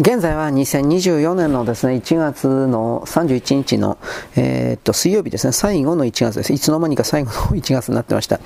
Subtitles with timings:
[0.00, 3.98] 現在は2024年のですね、1月の31日の、
[4.36, 6.52] えー、っと、水曜日ですね、最後の1月です。
[6.52, 8.38] いつの間にか最後の 1月になってました。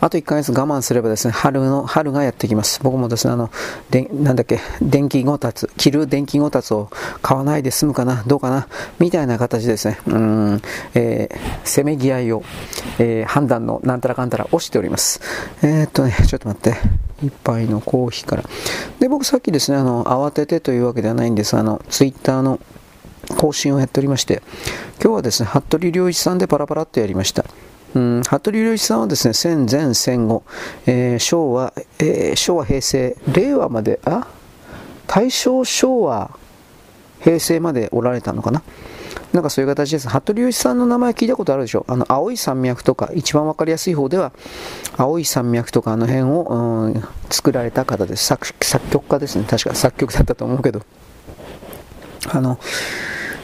[0.00, 2.80] あと1ヶ月我慢すればですね、春の、春がやってきます。
[2.82, 3.50] 僕もですね、あの、
[3.90, 6.88] でなんだっけ、電気ごたつ、着る電気ごたつを
[7.20, 8.66] 買わないで済むかな、どうかな、
[8.98, 10.62] みたいな形ですね、うん、
[10.94, 12.42] えー、せめぎ合いを、
[12.98, 15.20] えー、判断のなんたらかんたら押しております。
[15.60, 17.13] えー、っとね、ちょっと待って。
[17.22, 18.44] 一杯のコーヒーから。
[19.00, 22.60] で、僕さっきですね、あの、慌ててというわけではないんですが、あの、ツイッターの
[23.38, 24.42] 更新をやっておりまして、
[25.02, 27.44] 今日はですね、服部良一さんでパラパラっとやりました。
[27.94, 30.42] うん、服部良一さんはですね、戦前戦後、
[30.86, 34.26] えー、昭和、えー、昭和平成、令和まで、あ
[35.06, 36.30] 大正昭和
[37.20, 38.62] 平成までおられたのかな。
[39.34, 40.08] なんかそういう形です。
[40.08, 41.84] 服部良一さんの名前聞いたことあるでしょ？
[41.88, 44.32] あの、青い山脈とか、一番わかりやすい方では、
[44.96, 48.46] 青い山脈とかあの辺を、うん、作られた方です作。
[48.64, 49.44] 作曲家ですね。
[49.44, 50.82] 確か作曲だったと思うけど。
[52.28, 52.60] あの、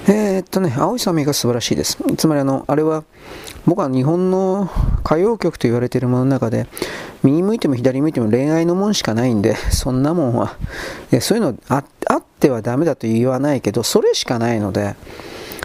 [0.07, 1.99] えー、っとね、青い山脈が素晴らしいです。
[2.17, 3.03] つまりあの、あれは、
[3.67, 4.71] 僕は日本の
[5.05, 6.69] 歌謡曲と言われているものの中で、
[7.25, 10.57] 右向いても左向いても恋愛のもんしかないんで、そんなもんは、
[11.21, 14.95] そういうのああってはダメだと言わないけど、それしかないので、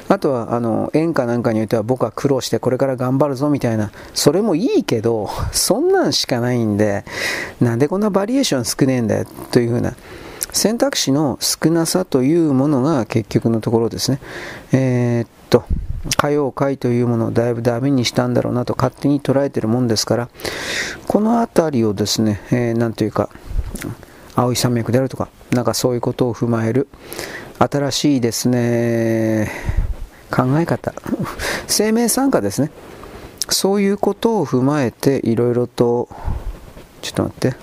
[0.08, 7.06] あとはあの演歌なんかにおいては僕は苦労してこれから頑張るぞみたいなそれもいいけど そんなんしかないんで
[7.60, 9.94] なんでこんなバリエーション少ねえんだよというふうな
[10.52, 14.20] 選択肢の少なさというものが結局のところですね。
[14.72, 15.66] えー、っと
[16.14, 20.30] 歌謡界というものをだいぶダメにしたんだろうなと勝手に捉えてるもんですから
[21.08, 23.30] この辺りをですね、えー、というか
[24.36, 26.88] 青い山脈であるとかなんかそういうことを踏まえる
[27.58, 29.50] 新しいですね
[30.36, 30.94] 考え方。
[31.68, 32.72] 生命参加ですね。
[33.50, 36.10] そういうことを踏まえていろいろと
[37.02, 37.56] ちょっと待って。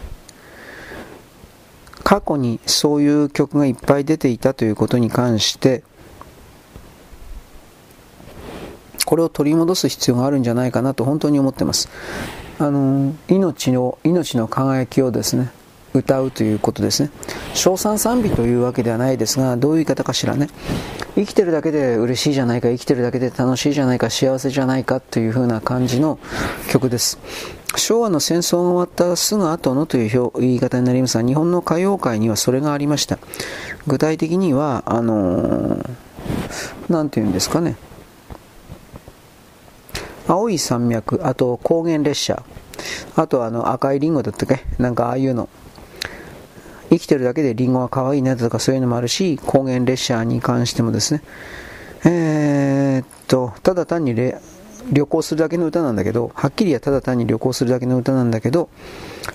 [2.02, 5.82] 過去にそういう曲がいっぱい出ていたということに関して
[9.06, 11.88] これを取り戻す必要があるんじゃないかなと本当に思ってます。
[12.58, 15.50] あの命の命の輝きをですね
[15.94, 17.10] 歌うということですね。
[17.54, 20.48] 称賛賛美というわけではないですがどういう言い方かしらね。
[21.14, 26.18] 生きてるだけで嬉しいじゃないか生きてるだけで楽しいじゃないか幸せじゃないかという風な感じの
[26.70, 27.18] 曲です。
[27.76, 33.18] 昭和の戦争が終わったすぐ後のという言い方になりますが日本の歌謡界にはそれがありました。
[33.86, 35.78] 具体的にはあの
[36.88, 37.76] 何、て言うんですかね。
[40.28, 42.42] 青い山脈あと高原列車
[43.16, 44.64] あとあの赤いリンゴだったっけ？
[44.78, 45.48] なんかああいうの。
[46.92, 51.22] 生きてるだけでリンゴは可愛いねとかそういうのもあるし、高原列車に関してもですね、
[52.04, 58.68] えー、っと、ただ単に旅行するだけの歌なんだけど、はっきりはただ単に旅行するだけの歌なんだけど、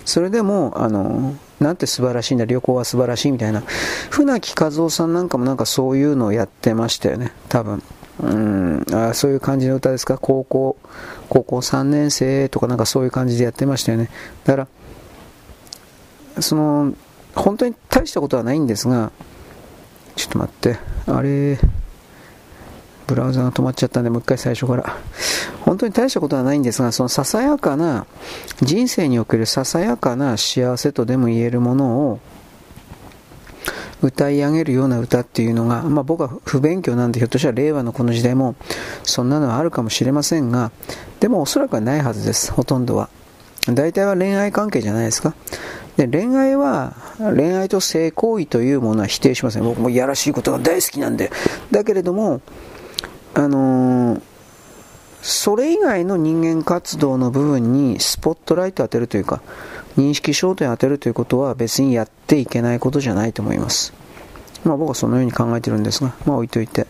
[0.04, 3.62] それでも、あの、なんて素晴らしいんだ、旅行は素晴らしいみたいな、
[4.10, 7.82] 船木和夫さんなんかもなんかそういうのをやってましたよね、多分。
[8.20, 10.18] うんあそういう感じの歌ですか？
[10.18, 10.76] 高校
[11.28, 14.10] 高校3年生とかなんかそういう感じでやってましたよね。
[14.44, 14.66] だか
[16.34, 16.94] らその
[17.38, 19.12] 本当に大したことはないんですが、
[20.16, 21.58] ちょっと待って、あれ、
[23.06, 24.96] ブラウザが止まっちゃったんで、もう一回最初から。
[25.60, 28.06] 本当に大したことはないんですが、そのささやかな、
[28.60, 32.20] 人生におけるささやかな幸せとでも言えるものを、
[34.02, 38.54] 歌い上げるような歌っていうのが、まあ、僕は不勉強なんでひょっとしたら令和のこの時代も
[39.02, 40.70] そんなのはあるかもしれませんが
[41.18, 43.10] でもおそらくはないはずですほとんどは。
[43.66, 45.34] 大体は恋愛関係じゃないですか。
[45.98, 49.64] で恋愛は恋愛と性行為というものは否定しません。
[49.64, 51.32] 僕もいやらしいことが大好きなんで。
[51.72, 52.40] だけれども
[53.34, 54.20] あのー、
[55.22, 59.42] それ以外の人間活動の部分にスポットライト当てるというか
[59.96, 63.97] 認識焦点を当てるということは別にやっていけないことじゃないと思います。
[64.68, 66.86] まあ僕はそのように考えてるんですが、まあ置いといて。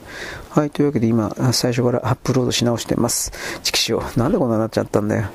[0.50, 3.33] はい、というわけで今、最初からアップロードし直してます。
[3.62, 4.03] チキシオ。
[4.16, 5.28] なんでこんなになっちゃったんだよ。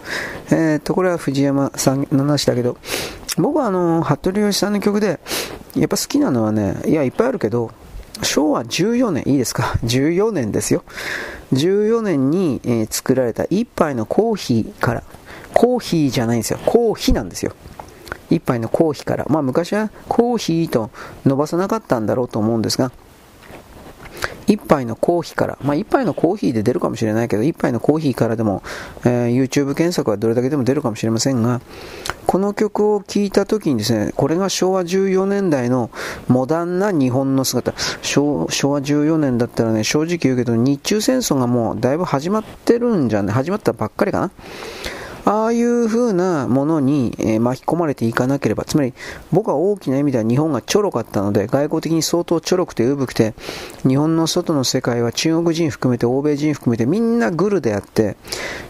[0.51, 2.77] えー、っと、これは藤山さんの話だけど、
[3.37, 5.19] 僕はあの、服部義さんの曲で、
[5.75, 7.71] やっぱ好きなのはね、いや、いっぱいあるけど、
[8.21, 10.83] 昭和14年、いいですか ?14 年ですよ。
[11.53, 15.03] 14年に、えー、作られた一杯のコーヒーから、
[15.53, 16.59] コーヒーじゃないんですよ。
[16.65, 17.53] コーヒーなんですよ。
[18.29, 19.25] 一杯のコーヒーから。
[19.29, 20.91] まあ昔はコーヒーと
[21.25, 22.91] 伸ばさなかったんだろうと思うんですが、
[24.47, 28.63] 一杯のコーヒーから、まあ、一杯のコーヒーで出るかもしれないけど、一杯のコーヒーからでも、
[29.05, 31.61] えー、YouTube 検索はどれだけでも出るかもしれませんが、
[32.27, 35.89] この曲を聴いた時にですね、これが昭和14年代の
[36.27, 44.31] モダンな日本の姿、昭和14年だったらね、正直言うけど、日中戦争がもうだいぶ始まってるんじゃない、始まったばっかりかな。
[45.25, 48.93] ああいう風なものに、え巻き込まれていかなければ、つまり
[49.31, 53.33] 僕は大きな意味では日本がちょろかったので、外交的に相当ちょろくてうぶくて、
[53.87, 58.17] 日本の外の世界は中国人含めて欧米人含めてみんなグルであって、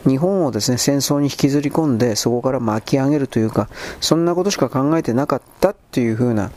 [0.08, 3.68] 日本をですね、戦争に引きずり込んで、そこから巻き上げるというか、
[4.00, 6.52] そんなことしか考えてなかったっていう風な、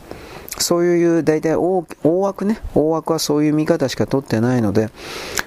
[0.59, 4.89] そういう大体大枠ね、大枠はそういう見方しか取ってないので、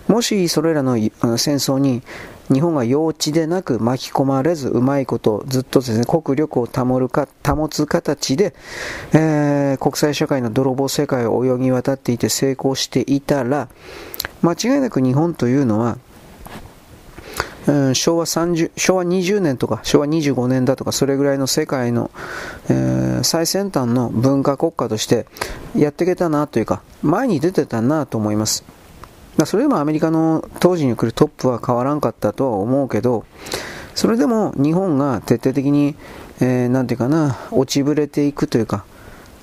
[0.09, 2.03] もしそれらの戦争に
[2.53, 8.55] 日本が幼稚でなく巻き込まれず、うまいこと、ずっとですね、国力を保るか、保つ形で、
[9.13, 13.69] えー、国際社会の泥棒世界を泳ぎ渡っていて成功していたら、
[14.43, 15.99] 間違いなく日本というのは、
[17.71, 22.11] うん、昭和30昭和20年とか昭和25年だとかそれぐらいの世界の、
[22.69, 25.27] えー、最先端の文化国家として
[25.77, 28.65] やっていけたなというか前に出てたなと思います。
[29.47, 33.25] それでもアメリカの当時に来るトップは変わらんかったとは思うけど、
[33.95, 35.95] それでも日本が徹底的に、
[36.41, 38.85] えー、ていうかな、落ちぶれていくというか、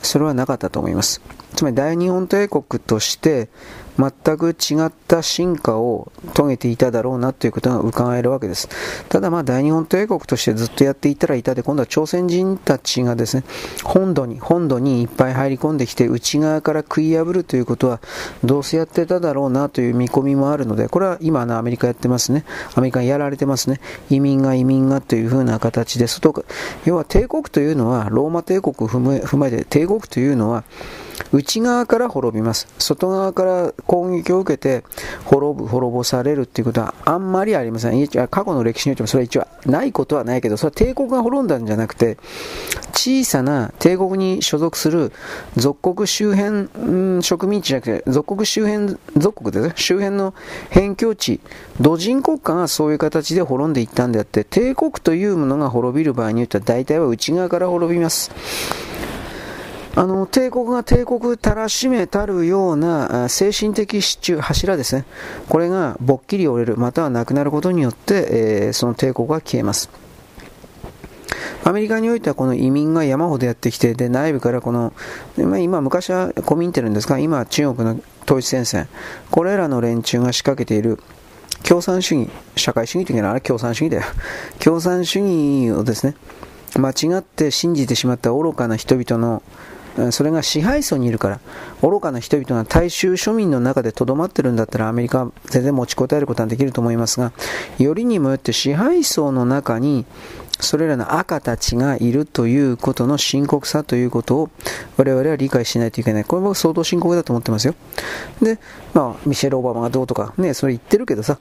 [0.02, 1.22] それはなかったと思います。
[1.56, 3.50] つまり大日本帝国として、
[3.98, 8.70] 全く違った進化を遂げていただろうなということが伺えるわけです。
[9.10, 13.44] ただまあ大日本帝国としてずっとやっていたらいたで、今度は朝鮮人たちがですね、
[13.84, 18.00] 本土に、本土にいっぱい入り込んできて内側から食い破るということは
[18.44, 22.46] どうせやってただろうなという見込みもあるので、これは今のアメリカやってますね。
[22.76, 23.80] アメリカやられてますね。
[24.10, 26.46] 移民が移民がというふうな形で、外、
[26.86, 30.64] 要は帝国というのは、ローマ帝国を踏まえて帝国というのは、
[31.32, 32.68] 内側から滅びます。
[32.80, 34.84] 外側から攻撃を受けて
[35.26, 38.08] 滅ぶ、滅ぼされるっていうことはあんまりありません。
[38.28, 42.18] 過去の歴史においてもそれは一応ないことはないけど、それは帝国が滅んだんじゃなくて、
[42.94, 45.12] 小さな帝国に所属する
[45.56, 50.34] 属国周辺、うん、植民地じゃなくて、属国周辺、属国ですね、周辺の
[50.72, 51.40] 辺境地、
[51.80, 58.32] 土人国家がそういう形で滅んでいったんであって、帝国というものが滅びる場合によっては大体は内側から滅びます。
[59.96, 65.06] あの、帝国が帝国たらしめたるような精神的支柱、柱ですね。
[65.50, 69.90] これがぼっきり折れる、またはなくなることによって、えー、その帝国が消えます。
[71.64, 74.94] アメリカにおいてはこの移民が山ほどやってきて、で、内部からこの、
[75.38, 78.88] 今、昔はコミンテルんですが、今、中国の統一戦線、
[79.32, 81.00] これらの連中が仕掛けている
[81.64, 84.04] 共産主義、社会主義的なあれ共産主義だよ。
[84.60, 86.16] 共産主義をですね、
[86.76, 89.42] 間違って信じてしまった愚かな人々の
[90.12, 91.40] それが支配層にいるから、
[91.82, 97.32] 愚かな人々が大衆庶民の中でとどまってるんだったらアメリカは全然持ちこたえることはできると思いますが、
[97.80, 100.06] よりにもよって支配層の中に
[100.60, 104.50] それらの赤たちがいるということの深刻さということを
[104.98, 106.26] 我々は理解しないといけない。
[106.26, 107.76] これも相当深刻だと思ってますよ。
[108.42, 108.60] で、
[108.94, 111.38] まあ、ミシェル・オバマがどうとかね、それ言ってるけどさ、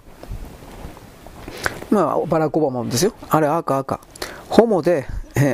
[1.90, 3.14] まあ、バラック・オバマもですよ。
[3.28, 4.00] あれ赤赤。
[4.48, 5.06] ホモで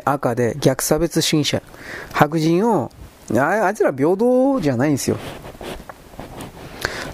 [0.05, 1.63] 赤で逆差別主義者、
[2.13, 2.91] 白人を、
[3.37, 5.17] あいつら平等じゃないんですよ。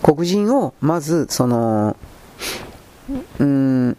[0.02, 1.96] 黒人をまず、その、
[3.38, 3.96] うん、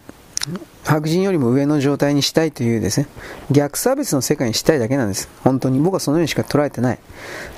[0.83, 3.07] 白人よりも上の状態にしたいというですね、
[3.51, 5.27] 逆差別の世界にしたいだけなんです。
[5.43, 5.79] 本当に。
[5.79, 6.99] 僕はそのようにしか捉えてない。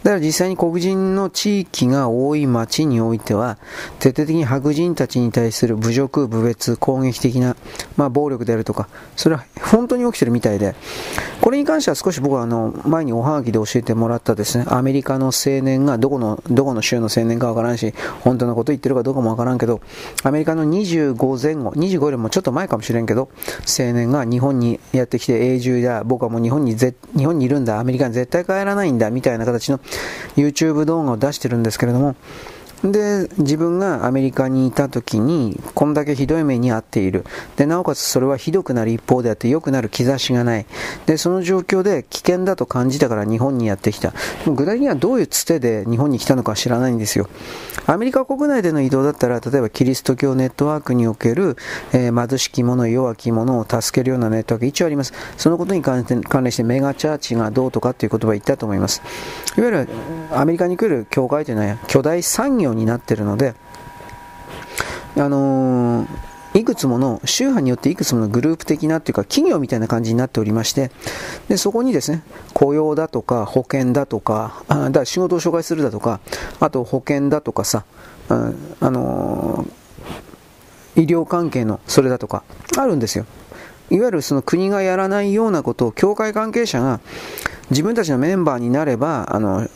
[0.03, 3.57] だから実際に黒人の地域が多い町においては、
[3.99, 7.55] 徹底的に白人たちに対する侮辱、侮蔑、攻撃的な、
[7.97, 10.75] まあ、暴力であるとか、それは本当に起きてるみたいで、
[11.41, 19.81] これに関しては少し僕はあの、前におはがきで教えてもらったですね、アメリカの青年がどこの、どこの州の青年かわからんし、本当のこと言ってるかどうかもわからんけど、
[20.23, 23.29] アメリカの25前後、25よりもちょっと前かもしれんけど、
[23.67, 29.79] 青年が日本にやってきて永住だ、僕はもう日本にぜ日本にいるんだ、アメリカに絶対帰らないんだ、みたいな形の
[30.35, 32.15] YouTube 動画を出してるんですけれども、
[32.83, 37.25] で、自分がアメリカにいた時に、こんだけひどい目に遭っている。
[37.55, 40.65] で、なおかつそれはひどくなる一方であって良くなる兆しがない。
[41.05, 44.13] で、その状況で危険だと感じたから日本にやってきた。
[44.47, 47.29] 具体的にはどういうつてで日本に来たのか知らないんですよ。
[47.85, 51.57] アメリカ国内での移動だったら、例えばキリスト教ネットワークにおける、
[51.93, 55.13] えー、貧しき者、弱き者を助けるようなネットワーク一応あります。
[55.37, 59.01] そのことに関連してメガチャーチがどうとかっていう言葉を言ったと思います。
[59.57, 59.89] いわゆる
[60.31, 63.55] アメリカに来る教会というのは巨大産業になってるので、
[65.17, 66.07] あのー、
[66.53, 70.91] いくつもの、宗派によっていくつものグループ的なっていうか企業みたいな感じになっておりまして、
[71.47, 72.23] で、そこにですね、
[72.53, 76.19] 雇用だとか保険だとか、あだ仕事を紹介するだとか、
[76.59, 77.85] あと保険だとかさ、
[78.29, 82.43] あ、あのー、医療関係のそれだとか、
[82.77, 83.25] あるんですよ。
[83.89, 87.01] いわゆるその国がやらないようなことを教会関係者が
[87.69, 89.67] 自分たちのメンバーになれば、あの、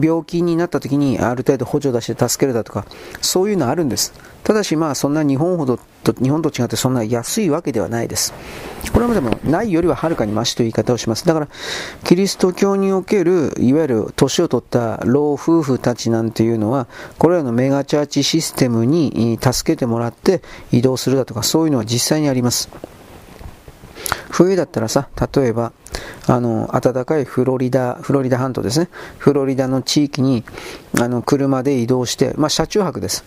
[0.00, 2.86] 病気になった時にある程度補助出して助けるだとか、
[3.20, 4.12] そういうのあるんです。
[4.42, 8.34] ただしまあそんな日本ほどと、日本と違ってそんな安いわけではないです。
[8.92, 11.26] これはでもないよりははるかにマシという言い方をします。
[11.26, 11.48] だから、
[12.04, 16.86] キリスト教における、いわゆる年を取った老夫婦たちなんていうのは、
[17.18, 22.68] これらのメガチャーチシステムに助けてもらって移動するだとか、そういうのは実際にあります。
[24.30, 25.72] 冬だったらさ、例えば、
[26.26, 28.88] あの、暖かいフロリダ、フロリダ半島ですね。
[29.18, 30.44] フロリダの地域に、
[30.98, 33.24] あの、車で移動して、まあ、車中泊です。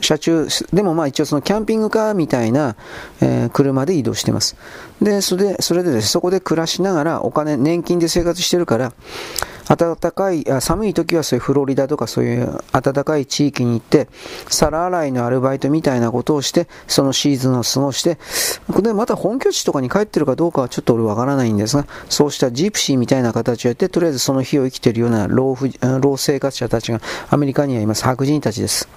[0.00, 2.76] 車中、でもまあ一応そのキャンピングカーみたいな、
[3.20, 4.56] えー、車で移動してます。
[5.02, 8.92] で、それで、それでです、ね、そこで暮らしながらお金、年金で生活してるから、
[9.76, 14.08] 暖かい、寒い時はそういうフロリダとかそういう暖かい地域に行って、
[14.48, 18.18] 皿洗いのアルバイトみたいなことをして、そのシーズンを過ごして、
[18.82, 25.56] で、また本拠地とかに帰ってるかどうかはちょっと俺わからないんですが、そうしたジプシーみたいな形をやって、とりあえずその日を生きているような老
[26.00, 28.02] 老生活者たちがアメリカにはいます。
[28.02, 28.88] 白人たちです。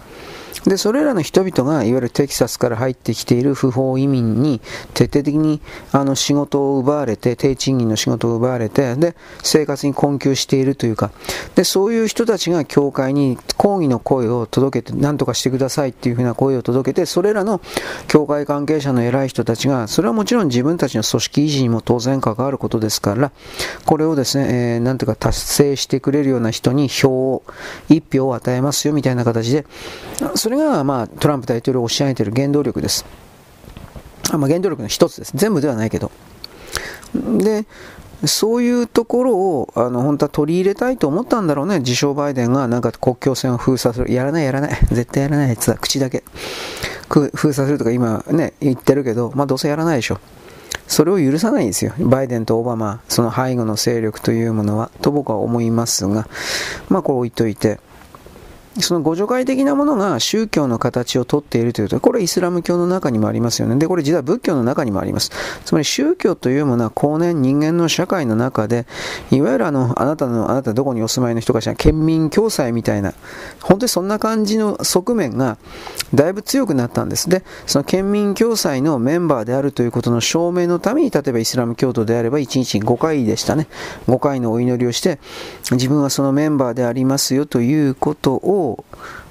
[0.65, 4.62] で、それらの人々が、いわゆるテキサスから入ってきている不法移民に、
[4.93, 11.12] 徹底的にあの仕事を奪われて、低賃金の仕事を奪われて、で、生活に困窮しているというか、
[11.55, 17.62] で、そういう人たちが教会に抗議の声を届けて、何とかしてくださいっていうふうな声を届けて、それらの
[18.08, 23.32] 教会関係者の偉い人たちが、それはもちろん自分たちの組織維持にも当然関わることですから、
[23.86, 27.43] これをですね、えー、なんとか達成してくれるような人に票を、
[27.89, 29.65] 一票を与えますよみたいな形で、
[30.36, 33.05] それれが、まあ、トランプ大統領を押し上げている原動力です。
[34.31, 35.33] あまあ、原動力の一つです。
[35.36, 36.12] 全部ではないけど。
[37.13, 37.65] で、
[38.25, 41.79] そういうところを、あの、本当は取り入れたいと思ったんだろうね。
[41.79, 44.12] 自称バイデンがなんか国境線を封鎖する。
[44.12, 44.79] やらないやらない。
[44.91, 45.75] 絶対やらないやつだ。
[45.75, 46.24] 口だけ。
[47.10, 50.19] 封鎖するとか今ね、言ってるけど、まあどうせやらないでしょ。
[50.88, 51.93] それを許さないんですよ。
[52.00, 56.27] バイデンとオバマ、その背後の勢力というものは、と僕は思いますが、
[56.89, 57.79] まあこれ置いといて、
[58.80, 63.75] その互助会的なものが宗教の形をとっているというと、これイスラム教の中にもありますよね。
[63.75, 65.30] で、これ実は仏教の中にもあります。
[65.63, 68.88] つまり宗教というものは後年人間の社会の中で、
[69.30, 73.13] いわゆるあの、あなたの、あなたどこにお住まいの人かしら、県民共済みたいな、
[73.62, 75.58] 本当にそんな感じの側面が
[76.13, 77.30] だいぶ強くなったんです。
[77.30, 83.68] で、その県民共済のメンバーであるということの証明のために、例えばイスラム教徒であれば1日5回でしたね。
[84.08, 85.20] 5回のお祈りをして、
[85.72, 88.86] 自分はそのメンバーでありますよということをを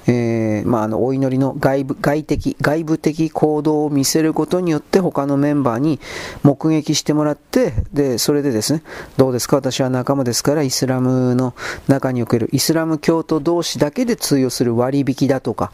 [0.04, 6.00] えー、まあ、あのお祈りの外部外的外部的行動を見せることによって他のメンバーに
[6.42, 8.82] 目撃してもらってでそれでですね
[9.16, 9.54] どうですか？
[9.54, 11.54] 私は仲間ですからイスラムの
[11.86, 15.70] 中におけるイスラム教徒同士だけで通用する割引だとか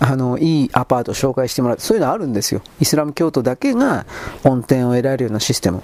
[0.00, 2.62] あのいいアパート紹介してもらってそういうのあるんですよ。
[2.80, 4.06] イスラム教徒だけが
[4.44, 5.82] 恩典を得られるようなシステム。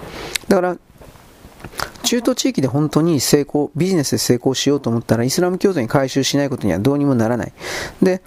[0.49, 0.79] だから
[2.03, 7.53] 中東地域で本当に成功、ビジネスで成功しようと思ったら、イスラム教徒に回収しないことにはどうにもならない。
[8.03, 8.23] で、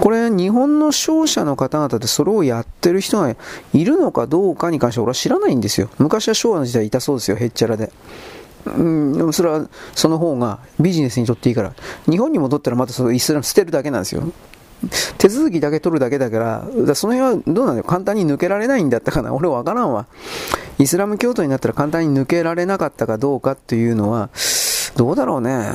[0.00, 3.36] これ、日本の商社の方々でそれをやってる人が
[3.74, 5.90] いるのかどうかに関しては俺は知らないんですよ。
[5.98, 7.92] 昔は昭和の時代いたそうですよ、へっちゃらで。
[8.64, 11.74] うん、でもそれはその方がビジネスにとっていいから。
[12.08, 14.22] 日本に戻ったらまたそのイスラム捨てるだけなんですよ。
[15.18, 17.84] 手続きだけ取るだけだから、からその辺はどうなんだよ？
[17.84, 19.32] 簡単に抜けられないんだったかな？
[19.34, 20.06] 俺わからんわ。
[20.78, 24.30] イスラム教徒になったら簡単に抜けられなかったかどうかっていうのは、
[24.96, 25.70] どうだろうね。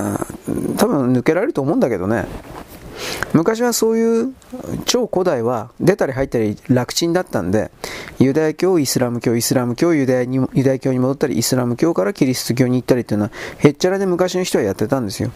[0.78, 2.26] 多分抜けられると思うんだけどね。
[3.34, 4.34] 昔はそういう
[4.86, 7.72] 超古代は出たり入ったり楽ちんだったんで、
[8.20, 15.32] ユダヤ教、イスラム教、イスラム教、ユダヤにユダヤ教に戻ったり、イスラム教からキリスト教に行ったりっていうのは、へっちゃらで昔の人はやってたんですよ。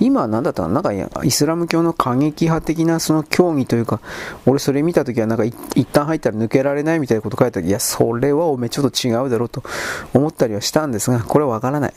[0.00, 0.92] 今は何だったのなんか
[1.24, 4.00] イスラム教の過激派的なその教義というか、
[4.46, 9.62] 俺それ見た時はなんか一旦入ったら抜けられないみたいなこと書いた時、いや、それはおめちょっと違うだろうと
[10.14, 11.94] 思ったりはしたんですが、これはわからない。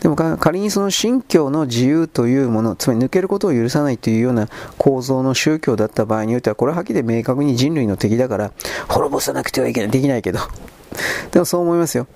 [0.00, 8.52] でも仮にその信教の自由というもの、つまり抜けることを許さないというような構造の宗教だった場合においては、これははっきり明確に人類の敵だから、
[8.88, 10.38] 滅ぼさなくてはいけない、できないけど。
[11.32, 12.06] でもそう思いますよ。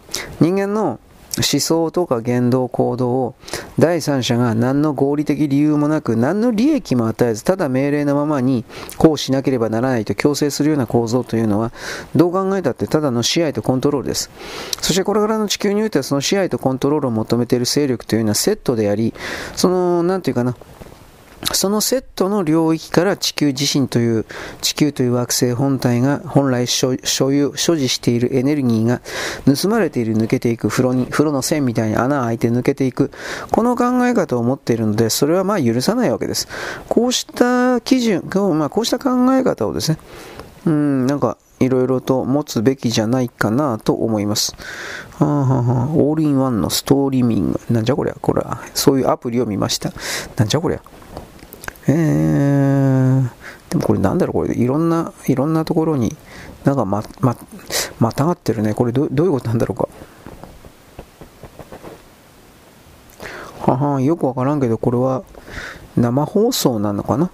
[0.41, 1.01] 人間の
[1.39, 3.35] 思想とか言動、行動を
[3.79, 8.65] 第三者が何の合理的理由もなく何の利益も与えずただ命令のままに
[8.99, 11.73] こうしなければならないと強制するような構造というのは
[12.15, 14.31] どう考えたってただの支配とコントロールです。
[14.81, 19.15] そしてこれからの地球においてはその支配とコントロールを求めている勢力というのはセットであり
[19.57, 20.57] その何て言うかな
[21.53, 24.25] そのセットの領域から地球自身という、
[24.61, 26.95] 地球という惑星本体が本来所
[27.33, 29.01] 有、所持しているエネルギーが
[29.45, 33.11] 盗まれている抜けていく、風呂に、風呂の線みたいに穴開いて抜けていく、
[33.51, 36.49] この考え方を持っているので、それはまあ許さないわけです。
[36.89, 38.23] こうした基準、
[38.57, 39.99] まあ、こうした考え方をですね、
[40.67, 44.55] うん、なんか、いろいろと持つべきじゃないかなと思います。
[45.19, 47.61] はあはあはあ、オールインワンのストーリーミング。
[47.71, 48.61] なんじゃこりゃこれは。
[48.75, 49.93] そういうアプリを見ました。
[50.37, 50.83] なんじゃこりゃ。
[51.89, 53.29] えー、
[53.71, 56.17] でもこれなんだろうこれ、いろんな、いろんなところに、
[56.65, 57.37] なんかま、ま、
[57.99, 58.75] またがってるね。
[58.75, 59.89] これどどういうことなんだろうか。
[63.73, 65.25] ははよくわからんけど、これは
[65.97, 67.31] 生放送なのかな？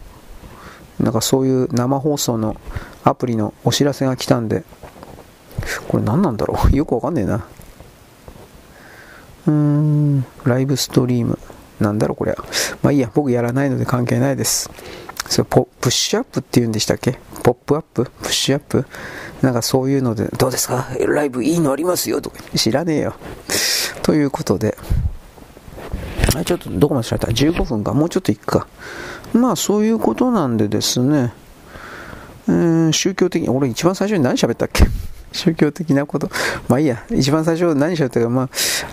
[0.99, 2.57] なんかそういう生放送の
[3.05, 4.65] アプリのお知らせが来たんで、
[5.89, 6.77] これ何なんだろう？
[6.77, 7.47] よくわかんねえな。
[9.47, 11.39] うーん、ライブストリーム。
[11.81, 12.45] なんだろうこれは。
[12.83, 14.71] まあいいや、僕やらないので関係ないです。
[15.29, 17.19] それポプッシュアップって言うんでしたっけ？
[17.43, 18.05] ポップアップ？
[18.05, 18.87] プッシュアップ？
[19.43, 20.89] なんかそういうので、どうですか？
[21.07, 22.21] ライブいいのありますよ？
[22.23, 23.15] とか知らねえよ。
[24.03, 24.79] ということで、
[26.35, 27.93] あちょっとどこまでしゃった ?15 分か。
[27.93, 28.67] もうちょっと行くか。
[29.35, 31.35] まあそういうことなんでですね、
[32.49, 34.85] えー、宗教的に、俺一番最初に何喋ったっけ？
[35.33, 36.31] 宗教的なこと。
[36.69, 37.05] まあいいや。
[37.11, 38.49] 一番最初何喋ったか、まあ、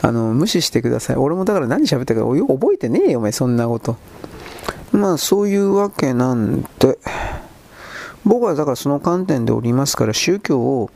[0.08, 1.16] あの、無視してください。
[1.16, 3.98] 俺もだから何喋ったか覚えてねえよ、お前、そんなこと。
[4.92, 6.98] まあそういうわけなんで、
[8.26, 10.90] 僕はだからその観点でおりますから、宗教を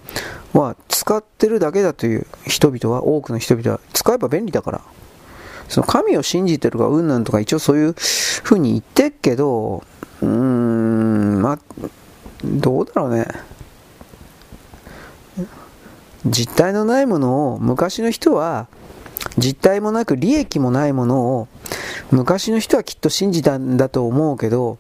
[0.54, 4.82] は使ってるだけだという人々は、多くの人々は、使えば便利だから。
[5.68, 9.84] その神を信じてるかうんぬんとか一応そういうふうに言ってっけど、
[10.22, 11.60] うーん、まあ、
[12.44, 13.28] どうだろうね。
[16.26, 18.68] 実体のないものを昔の人は
[19.38, 21.48] 実体もなく利益もないものを
[22.12, 24.78] 昔の人はきっと信じたんだと思うけど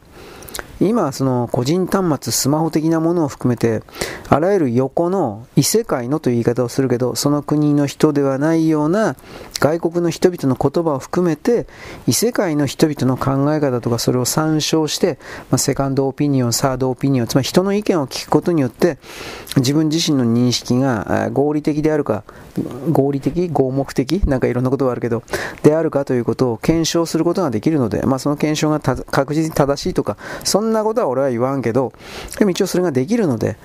[0.81, 3.83] 今その個人端末スマホ的なものを含めて
[4.29, 9.17] あらゆる横の異世界のという言い方をするけどその国の人ではないような
[9.59, 11.67] 外国の人々の言葉を含めて
[12.07, 18.97] 異世界の人々の考え方とかそれを参照して、まあ、セカンドオピニオンサードオピニオンつまり人の意見を聞くことによって
[19.57, 22.23] 自分自身の認識が合理的であるか
[22.91, 25.23] 合理的合目的なんかいろんなことがあるけど
[25.63, 31.93] であるかということを検証することができるので、まあ、その検証が確実に正しいとかそんなことは俺は言わんけど
[32.37, 33.57] でも一応それができるので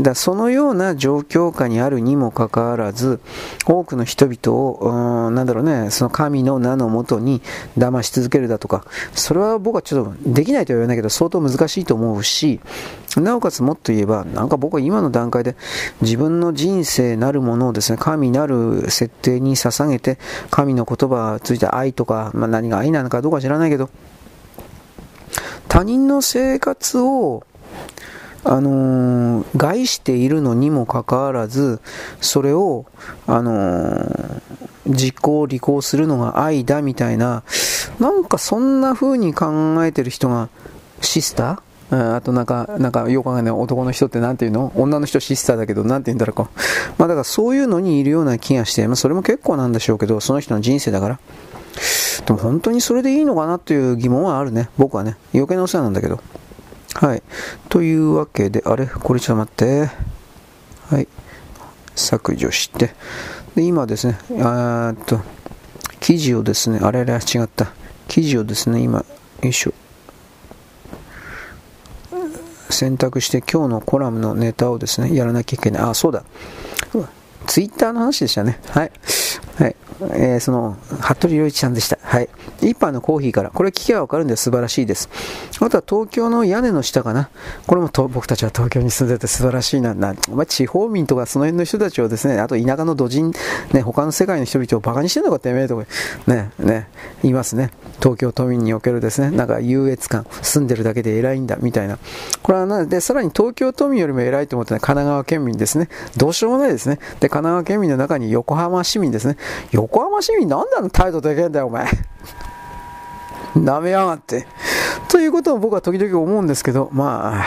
[0.00, 3.20] だそのような状況下にあるにもかかわらず
[3.66, 7.42] 多くの人々をなんだろうねその神の名のもとに
[7.76, 12.60] 騙し続けるだとかそれは僕はちょっとできないとは言わないけど相当難しいと思うし
[13.16, 15.56] なおかつもっと言えばなんか僕は今の段階で
[16.00, 20.18] 自分の人生なるものをですね神なる設定に捧げて
[20.50, 23.90] 神の言葉について愛とか、まあ、何が愛なのかどうか知らないけど
[25.68, 27.44] 他人の生活を
[28.44, 31.80] あのー、害しているのにもかかわらず、
[32.20, 32.86] それを、
[33.26, 34.40] あのー、
[34.86, 37.44] 実行、履行するのが愛だみたいな、
[38.00, 40.48] なんかそんな風に考えてる人が、
[41.00, 42.16] シスター？
[42.16, 44.72] あとなんか、なんか、よくわかんない男の人って何て言うの？
[44.76, 46.48] 女の人シスターだけど、何て言うんだろうか。
[46.96, 51.20] まあだからそういうのにいるような気がして、まあそれも結構なんでしょうけど、その人の人生だから。
[52.26, 54.70] でも本当にそれでいいのかなっていう疑問はあるね。
[54.78, 55.16] 僕はね。
[55.34, 56.20] 余計なお世話なんだけど。
[56.94, 57.22] はい。
[57.68, 58.86] というわけで、あれ？
[58.86, 59.90] これちょっと待って。
[60.94, 61.08] はい。
[61.94, 62.94] 削除して。
[63.54, 65.20] で、今ですね、あっと、
[66.00, 67.72] 記事をですね、あれれ、違った。
[68.08, 69.04] 記事をですね、今、よ
[69.42, 69.74] いしょ。
[72.70, 75.82] 選択して今日のコラムのネタをですね、やらなきゃいけない。
[75.82, 76.24] あ、そうだ。
[77.46, 78.60] ツイッターの話でしたね。
[78.70, 78.92] はい。
[79.58, 79.76] はい。
[80.14, 81.98] えー、その、服部良一さんでした。
[82.02, 82.28] はい。
[82.60, 83.50] 一杯のコーヒーから。
[83.50, 85.08] これ聞けばわかるんで素晴らしいです。
[85.60, 87.30] あとは東京の屋根の下かな。
[87.66, 89.94] これも僕たちは東京に住んでて素晴らしいな。
[89.94, 93.32] なまあ地方民とかその辺の人たちをですね、あと田舎の土人、
[93.72, 95.86] ね、他の世界の人々をバカにしてるのかってやめえとか、
[96.26, 96.88] ね、ね、
[97.22, 97.70] 言いますね。
[98.02, 101.98] 東京都民におけるですね、なんか優越感、住んでるだけで偉いんだ、みたいな。
[102.42, 105.88] これはなで、さらに東京都民よりも偉いと思ってね、神奈川県民ですね。
[106.16, 106.96] どうしようもないですね。
[107.20, 109.36] で、神奈川県民の中に横浜市民ですね。
[109.70, 111.86] 横浜市民なんであの態度でけんだよ、お前。
[113.54, 114.46] 舐めやがって。
[115.08, 117.44] ということを僕は時々思うんですけど、まあ、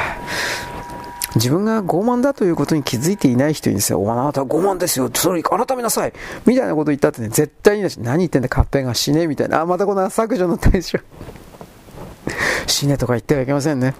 [1.36, 6.14] 自分が傲慢だということに気づいていない人にですよ、お前あなたは傲慢ですよ、それ改めなさい。
[6.46, 9.28] みたいなこと言ったってね、絶対にだし、何言ってんだ、カッペが死ね。
[9.28, 10.98] みたいな、あ、またこの削除の対象。
[12.68, 13.96] 死ねとか言ってはいけませんね。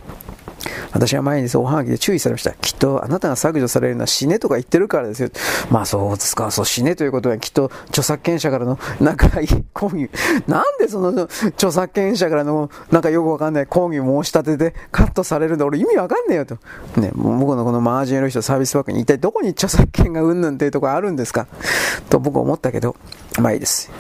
[0.92, 2.52] 私は前におはがきで注意されました。
[2.52, 5.30] きっとあなたが削除されるのは死ねとか言ってるからですよ。
[5.70, 10.10] まあそうですか、そう死ねということはきっと著作権者からの仲いい抗議。
[10.48, 16.58] なんでその著作権者からのなんかよくわかんない抗議申し立てでカットされるんだ俺意味わかんねえよと。
[17.00, 21.48] ね、僕のこのマージンの人サービスワークに一体どこに著作権がうんぬんっていうところあるんですか？
[22.10, 22.96] と僕は思ったけど、
[23.40, 23.92] まあいいです。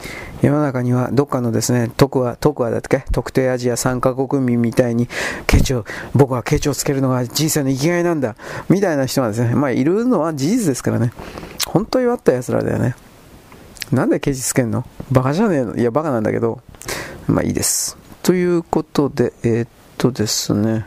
[0.41, 3.03] 世の中にはどっかのですね、徳は、徳はだっけ？
[3.11, 5.07] 特定アジア3カ国民みたいに、
[5.47, 8.35] ケチを、僕はケチをつけるのが人生の生きがいなんだ、
[8.69, 11.11] みたいな人がですね、まあいるのは事実ですからね。
[11.65, 12.95] 本当に弱った奴らだよね。
[13.91, 14.85] なんでケチつけんの？
[15.11, 15.75] バカじゃねえの？
[15.75, 16.61] いや、バカなんだけど、
[17.27, 17.97] まあいいです。
[18.21, 19.67] ということで、えー、っ
[19.97, 20.85] とですね、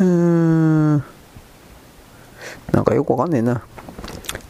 [0.00, 0.96] うーん、
[2.72, 3.62] なんかよくわかんねえな。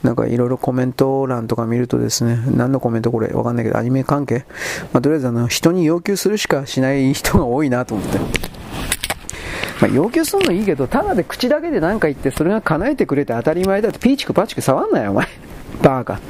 [0.02, 4.44] なんかいろいろコメント欄とか見るとですね、何のコメントこれわかんないけど、アニメ関係？
[4.92, 8.18] まあ、とりあえずあの、人に要求するしかしない人が多いなと思って。
[8.18, 15.26] まあ、要求するのいいけど、ただで口だけで何か言って、それが叶えてくれて当たり前だって、ピーチクパチク触んなよ、お前。
[15.82, 16.20] バーカ。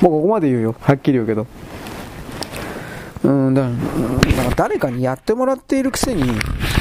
[0.00, 0.74] もうここまで言うよ。
[0.80, 1.46] はっきり言うけど。
[3.24, 6.24] うんだから誰かにやってもらっているくせに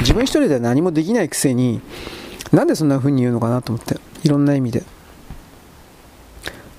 [0.01, 1.79] 自分一人では何もできないくせに
[2.51, 4.83] なんでそんな風に言うのかなと思っていろんな意味で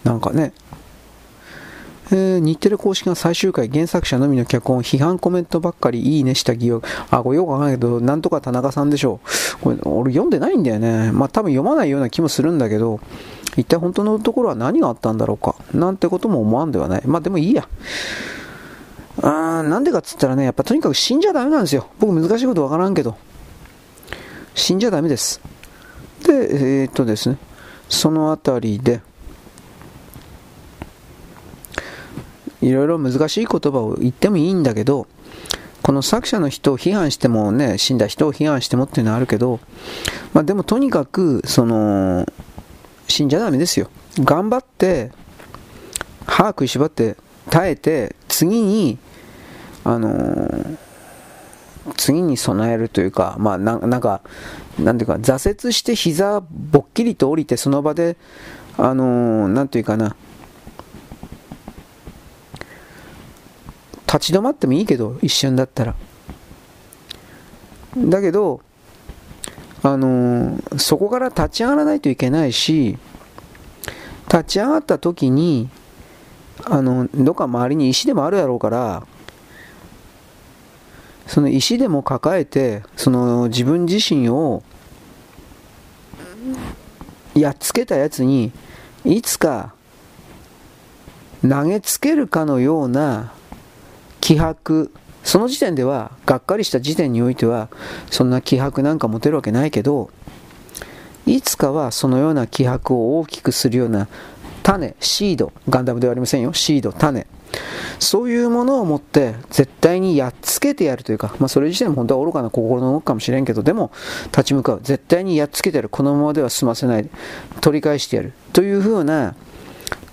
[0.04, 0.52] なんかね、
[2.10, 6.86] えー、日テレ公式が最終回、原作者のみの脚本、批判コメントばっかりいいねした疑惑。
[7.10, 9.60] あ、これよくわかんないけど、なんとか田中さんでしょう。
[9.62, 11.10] これ、俺読んでないんだよね。
[11.12, 13.00] まあ多分読まないような気もするんだけど、
[13.56, 15.54] 一体本当のところは何があったんだろうか。
[15.72, 17.02] なんてことも思わんではない。
[17.06, 17.66] まあでもいいや。
[19.22, 21.88] あーなんでかっつったらね、やっぱとにかく死んじゃダメなんですよ。
[22.00, 23.16] 僕難しいことわからんけど。
[24.54, 25.40] 死んじゃダメです。
[26.26, 27.38] で、えー、っとですね、
[27.88, 29.00] そのあたりで、
[32.64, 35.06] いろいろ難しい言葉を言ってもいいんだけど、
[35.82, 39.60] この作者の人を批判してもね、死んだ人を批判してもっていうのはあるけど、
[40.32, 42.26] まあでもとにかく、その、
[43.06, 43.90] 死んじゃダメですよ。
[44.18, 45.12] 頑張って、
[46.26, 47.16] 歯食いしばって
[47.50, 48.98] 耐えて、次に、
[49.84, 50.78] あの、
[51.98, 54.22] 次に備えるというか、まあな、なんか、
[54.78, 58.16] なんていうか、挫折して膝ぼっきりと降りて、その場で、
[58.78, 60.16] あの、なんていうかな、
[64.06, 65.94] 立ち止まってもいいけど、一瞬だったら。
[67.96, 68.60] だけど、
[69.82, 72.98] あのー、そこから立ち上がらないといけないし、
[74.26, 75.68] 立ち上がった時に、
[76.64, 79.06] あの、どっか周りに石でもあるやろうから、
[81.26, 84.62] その石でも抱えて、その自分自身を
[87.34, 88.52] やっつけたやつに、
[89.04, 89.74] いつか
[91.42, 93.32] 投げつけるかのような
[94.24, 94.90] 気迫。
[95.22, 97.68] その時点ではがっかりした時点においては
[98.10, 100.10] そんな気迫なんか持てるわけないけど
[101.26, 104.08] いつかはそのような気迫を大きくするような
[104.62, 106.54] 種シードガンダムではありませんよ。
[106.54, 107.26] シード種。
[107.98, 113.92] そういうものを持って絶対にやっつけてやるというか、まあ、それ自体も本当は愚かな心の動きかもしれんけどでも
[114.26, 114.80] 立ち向かう。
[114.82, 115.90] 絶対にやっつけてやる。
[115.90, 117.08] このままでは済ませない。
[117.60, 118.32] 取り返してやる。
[118.54, 119.34] というふうな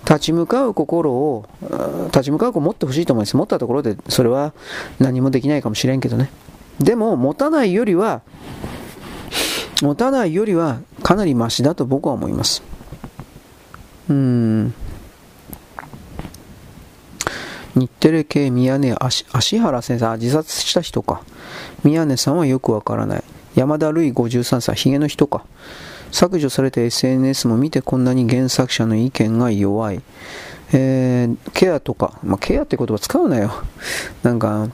[0.04, 1.48] 立ち向かう心を、
[2.06, 3.36] 立ち向かう子持ってほしいと思います。
[3.36, 4.52] 持ったところで、それは
[4.98, 6.30] 何もできないかもしれんけどね。
[6.80, 8.22] でも、持たないよりは、
[9.80, 12.62] 持たないよりはかなりマシだと僕は思います。
[14.08, 14.74] うん。
[17.74, 21.22] 日テレ系宮根足原先生、あ自殺した人か。
[21.84, 23.24] 宮根さんはよくわからない。
[23.54, 25.44] 山田るい53歳、ヒゲの人か。
[26.12, 30.00] 削除された SNS も見てこんなに原作者の意見が弱い。
[30.72, 33.50] えー、ケアとか、まあ、ケアって言葉使うなよ。
[34.22, 34.68] なんか、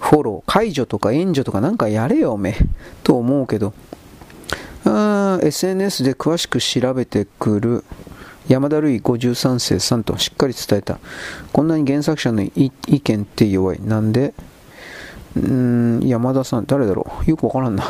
[0.00, 2.56] フォロー、解除とか援助とかなんかやれよ、おめ
[3.04, 3.72] と思うけど。
[4.84, 7.84] SNS で詳しく調べてくる
[8.48, 10.98] 山田るい53世さんとしっかり伝えた。
[11.52, 13.80] こんなに原作者の意見って弱い。
[13.82, 14.32] なんで？
[15.36, 17.30] うーん、山田さん、誰だろう？
[17.30, 17.84] よくわからんな。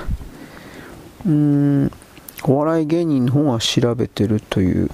[1.24, 1.92] うーん、
[2.44, 4.90] お笑い芸人の方が調べてるという。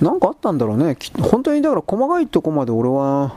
[0.00, 0.96] なんかあったんだろうね。
[1.20, 3.36] 本当にだから細かいとこまで俺は、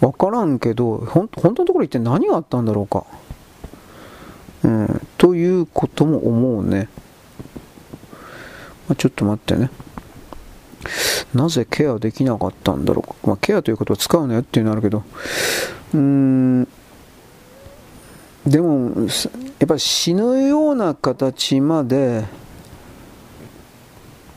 [0.00, 3.04] わからんけど、本当のところ一体何があったんだろうか。
[4.64, 6.88] うん、ということも思うね。
[8.88, 9.70] まあ、ちょっと待ってね。
[11.34, 13.14] なぜケアできなかったんだろうか。
[13.24, 15.04] まあ、ケアということを使うなよっていうのあるけど、
[15.94, 16.68] うーん、
[18.46, 19.02] でも、
[19.58, 22.24] やっぱり死ぬような形まで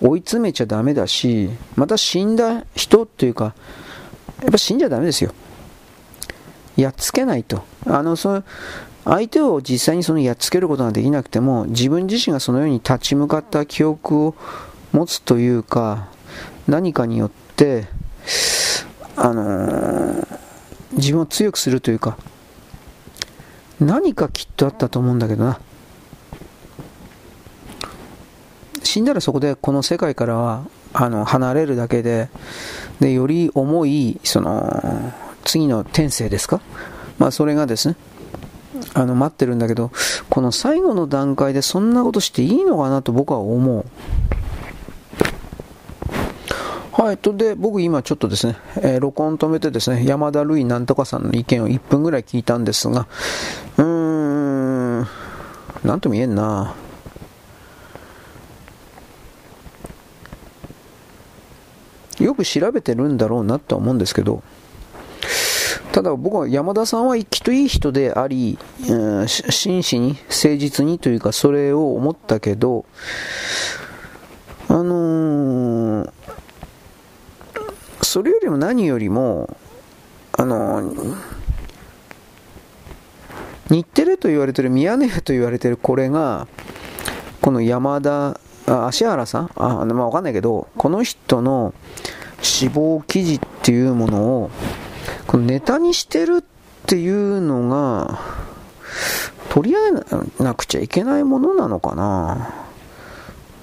[0.01, 3.53] 追い詰めちゃダメだし、また死んだ人っていうか、
[4.41, 5.33] やっぱ死んじゃダメですよ。
[6.75, 7.63] やっつけないと。
[7.85, 8.43] あの、その、
[9.05, 14.35] 相手を実際にそのやっつけることができなくても、自分自身がそのように立ち向かった記憶を
[14.91, 16.09] 持つというか、
[16.67, 17.87] 何かによって、
[19.15, 20.27] あのー、
[20.93, 22.17] 自分を強くするというか、
[23.81, 25.59] 何かきっとあったと思うんだけどな。
[28.83, 32.29] 死んだらそこでこの世界からはあの離れるだけで
[32.99, 35.13] でより重いその
[35.43, 36.61] 次の転生ですか、
[37.17, 37.95] まあ、それがですね
[38.93, 39.91] あの待ってるんだけど
[40.29, 43.85] この最後の段階でそんなことしていいのかなと僕は思う。
[46.93, 53.07] はい、とで僕今ちょっとですね、えー、録音止めてですね山田るいなんとかさんの意見を1分ぐらい聞いたんですが
[53.77, 55.07] うーん
[55.83, 56.75] なんとも言えんな。
[62.19, 64.43] よく調べてるんだろうなとは思うんですけど
[65.91, 72.85] ただ僕は山田さんはきっといい人であり、真摯に誠実にというかそれを思ったけど
[74.69, 75.80] あのー、
[78.11, 79.55] それよりも何よりも
[80.33, 80.83] あの、
[83.69, 86.45] 日テレと言われてるミヤネ屋と言われてるこれが
[87.39, 89.51] この山田あ芦原さん？
[89.55, 91.73] あ、まあ、わかんないけどこの人の
[92.41, 94.51] 死亡記事っていうものを
[95.25, 96.43] このネタにしてるっ
[96.85, 98.19] ていうのが
[99.51, 99.79] 取り合
[100.39, 102.53] えなくちゃいけないものなのかな？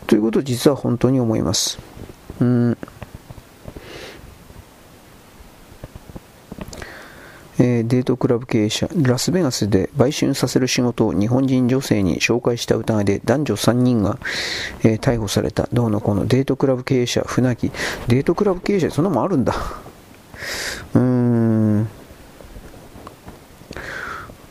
[0.06, 1.78] ということを実は本当に思います。
[2.40, 2.78] うん。
[7.58, 14.18] え、デートクラブ経営者、ラスベガスで売春させる仕事を日本人女性に紹介した疑いで男女3人が、
[14.82, 15.68] えー、逮捕された。
[15.72, 17.72] どうのこのデートクラブ経営者、船木。
[18.06, 19.54] デートクラブ経営者、そんなもんあるんだ。
[20.94, 21.27] うん。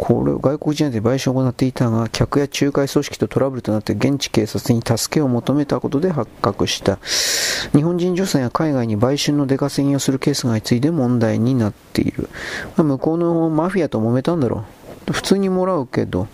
[0.07, 6.97] これ外国人で賠償を行っていたが客や仲介組織とトラブルとなって現地警察に助けを求めたことで発覚した。
[7.75, 12.29] 日本人女性が海外に売春の出稼ぎをするケースが相次いで問題になっている、
[12.77, 14.63] まあ、向こうのマフィアと揉めたんだろ
[15.09, 15.11] う。
[15.11, 16.29] 普通にもらうけど。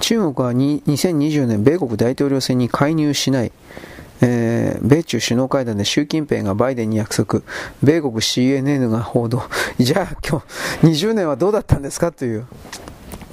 [0.00, 3.52] 中国は2020年米国大統領選に介入しない。
[4.22, 7.42] えー、米中首脳会談で習近平がバイデンに約束、
[7.82, 9.42] 米国 CNN が報道、
[9.78, 10.42] じゃあ今
[10.82, 12.46] 日20年はどうだったんですかという、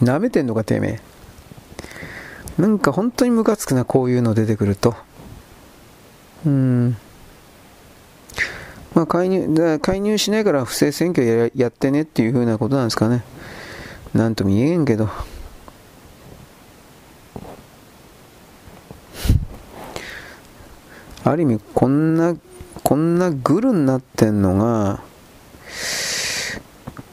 [0.01, 0.99] なめてんのかてめ
[2.57, 2.61] え。
[2.61, 4.95] なんか本当にムカつくな、こういうの出てくると。
[6.45, 6.97] うん。
[8.95, 13.23] まあ、介入、介入しないから不正選挙ややってねっていう風なことなんですかね。
[14.13, 15.09] なんとも言えんけど。
[21.23, 22.35] ある意味こんな
[22.83, 25.01] こんなグルになってんのが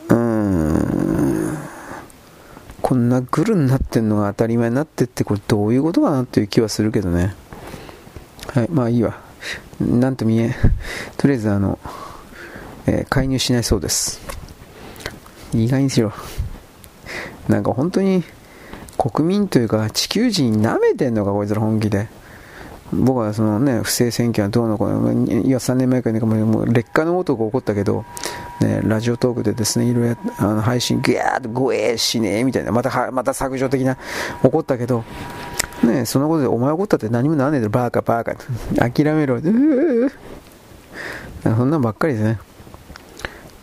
[0.08, 1.58] うん
[2.82, 7.34] こんなグルになってんのが当たり前になってってこれどういうことかなっていう気はするけどね。
[8.54, 9.18] はいまあいいわ。
[9.80, 10.54] なんと見え
[11.16, 11.78] とりあえずあの、
[12.86, 14.20] えー、介入しないそうです。
[15.52, 16.12] 意外にしろ。
[17.48, 18.22] なんか本当に
[18.96, 22.08] 国民というか地球人舐めてんのかこいつら本気で。
[22.92, 28.04] 僕はそのね、不正選挙はどうのこうの、いや、3年前からもう劣化のことが起こったけど、
[28.60, 33.96] ね、ラジオトークでですね、いろいろあの配信、ギャーッとごえーしねえみたいな、また、また削除的な、
[34.42, 35.04] 起こったけど、
[35.82, 38.36] ね、そのことで、お前怒ったって何もならねえだろ、バーカ、バー
[38.76, 40.10] カ、諦めろ、うー
[41.42, 42.38] そんなんばっかりですね。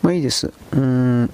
[0.02, 0.52] まあいいです。
[0.72, 1.30] うん。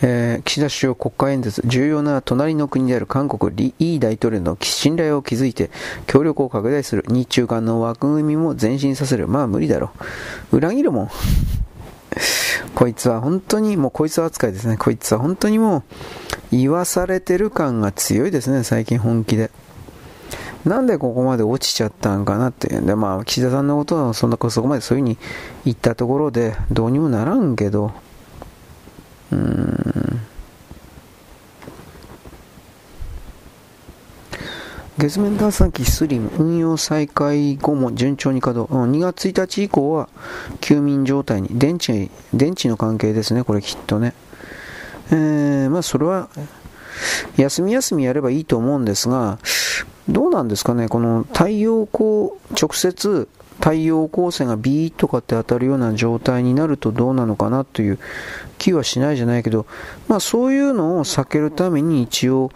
[0.00, 5.70] えー、岸田首相国会演説、重要な隣の国である韓国、李イ大統領の信頼を築いて
[6.06, 9.26] 協力を拡大する、日中間の枠組みも前進させる。
[9.26, 9.90] まあ無理だろ
[10.52, 10.58] う。
[10.58, 11.10] 裏切るもん。
[12.74, 14.76] こいつは本当に、もうこいつ扱いですね。
[14.76, 15.82] こいつは本当にもう
[16.56, 19.50] 言わされてる感が強いですね、最近本気で。
[20.64, 22.68] なんでここまで落ちちゃったんかなって。
[22.80, 25.18] で、まあ、岸田さんのことはそんな、そこまでそういう風に
[25.64, 27.92] 言ったところでどうにもならんけど、
[34.98, 40.08] 月面探査機スリム運用再開後も順調に稼働、2月1日以降は
[40.60, 43.44] 休眠状態に電池電池の関係ですね。
[43.44, 44.12] これきっとね。
[45.12, 46.28] えー、まあそれは
[47.36, 49.38] 休み休みやればいいと思うんですが
[50.08, 50.88] どうなんですかね。
[50.88, 57.98] この太陽光直接太陽光線がビーとかって当たるような状態になるとどうなのかなという
[58.58, 59.66] 気はしないじゃないけど、
[60.08, 62.50] まあそういうのを避けるために一応、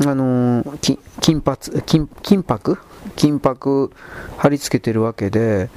[0.00, 2.78] あのー、金髪、金、金箔？
[3.16, 3.92] 金箔
[4.36, 5.70] 貼り付けてるわけで、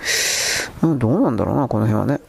[0.82, 2.22] どうなんだろうな、この辺はね。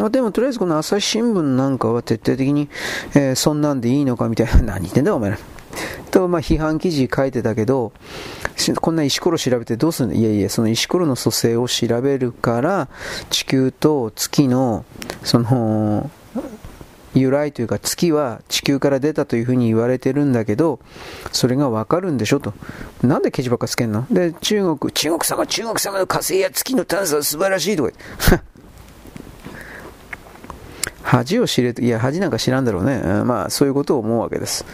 [0.00, 2.68] あでもとりあえずこの朝日新聞なんかは徹底的に、
[3.14, 5.38] えー、そんなんでいいのかみたいな、 何言ってんだお前ら。
[6.10, 7.92] と、まあ、批判記事書いてたけど、
[8.80, 10.14] こんな石ころ調べてどうするの？
[10.14, 12.88] いやいや、その石ころの組成を調べるから、
[13.30, 14.84] 地球と月の、
[15.22, 16.10] その、
[17.14, 20.80] 由来というか月は地球から出たというふうに言われてるんだけど、
[21.30, 22.54] それがわかるんでしょと。
[23.02, 24.04] なんでケチばっかつけんの？
[24.10, 27.92] で、中国、中国様、中国様の火星や月の探査は素晴らしいとか
[28.28, 28.53] 言って。
[31.04, 33.00] 恥を知れと、いや、恥なんか知らんだろうね。
[33.04, 34.64] うんまあ、そういうことを思うわけです。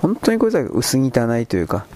[0.00, 1.86] 本当にこいつは薄汚いというか、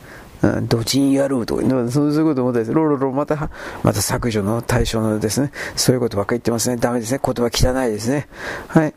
[0.42, 2.74] うん、ドジン野郎とか、そういうこと思ったりす。
[2.74, 3.48] ロロロ、また、
[3.84, 6.76] また削除の対象のですね、そういうことばっかり言ってますね。
[6.76, 7.20] ダメですね。
[7.24, 8.28] 言葉汚いですね。
[8.66, 8.94] はい。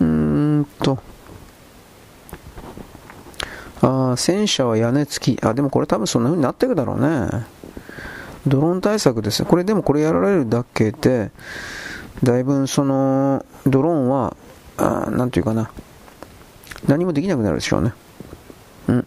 [0.00, 0.98] うーんと。
[3.80, 5.44] あ戦車は屋根付き。
[5.44, 7.46] あ、でもこれ多分そんな風になっていくだろうね。
[8.46, 9.48] ドローン対策ですね。
[9.48, 11.30] これでもこれやられるだけで、
[12.22, 14.36] だいぶその、ドローンは、
[14.76, 15.70] あなんていうかな、
[16.86, 17.92] 何もできなくなるでしょうね。
[18.88, 19.06] うん。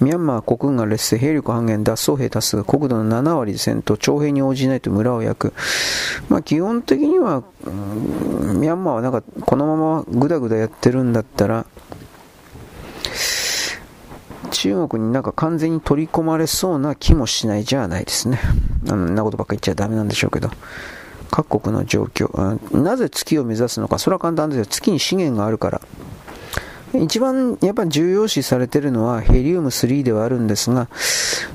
[0.00, 5.54] ミャンマー国軍が劣勢、兵力半減、脱走兵多数、国土の7割戦闘、徴兵に応じないと村を焼く。
[6.30, 11.66] まあ基本的には、うん、ミャンマーはなんかこのままぐだぐだやってるんだったら、
[14.50, 18.40] 中国になんか完全に取り込まれそうな気もしないじゃないですね。
[18.88, 20.50] あんなことばっか言っちゃダメなんでしょうけど。
[21.30, 22.26] 各国の状況、
[22.72, 24.66] うんなぜ月を目指すのか、それは簡単ですよ。
[24.66, 25.80] 月に資源があるから。
[26.92, 30.88] 一番やっぱ重要視されているのはヘリウム3ではあるんですが、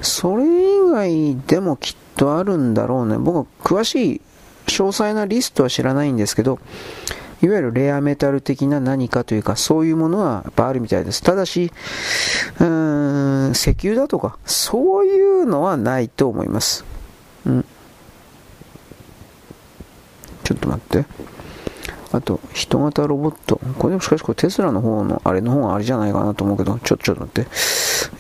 [0.02, 3.17] それ以外でもきっとあるんだろうね。
[3.17, 4.21] 僕は詳しい
[4.67, 6.60] 詳細なリストは知らないんですけど、
[7.46, 11.22] いわゆるレアメタル的な何かというか、そういうものはやっぱあるみたいです。
[11.22, 11.72] ただし、
[12.60, 16.84] うーん、石油だとか、そういうのはないと思います。
[17.46, 17.66] うん。
[20.44, 21.06] ちょっと待って。
[22.12, 23.62] あと、人型ロボット。
[23.78, 27.52] これでもしかしこれテスラの方の、あれの方があれじゃないかなと思うけど、ちょ、ちょっと待って。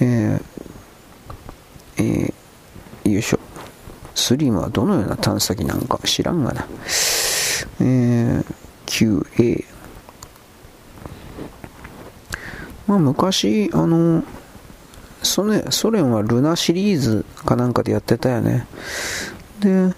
[0.01, 0.43] えー、
[1.97, 3.39] えー、よいしょ。
[4.13, 6.67] スリムはどのような探査機なんか知らんがな。
[7.81, 9.65] えー、QA。
[12.87, 14.23] まあ昔、あの、
[15.23, 18.67] ソネソ連はルナシリーズかなんかでやってたよね。
[19.59, 19.93] で、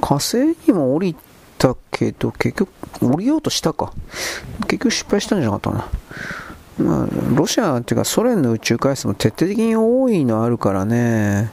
[0.00, 1.16] 火星にも降り
[1.58, 2.70] たけど、結局、
[3.02, 3.92] 降りようとしたか。
[4.62, 5.88] 結局失敗したんじゃなかったな。
[6.78, 11.52] まあ、ロシアっていうかソ連の宇宙回数も徹底的に多いのあるからね。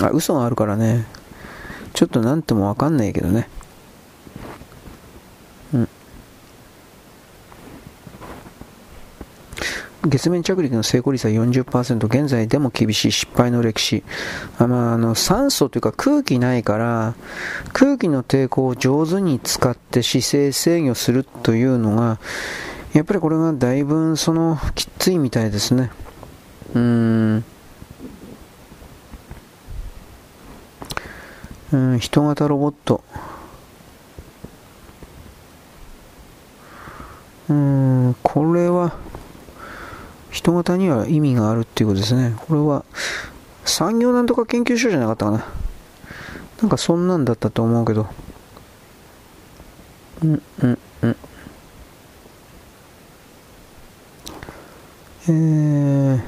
[0.00, 1.06] あ、嘘があるからね。
[1.94, 3.48] ちょっとなんともわかんないけどね。
[10.06, 14.04] 月面着陸の成功率は40%、現在でも厳しい失敗の歴史。
[14.58, 17.14] あまあ、の酸素というか空気ないから、
[17.72, 22.20] 空気の抵抗を上手に使って姿勢制御するというのが、
[22.92, 25.90] やっぱりこれがだいぶそのきついみたいですね。
[26.74, 27.44] うーん。
[31.70, 33.02] うん、人型ロボット。
[37.50, 38.96] うん、これは、
[40.30, 42.34] 人型には意味があるっていうことですね。
[42.36, 42.84] これは、
[43.64, 45.44] 産業なんとか研究所じゃなかったかな。
[46.62, 48.06] なんかそんなんだったと思うけど。
[50.22, 51.16] うんうんうん。
[55.28, 56.20] えー、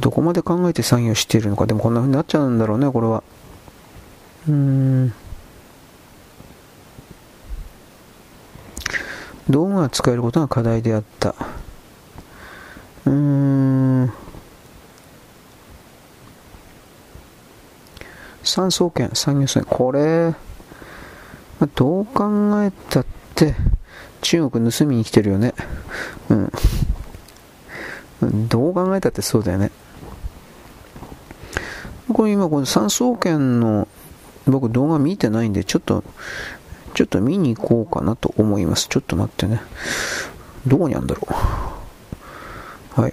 [0.00, 1.66] どこまで考えて作業しているのか。
[1.66, 3.22] でもこんな風になっちゃうんだろうね、これは。
[4.48, 5.12] うん。
[9.50, 11.34] 道具が使えることが課題であった。
[13.06, 14.12] うーん。
[18.42, 19.64] 産総研、産業船。
[19.64, 20.34] これ、
[21.74, 23.54] どう考えたって、
[24.20, 25.54] 中国盗みに来てるよね。
[26.30, 26.34] う
[28.26, 28.48] ん。
[28.48, 29.70] どう考えたってそうだよね。
[32.12, 33.88] これ今、この産総研の、
[34.46, 36.04] 僕動画見てないんで、ちょっと、
[36.94, 38.88] ちょっと見に行こうかなと思います。
[38.88, 39.60] ちょっと待ってね。
[40.66, 41.83] どこにあるんだろう。
[42.96, 43.12] はい。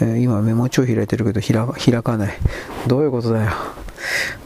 [0.00, 2.36] えー、今メモ帳開いてるけど開かない。
[2.86, 3.50] どういうことだよ。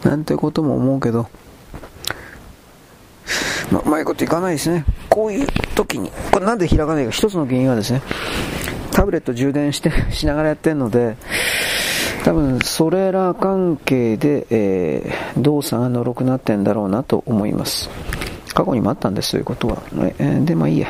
[0.05, 1.29] なんてことも思うけど、
[3.71, 4.85] ま、うまいこといかないですね。
[5.09, 8.03] こういう時に、これなんで開かないか、一つの原因はですね、
[8.93, 11.17] タブレット充電して しながらやってるので、
[12.25, 17.89] 多分それら関係で、えー、動作がのろくなってんだろうなと思います。
[18.55, 19.83] 過去にもあったんです、そういうことは。
[20.19, 20.89] えー、で、まあいいや。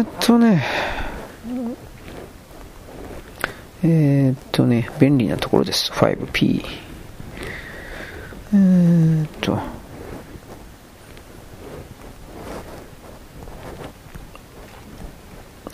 [0.00, 0.64] え、っとね、
[3.82, 5.92] えー、っとね、便利なところです。
[5.92, 6.64] 5P。
[8.54, 9.58] えー、っと、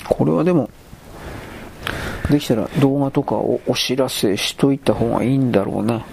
[0.09, 0.70] これはでも、
[2.28, 6.05] できたら動画とかをお知らせしといた方がいいんだろうな。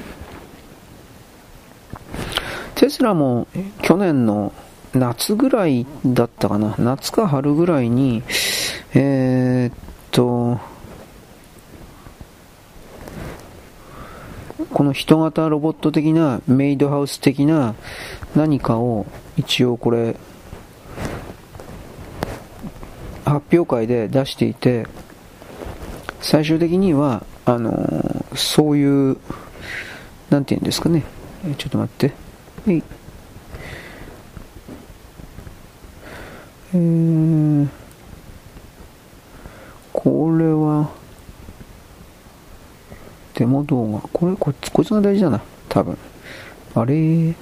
[2.75, 3.47] テスラも
[3.81, 4.53] 去年の
[4.93, 8.23] 夏ぐらいだったかな、夏か春ぐらいに、
[8.93, 9.77] えー、っ
[10.11, 10.59] と、
[14.71, 17.75] この人型ロボット的なメイドハウス的な
[18.35, 19.05] 何かを
[19.37, 20.15] 一応これ
[23.23, 24.87] 発表会で出していて
[26.21, 29.17] 最終的にはあのそういう
[30.29, 31.03] なんて言うんですかね。
[31.57, 32.13] ちょっと待って。
[36.75, 37.67] えー、
[39.91, 40.89] これは
[43.35, 45.41] デモ動画これこいつこいつが大事だな。
[45.69, 45.97] 多分。
[46.75, 47.35] あれ？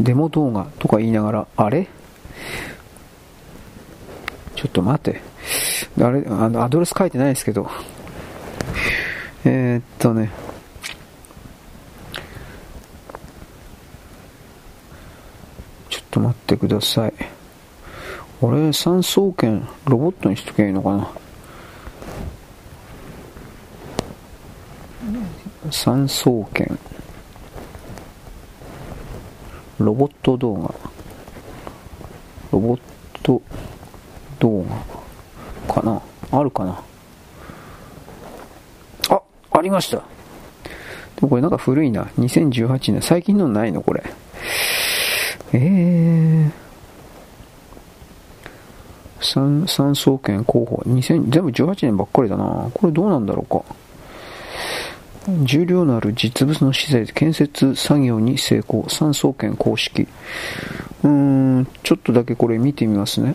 [0.00, 1.88] デモ動画とか言いながらあれ？
[4.54, 5.20] ちょっと待って。
[6.02, 6.24] あれ？
[6.26, 7.70] あのアドレス書いてないですけど。
[9.44, 10.30] えー、っとね
[15.88, 17.12] ちょっと待ってください。
[18.40, 19.68] 俺酸素圏？
[19.84, 21.10] ロボットにしとけばいいのかな？
[25.70, 26.78] 三層圏。
[29.78, 30.74] ロボット動画。
[32.50, 32.80] ロボッ
[33.22, 33.42] ト
[34.38, 34.64] 動
[35.68, 36.00] 画かな？
[36.32, 36.82] あるかな？
[39.10, 39.98] あありました。
[39.98, 40.04] で
[41.20, 42.04] もこれなんか古いな。
[42.18, 43.02] 2018年。
[43.02, 43.82] 最近のないの？
[43.82, 44.02] これ。
[45.52, 46.66] えー
[49.18, 53.64] 三三層圏候補2000全部18年ばっかりだなこれどうなんだろうか
[55.42, 58.88] 重量のある実物の資材で建設作業に成功。
[58.88, 60.02] 三層圏公式。
[60.02, 63.34] うーん、ちょっとだけこれ見てみますね。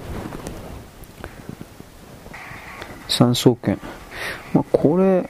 [3.10, 3.78] 三層圏。
[4.54, 5.30] まあ、これ、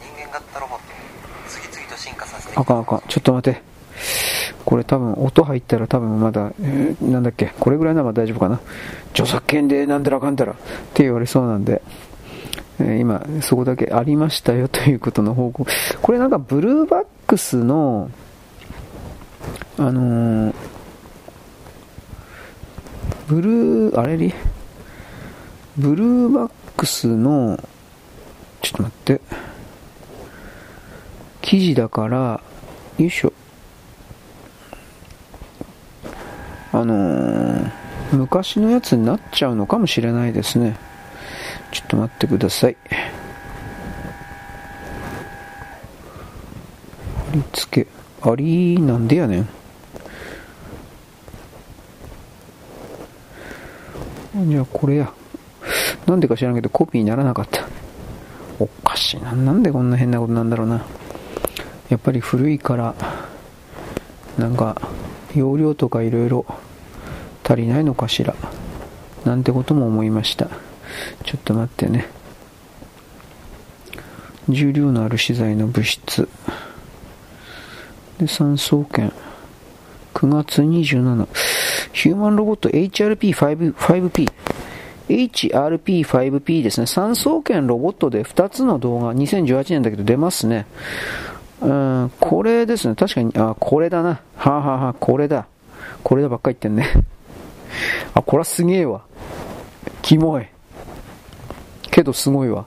[0.00, 0.84] 人間型ロボット
[1.48, 3.02] 次々と進化させてあかんあかん。
[3.06, 3.73] ちょっと待って。
[4.74, 8.58] これ多分音入ったら多分まだ、えー、なんだっけ、これぐらいなら大丈夫かな。
[9.12, 10.56] 著作権でなんだらかんだらっ
[10.94, 11.80] て言われそうなんで。
[12.80, 15.70] え今、そこだけありましたよということの報告。
[16.02, 18.10] これなんかブルーバックスの、
[19.78, 20.54] あのー、
[23.28, 24.34] ブルー、あれり？
[25.76, 27.60] ブルーバックスの、
[28.60, 29.20] ちょっと待って、
[31.42, 32.40] 記事だから、
[32.98, 33.32] よいしょ。
[36.74, 37.70] あのー、
[38.16, 40.76] 昔のやつになっちゃうのかもしれないですね。
[41.70, 42.76] ちょっと待ってください。
[47.30, 47.88] 貼り付け。
[48.28, 49.48] ありなんでやねん。
[54.50, 55.12] じゃあこれや。
[56.06, 57.68] なんでか知らんけどコピーにならなかった。
[58.58, 59.30] おかしいな。
[59.30, 60.84] なんでこんな変なことなんだろうな。
[61.88, 62.96] やっぱり古いから、
[64.36, 64.82] なんか、
[65.36, 66.44] 容量とかいろいろ
[67.44, 68.34] 足りないのかしら？
[69.24, 70.48] なんてことも思いました。
[71.24, 72.08] ちょっと待ってね。
[74.48, 76.28] 重量のある資材の物質。
[78.18, 79.12] で、酸素圏。
[80.14, 81.28] 9月27。
[81.92, 84.30] ヒューマンロボット HRP5P。
[85.08, 86.86] HRP5P ですね。
[86.86, 90.66] 酸素圏ロボットで2つの動画、2018年だけど出ますね。
[91.60, 92.94] うん、これですね。
[92.94, 94.20] 確かに、あ、これだな。
[94.36, 95.46] はあ、ははあ、これだ。
[96.02, 96.86] これだばっか言ってんね。
[98.14, 99.02] あ、これはすげえわ。
[100.02, 100.46] キモい。
[101.90, 102.66] けどすごいわ。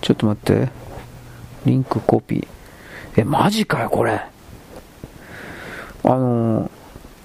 [0.00, 0.68] ちょっと待って。
[1.66, 2.48] リンクコピー。
[3.16, 4.20] え、マジかよ、これ。
[6.04, 6.70] あの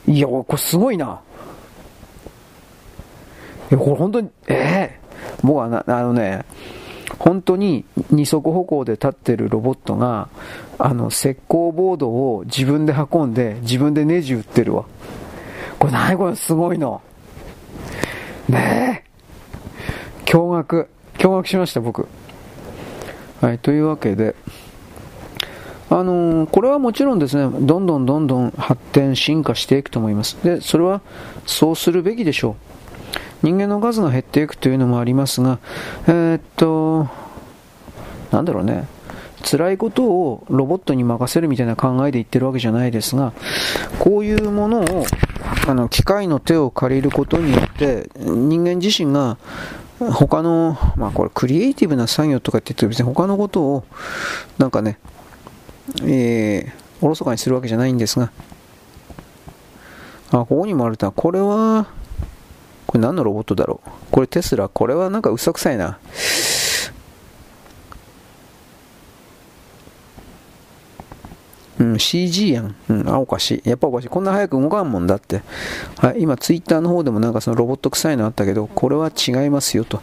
[0.07, 1.21] ー、いや、これすごいな。
[3.71, 6.45] え、これ本当に、えー、僕はな、あのね、
[7.19, 10.29] 本当に二足歩行で立ってるロボットが、
[10.79, 14.85] あの、石膏ボードを自分で運んで、自分でネジ打ってるわ。
[15.83, 17.01] これ何これすごいの。
[18.47, 20.23] ねえ。
[20.23, 20.87] 驚愕。
[21.17, 22.07] 驚愕しました、僕。
[23.41, 24.33] はい、というわけで、
[25.89, 30.37] あのー、これはもちろんですね、どんどんどんどん発展、進化していくと思います。
[30.41, 31.01] で、それは
[31.45, 32.55] そうするべきでしょ
[33.43, 33.45] う。
[33.45, 35.59] 人間の数が減っていくというのもありますが、
[36.07, 37.09] えー、っと、
[38.31, 38.87] なんだろうね、
[39.43, 43.33] 辛いことをロボットに任せるみたいな考えで言ってるわけじゃないですが、
[43.99, 45.05] こういうものを、
[45.67, 49.37] あの、機械の手を借りることによって、人間自身が
[49.99, 53.85] 他の、まあこれクリエイティブな作業とかって言って別に他のことを
[54.57, 54.97] なんかね、
[56.03, 58.31] えー、おろそかにするわけじゃないんですが、
[60.31, 61.87] あ、ここにもあるとこれは、
[62.87, 65.99] これ何のロボットだろうこれテスラ、これはなんかうさくさいな。
[71.83, 72.75] うん、CG やん。
[72.87, 73.69] うん、あ、おかしい。
[73.69, 74.07] やっぱおかしい。
[74.07, 75.41] こんな早く動かんもんだって。
[75.97, 80.01] はい、今、ツイッターの方でもなんかそのロボット臭いのあったけど、これは違いますよ、と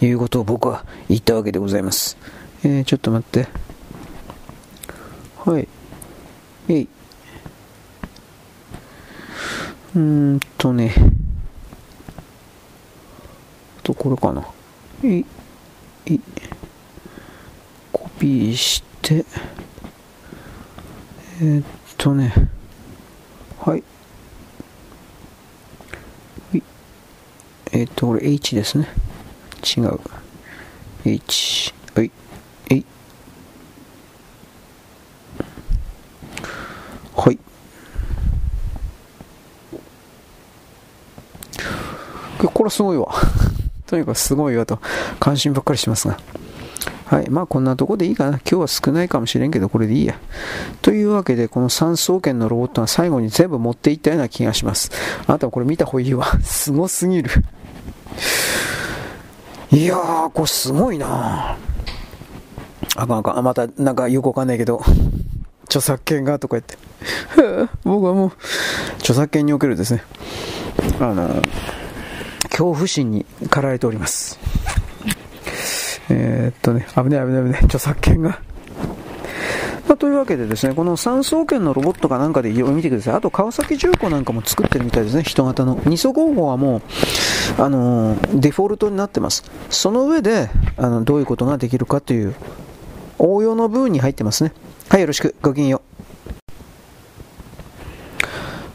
[0.00, 2.16] いうことを僕は言ったわけでございます。
[2.62, 3.48] えー、ちょっと待って。
[5.44, 5.66] はい。
[6.68, 6.88] えい。
[9.96, 10.00] うー
[10.36, 10.94] んとね。
[13.82, 14.46] と、これかな。
[15.02, 15.26] えい。
[16.06, 16.20] えい。
[17.92, 19.24] コピーして、
[21.42, 21.62] え、っ
[21.96, 22.34] とね。
[23.60, 23.82] はい。
[27.72, 28.88] えー、っと、これ H ですね。
[29.76, 29.98] 違う。
[31.06, 31.72] H。
[31.94, 32.10] はい。
[32.68, 32.84] えい。
[37.16, 37.38] はい。
[42.52, 43.14] これすごいわ。
[43.86, 44.78] とにかくすごいわと、
[45.18, 46.18] 関心ばっかりしますが。
[47.10, 47.28] はい。
[47.28, 48.38] まあこんなとこでいいかな。
[48.38, 50.16] 今日は少ないかもしれんけど、これでいいや。
[50.80, 54.92] というわけで、この三層圏のロボットは最後に全部持っていったような気がします。
[55.26, 56.24] あなたはこれ見た方がいいわ。
[56.44, 57.28] すごすぎる。
[59.72, 61.56] いやー、これすごいな
[62.94, 63.42] あかんあかん。
[63.42, 64.80] また、なんかよくわかんないけど、
[65.64, 66.78] 著作権がとか言って。
[67.82, 68.32] 僕はもう、
[68.98, 70.04] 著作権におけるですね、
[71.00, 71.42] あの、
[72.44, 74.38] 恐怖心に駆られております。
[76.10, 78.40] えー、っとね、危ない危ない危ない、 著作権が。
[79.88, 83.14] まあ、というわけでですね、この三層圏のロボットかなんかで見てください。
[83.14, 85.80] あと川崎重工なんかも作ってるみたいですね、人型の。
[85.84, 86.82] 二層工法はもう、
[87.58, 89.44] あのー、デフォルトになってます。
[89.68, 92.34] その上で、あの、どういうことができるかという、
[93.18, 94.52] 応用の部分に入ってますね。
[94.88, 95.34] はい、よろしく。
[95.42, 95.90] ごきげんよう。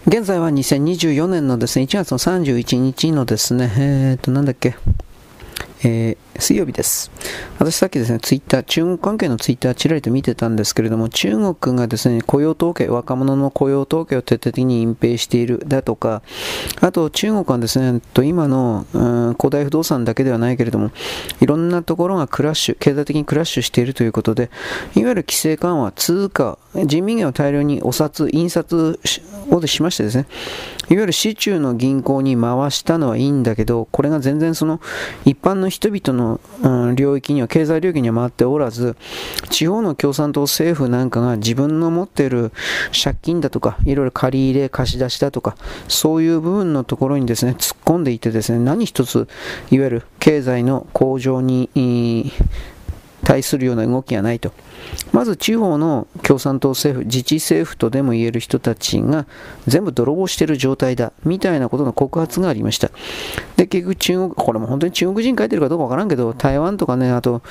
[0.08, 4.76] 現在は2024年のですね、1月の31日のですね、えー、っと、なんだっけ、
[5.84, 7.12] えー水曜日です。
[7.60, 16.22] 私さっきですね、ツイッター、中国関係のツイッターちらりと見てたんですけれども、中国がですね、雇用統計、若者の雇用統計を徹底的に隠蔽しているだとか、
[16.82, 19.00] あと中国はですね、今の、う
[19.32, 20.92] ん、古代不動産だけではないけれども、
[21.42, 24.50] いろんなところがクラッシュ、経済的にクラッシュしているということで、
[24.96, 29.00] いわゆる規制緩和、通貨、人民元を大量にお札、印刷
[29.50, 30.26] をしましてですね、
[30.90, 34.80] いわゆる市中の銀行に回したのはいいんだけど、これが全然その
[35.26, 38.96] 一般の人々の、領域には、経済領域には回っておらず、
[39.50, 42.52] 地方の共産党政府なんかが自分の持っている
[42.92, 45.56] 借金だとか、いろいろ借り入れ、貸し出しだとか、
[45.88, 49.28] そういう部分のところにですね、突っ込んでいてですね、何一つ、
[49.72, 51.70] いわゆる経済の向上に、
[53.26, 54.54] 対するような動きがないと。
[55.12, 59.26] まず地方の共産党政府、自治政府とでも言える人たちが
[59.68, 62.92] 全部泥棒している状態だ、みたいなことの告発がありました。
[63.58, 67.42] で、結局中国、これも本当に中国人書いてるかどうかわからんけど、台湾とかね、あと、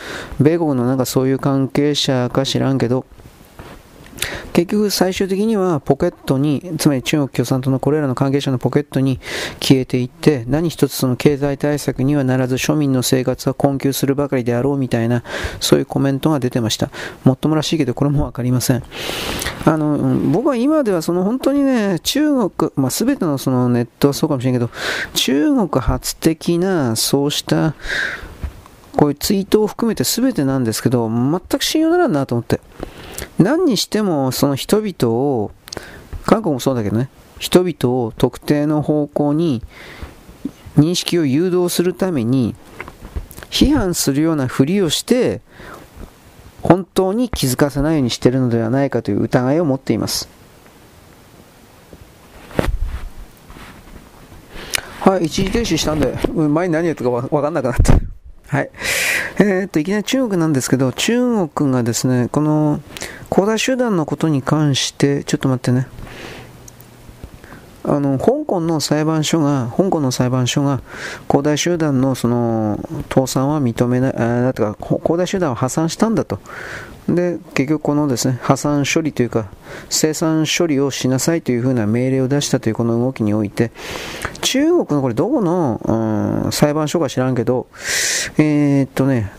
[0.41, 3.05] 米国のなんかそういう関係者か知らんけど、
[4.53, 9.19] 結局最終的にはポケットに、つまり中国共産党のこれらの関係者のポケットに
[9.61, 15.23] 消えていって、何一つその経済対策にはならず庶民の生活は困窮するばかりであろうみたいな、
[15.61, 16.91] そういうコメントが出てました。
[17.25, 18.83] もっともらしいけど、これもわかりません。
[19.65, 24.71] あの、僕は今ではその本当にね、中国、まあ、全てのそのネットはそうかもしれんけど、
[25.15, 27.75] 中国発的なそうした
[28.97, 32.61] こういうツイートを含めて全てなんですけど、全く信用ならんなと思って。
[33.39, 35.51] 何にしてもその人々を、
[36.25, 37.09] 韓国もそうだけどね、
[37.39, 39.63] 人々を特定の方向に
[40.77, 42.55] 認識を誘導するために、
[43.51, 45.41] 批判するようなふりをして、
[46.63, 50.29] 本当に気づかせないようにしているのではないかという疑いを持っています。
[55.01, 58.14] はい、一時停止したんで、前に何やったか分かんなくなった。
[58.55, 58.71] はい。
[59.41, 62.81] えー、っと、いきなり中国なんですけど、中国がですね、この、
[63.29, 65.89] 恒大集団のことに関して、ちょっと待ってね。
[67.83, 70.83] あの、香港の裁判所が、香港の裁判所が、
[71.27, 72.79] 恒大集団のその、
[73.13, 76.39] 倒産は認めない、あだとか、恒大集団は破産したんだと。
[77.09, 79.51] で、結局このですね、破産処理というか、
[79.91, 83.73] 生産処理をしなさいというふうな命令を出したというこの動きにおいて、
[84.41, 87.67] 中国のこれどこの、うん、裁判所か知らんけど、
[88.39, 89.33] えー、っとね、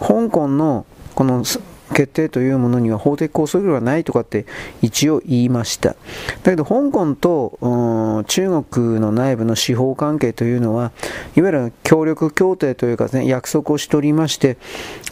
[0.00, 1.44] 香港のこの
[1.92, 4.46] 決定というものには法的拘束力がないとかって
[4.80, 5.90] 一応言いました。
[5.90, 5.96] だ
[6.44, 10.92] けど香港と中国の内部の司法関係というのは、
[11.36, 14.56] いわゆる協力協定というか、ね、約束をしておりまして、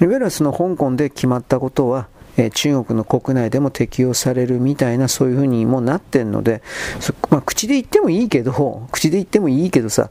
[0.01, 2.09] いわゆるその香港で決まったことは、
[2.55, 6.63] 中国の国内でも適用されるみたいなそういうふうにもなってんので、
[7.29, 10.11] まあ、口で言ってもいいけど、口で言ってもいいけどさ、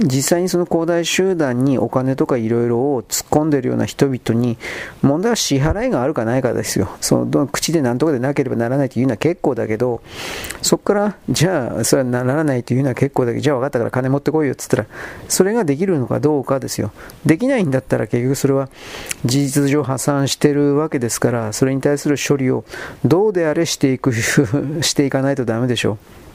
[0.00, 4.56] 実際にその恒大集団にお金とかいろいろを突っ込んでるような人々に
[5.02, 6.88] 問題は支払いがあるかないかですよ。
[7.00, 10.00] その口で何とかでなければならないというのは結構だけど
[10.62, 14.86] そこからじゃあそれはならないというのは結構だけどじゃあ分かったから金持ってこいよっつったら
[15.28, 16.92] それができるのかどうかですよ。
[17.26, 18.68] できないんだったら結局それは
[19.24, 22.64] 事実上破産してるわけですからそれに対する処理を
[23.04, 24.12] どうであれしていく
[24.82, 26.27] していかないとダメでしょう。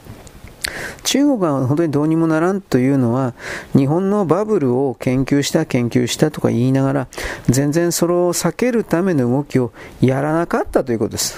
[1.04, 3.34] 中国が本当にどうにもならんというのは
[3.76, 7.08] 日本のバブルを研究した研究したとか言いながら
[7.48, 11.38] 全然それを避けるための動きをやらなかったということです、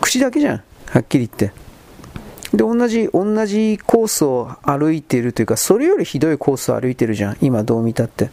[0.00, 0.62] 口だけじゃん。
[0.88, 1.65] はっきり言って。
[2.52, 7.36] で、同じ、同じコースを歩いているというか、それよりひどいコースを歩いてるじゃん。
[7.40, 8.30] 今どう見たって。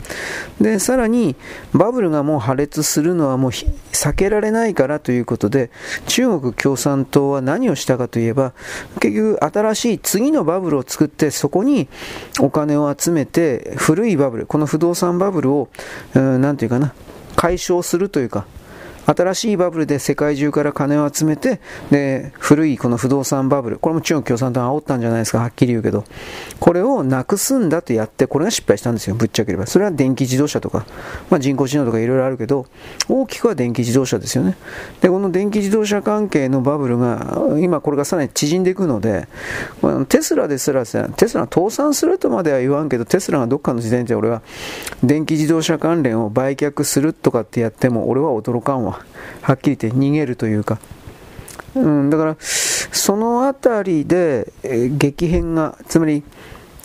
[0.61, 1.35] で、さらに、
[1.73, 5.71] バブルがもう破裂するのはもう避けられないからということで、
[6.07, 8.53] 中国共産党は何をしたかといえば、
[8.99, 11.87] 結局新しい次のバブルを作って、そこに
[12.39, 15.69] お金を集めて、古いバブル、この不動産バブルを、
[16.13, 16.93] うん、なていうかな、
[17.35, 18.45] 解消するというか、
[19.05, 21.59] 新しいバブルで世界中から金を集めて、
[21.91, 26.05] で、古いこの不動産バブル、これも中国共産党が煽ったんじゃないですか、はっきり言うけど、
[26.59, 29.67] これをなくすんだとやって、これが失敗したんですよ、ぶっちゃければ。
[29.67, 30.85] それは電気自動車とか、
[31.29, 32.65] まあ、人工知能とかいろいろあるけど、
[33.09, 34.55] 大きくは電気自動車ですよね。
[35.01, 39.27] で、この電気自動車関係のバブルが、今これがさらに縮んでいくので、
[40.07, 44.41] テスラですら、テスラ倒産するとまでは言わんけど、テスラがどっかの時点で俺は、
[45.03, 48.92] 電気自動車関連を売却するとかってやっても、俺は驚かんわ。
[49.41, 50.79] はっきり言って逃げるというか、
[51.75, 56.23] うん、だからその辺りで、え激変がつまり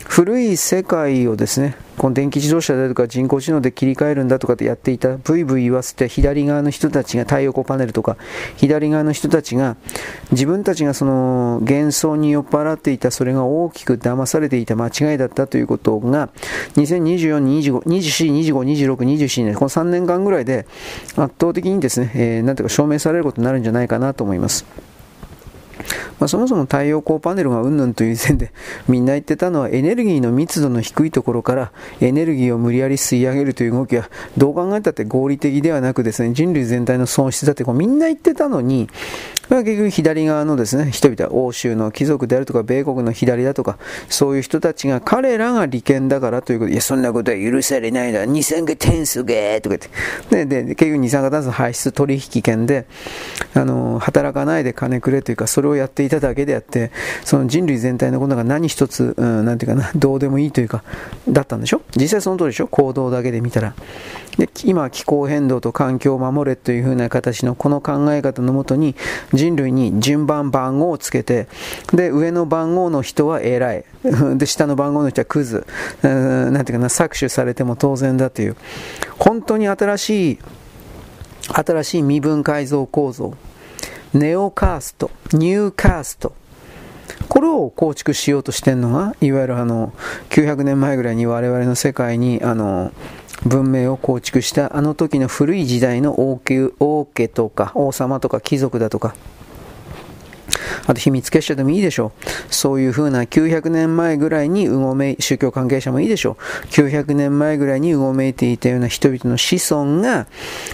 [0.09, 8.17] 古い世界をですねこの電気自動車だとか人工知能で切り替えるんだとかってやっていたブイブイ言わせて左側の人たちが太陽光パネルとか
[8.57, 9.77] 左側の人たちが
[10.31, 16.31] 自分たちがその幻想に酔っ払っていたそれが大きく騙されていた間違いだったということが
[16.77, 20.67] 2024、25、24、25、26、27年この3年間ぐらいで
[21.17, 24.88] 圧倒的にですね、えー、なんていうか証明されることになるんじゃないかなと思います。
[26.19, 28.53] まあ、そもそも太陽光パネルがうんぬんという時点で
[28.89, 38.89] みんな言ってたのはエネルギーの密度の低いところからエネルギーを無理やり吸い上げるという動きはどう考えたって合理的ではなくですね人類全体の損失だってこうみんな言ってたのに、
[39.49, 43.79] 結局左側のですね、人々は欧州の貴族であるとか、米国の左だとか、
[44.09, 46.69] そういう人たちが彼らが利権だからということ。
[46.69, 52.87] で、いや、そんなことは許されないだ、二酸化炭素がとか言って、で、で、結局二酸化炭素排出取引権で、
[53.55, 56.91] あの、働かないで金くれというか、それをやっていただけであって、
[57.25, 60.85] その人類全体のことが何一つ、うん、なんていうかな、どうでもいいというか、
[61.29, 61.81] だったんでしょ？
[61.97, 62.69] 実際その通りでしょ？
[62.69, 63.75] 行動だけで見たら。
[64.39, 68.95] で、今、気候変動と環境を守れというふうな形のこの考え方のもとに、
[69.33, 71.49] 人類に順番番号をつけて、
[71.93, 73.85] で、上の番号の人は偉い。
[74.39, 75.67] で、下の番号の人はクズ。
[76.03, 78.57] なんていうかな、搾取されても当然だという。
[79.19, 80.39] 本当に新しい、
[81.53, 83.35] 新しい身分改造構造。
[84.15, 86.33] ネオカースト、ニューカースト。
[87.29, 89.93] これを構築しようとしてるのが、いわゆるあの、
[90.31, 92.93] 900年前ぐらいに我々の世界に、あの、
[93.47, 99.15] 文明を構築したあの時の古い時代の王家王家とか王様とか貴族だとか
[100.89, 102.25] あと秘密結社でもいいでしょう。
[102.53, 106.67] そういうふうな900年前ぐらいにうごめい、宗教関係者もいいでしょう。
[106.69, 110.27] 900年前ぐらいにうごめいていたような人々の子孫が、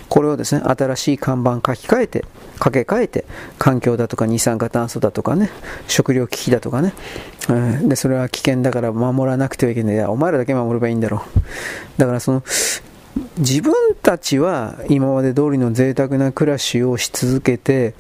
[0.09, 2.25] これをですね、新しい看板書き換えて、
[2.61, 3.25] 掛け替えて、
[3.59, 5.51] 環境だとか二酸化炭素だとかね、
[5.89, 6.95] 食料危機だとかね、
[7.83, 10.05] で、それは危険だから守らなくてはいけない。
[10.05, 11.41] お前らだけ守ればいいんだろう。
[11.99, 12.45] だからその、
[13.39, 17.95] 自分たちは今まで通りの贅沢な暮らしをし続けて、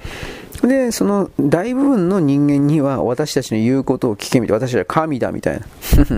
[0.62, 4.66] で、その大部分の人間には私たちの言うことを聞けみたいな。
[4.66, 5.66] 私は神だみたいな。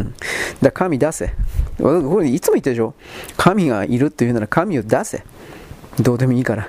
[0.63, 1.33] だ神出せ。
[1.79, 2.95] これいつも言ってるでしょ。
[3.37, 5.25] 神がいるっていうなら神を出せ。
[6.01, 6.69] どうでもいいから。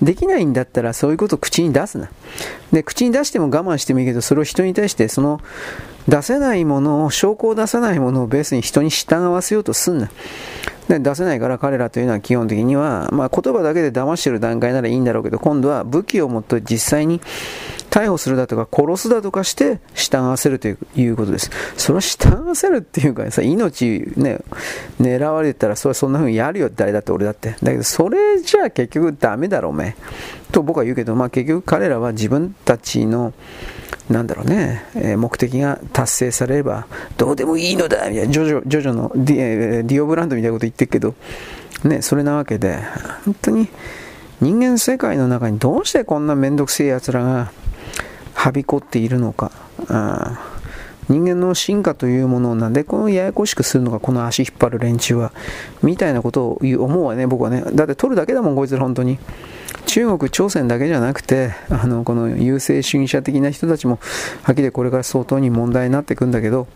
[0.00, 2.10] できないんだったらそういうことを口に出すな。
[2.72, 5.40] で、口に出しても我慢してもいいけど、それを人に対してその
[6.08, 10.10] 出せないものを、証拠を出さないものをベースに人に従わせようとすんな。
[10.88, 17.20] で出せないから彼らというのは基本的には、まあ、言葉だけで騙してる段階ならいいんだろうけど、今度は武器を持って実際に
[17.96, 20.74] 逮捕するだとか殺すだとかして従わせるとい
[21.06, 21.50] うことです。
[21.78, 24.38] それは従わせるっていうかさ、命ね、
[25.00, 27.56] 狙われたらそれはそんな風にやるよ、誰だって俺だって。
[27.62, 29.96] だけどそれじゃあ結局ダメだろ、おめ
[30.52, 33.32] と僕は言うけど、まあ結局彼らは自分たちの
[34.10, 36.86] なんだろうね、え目的が達成されれば
[37.16, 41.14] どうでもいいのだみたいなジョジョジョジョのディディオブランドみたいなこと言ってるけど、
[41.82, 42.78] ね、それなわけで
[43.24, 43.68] 本当に
[44.42, 47.52] 人間世界の中にどうしてこんな面倒くせえやつらが
[48.36, 49.50] はびこっているのか。
[49.88, 50.38] あ
[51.08, 55.32] 人間の進化というものをなんでこのややこしくするのか、この足引っ張る連中は。
[55.82, 57.62] みたいなことを思うわね、僕はね。
[57.72, 59.18] だって取るだけだもん、こいつら本当に。
[59.86, 64.00] 中国、朝鮮だけじゃなくて、あの、この優勢主義者的な人たちも、
[64.42, 66.66] はっきりこれから相当に問題になっていくんだけど、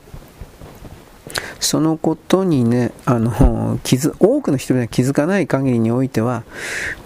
[1.58, 6.44] そのことにね、あの、気づ、多くの人が気づかない限りにおいては、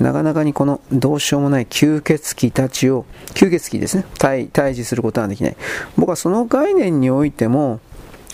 [0.00, 3.04] なかなかにこのどうしようもない吸血鬼たちを、
[3.34, 5.56] 吸血鬼ですね、対、対峙することはできない。
[5.96, 7.80] 僕はその概念においても、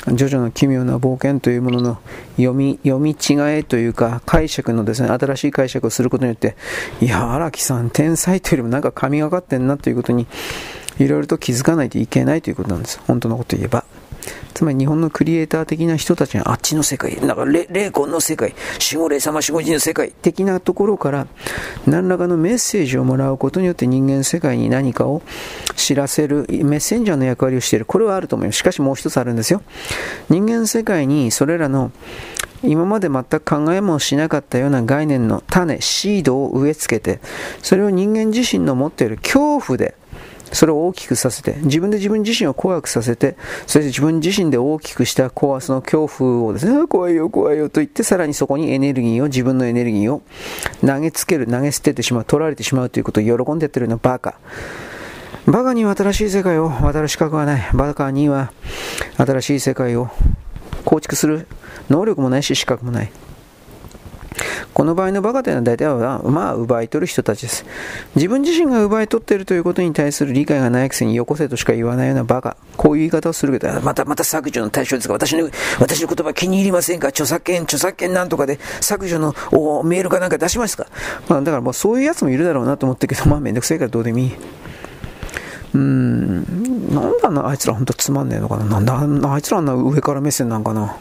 [0.06, 1.98] ジョジョの奇妙な冒険というものの
[2.36, 6.56] 読み、読み違えというか、解釈のですね、新しい解釈をすることによって、
[7.02, 10.26] いや、荒木さん、天才というよりもなんか神がかってんなということに、
[10.98, 13.00] いろいろと気づかないといけないということなんです。
[13.06, 13.84] 本当のこと言えば。
[14.54, 18.54] つまり日本のクリエイター的な人たちがあっちの世界、なんか霊魂の世界、
[18.92, 21.26] 守護霊様守護神の世界的なところから
[21.86, 25.22] 何らかのメッセージをもらうことによって人間世界に何かを
[25.76, 27.84] 知らせるメッセンジャーの役割をしている。
[27.84, 28.58] これはあると思います。
[28.58, 29.62] しかしもう一つあるんですよ。
[30.28, 31.92] 人間世界にそれらの
[32.62, 37.20] 今まで全く考えもしなかったような概念の種、シードを植え付けて、
[37.62, 39.94] それを人間自身の持っている恐怖で、
[40.52, 43.36] それを大きくさせて、自分で自分自身を怖くさせて、
[43.66, 50.22] そして自分自身で大きくした怖さの恐怖をですね、怖いよ怖いよと言って、さらにそこにエネルギーを、自分のエネルギーを
[50.84, 54.38] 投げつける、投げ捨ててしまう、取られてしまうということを喜んでやってるようなバカ。
[55.46, 57.70] バカには新しい世界を渡る資格はない。
[57.72, 58.52] バカには
[59.16, 60.10] 新しい世界を
[60.84, 61.46] 構築する
[61.88, 63.12] 能力もないし資格もない。
[64.74, 67.64] この場合のバカというのは大体は、まあ、奪い取る人たちです。
[68.16, 72.56] 自分自身が奪い取っているということに対する理解がないくせによこせとしか言わないようなバカ。
[72.76, 77.08] こういう言い方をするけど、また、また削除の対象ですが、私の、私の言葉気に入りませんか？
[77.08, 79.34] 著作権、著作権なんとかで削除の
[79.84, 80.86] メールかなんか出しますか？
[81.28, 84.34] まあ、だからもうそういうやつもいるだろうなと思ってるけど、 まあめんどくさいからどうでもいい。
[85.72, 88.64] うーん、なんだな、あいつらほんとつまんねえのかな？
[88.64, 90.96] なんだ、あいつらあんな上から目線なんかな？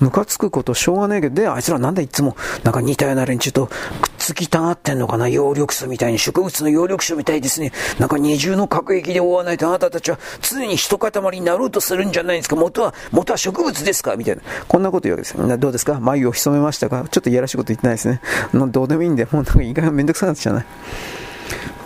[0.00, 3.74] ムカつくことしょうがねえけど、で、あいつらなんでいつも、なんか似たような連中とくっ
[4.18, 7.72] つきたがってんのかな葉緑素みたいに、植物の葉緑素みたいですね。
[7.98, 12.56] なんか二重の核液で覆わないとあなたたちは常に一塊になろうとするんじゃないですか？
[12.56, 14.16] 元は、元は植物ですか？
[14.16, 14.42] みたいな。
[14.68, 15.58] こんなこと言うわけです。
[15.58, 16.00] どうですか？
[16.00, 17.06] 眉を潜めましたか？
[17.10, 18.20] ちょっといやらしいこと言ってないですね。
[18.52, 20.66] どうでもいいんで、もうなんか意外とめんどくさくなっちゃうね。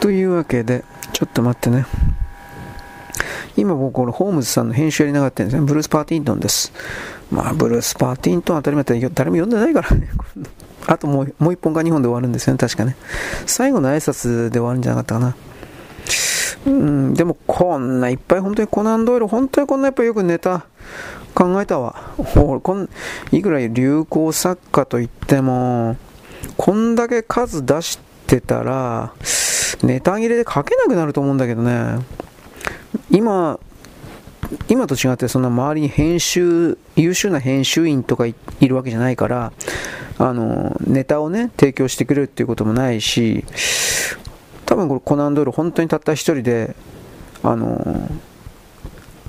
[0.00, 1.86] というわけで、ちょっと待ってね。
[3.56, 5.66] 今僕、これ、ホームズさんの編集やりながらってんですね。
[5.66, 6.72] ブルース・パーティントンです。
[7.30, 10.08] まあ、ブルース・パーティントン当たり前だ誰も読んでないからね。
[10.86, 12.96] あともうもう一本か二本で終わるんですよね、確かね。
[13.46, 15.36] 最後の挨拶で終わるんじゃなかったかな。
[16.66, 20.66] うん、でもこんないっぱい本当にコナンドイル、本当にこんないっぱよくネタ
[21.34, 22.12] 考えたわ。
[22.16, 22.88] ほこん
[23.30, 25.96] いくら流行作家といっても、
[26.56, 29.12] こんだけ数出してたら、
[29.82, 32.00] ネタ切れで書けなくなると思うんだけどね。
[33.10, 33.58] 今、
[34.68, 39.52] 今と違ってそんな周りに編集、優秀な編集員とかいるわけじゃないから、
[40.18, 43.44] あの、ネタをね、提供してくれるっていうこともないし、
[44.66, 46.74] 多分これコナンドール本当にたった一人で、
[47.42, 48.10] あの、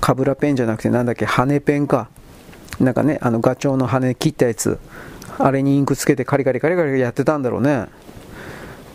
[0.00, 2.08] カブラペンじゃなくてなんだっけ、羽ペンか。
[2.80, 4.78] なんかね、あのガチョウの羽切ったやつ、
[5.38, 7.86] あれにインクつけてカリカリカリカリやってたんだろうね。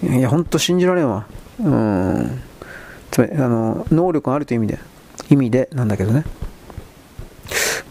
[0.03, 1.25] いや、ほんと信じられんわ。
[1.59, 2.41] うん。
[3.11, 4.79] つまり、あの、能力があるという意味で。
[5.29, 6.23] 意味でなんだけどね。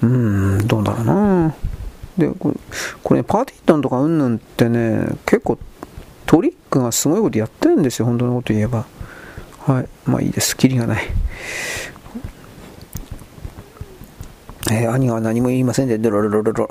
[0.03, 1.55] うーん、どうだろうな
[2.19, 2.55] で、これ、
[3.03, 5.59] これ、ね、パーティートンとかうんぬんってね、結構
[6.27, 8.87] トリックがすごいことやってるんですよ、本当のこと言えば。
[9.67, 9.89] はい。
[10.05, 10.57] まあいいです。
[10.57, 11.05] キリがない。
[14.71, 16.71] えー、兄は何も言いませんで、ドロロロロロ。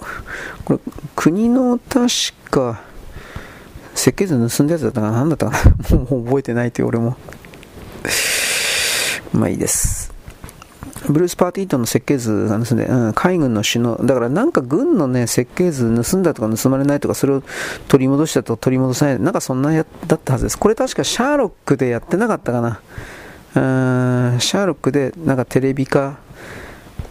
[0.66, 0.80] これ、
[1.16, 2.08] 国の確
[2.52, 2.82] か、
[3.94, 5.20] 設計図盗んだやつだったかな？
[5.20, 5.58] 何だったか
[5.92, 5.98] な？
[6.10, 7.16] もう覚えてないって俺も。
[9.34, 10.15] まあいいです。
[11.08, 17.44] ブルース・パーティートンの設計図が盗んで、うん、海軍の首脳、だからなんか軍のね、設計図盗んだとか盗まれないとか、それを
[17.88, 20.58] 取り戻したと取り戻さない、なんかそんなやだったはずです。
[20.58, 22.80] これ確かシャーロックでやってなかったかな。
[23.56, 26.18] うん、シャーロックでなんかテレビ化、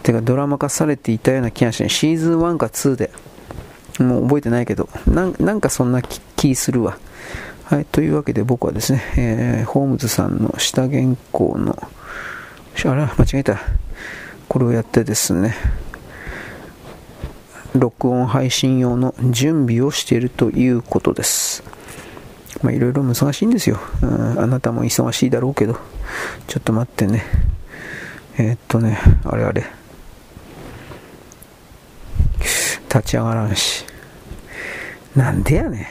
[0.03, 3.11] てかドラマ化されていたような気がして、シーズン1か2で、
[4.01, 6.99] もう覚えてないけど、なんかそんな気するわ。
[7.65, 11.77] はい、というわけで僕はですね、えー、ホームズさんの下原稿の、
[12.85, 13.59] あら、間違えた。
[14.49, 15.55] これをやってですね、
[17.75, 21.65] 録音配信用の準備をしているということです。
[22.63, 24.41] まあいろいろ難しいんですよ、うん。
[24.41, 25.79] あなたも忙しいだろうけど、
[26.47, 27.25] ちょっと待ってね。
[28.39, 29.65] えー、っとね、あれあれ。
[32.89, 33.85] 立ち上がらんし。
[35.17, 35.89] なんでやね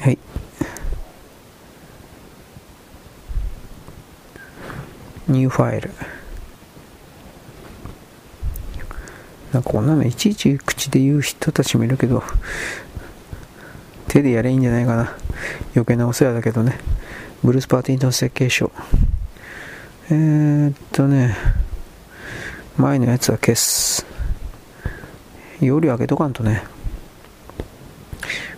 [0.00, 0.02] ん。
[0.04, 0.18] はい。
[5.28, 5.90] ニューファイル。
[9.52, 12.22] なんかこんなのいちいち口で言う人たちもいるけど、
[14.08, 15.14] 手でやれいいんじゃないかな。
[15.74, 16.78] 余計なお世話だけどね。
[17.42, 18.70] ブルースパーティーの設計書。
[20.10, 21.36] えー、っとね、
[22.76, 24.06] 前のやつは消す。
[25.60, 26.64] 夜開けとかんとね。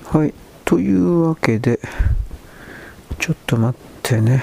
[0.04, 0.34] はい。
[0.64, 1.80] というわけで、
[3.18, 4.42] ちょっと待ってね。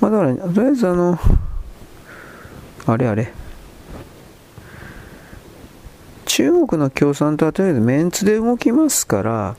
[0.00, 1.18] まあだから、とりあえずあの、
[2.86, 3.32] あれあれ。
[6.26, 9.56] 中国の共産党はとりあえずメンツで動きますから、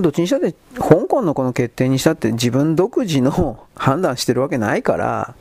[0.00, 5.34] どっちにしたって、香港のこの決定にしたって自分独自の 判断してるわけないから、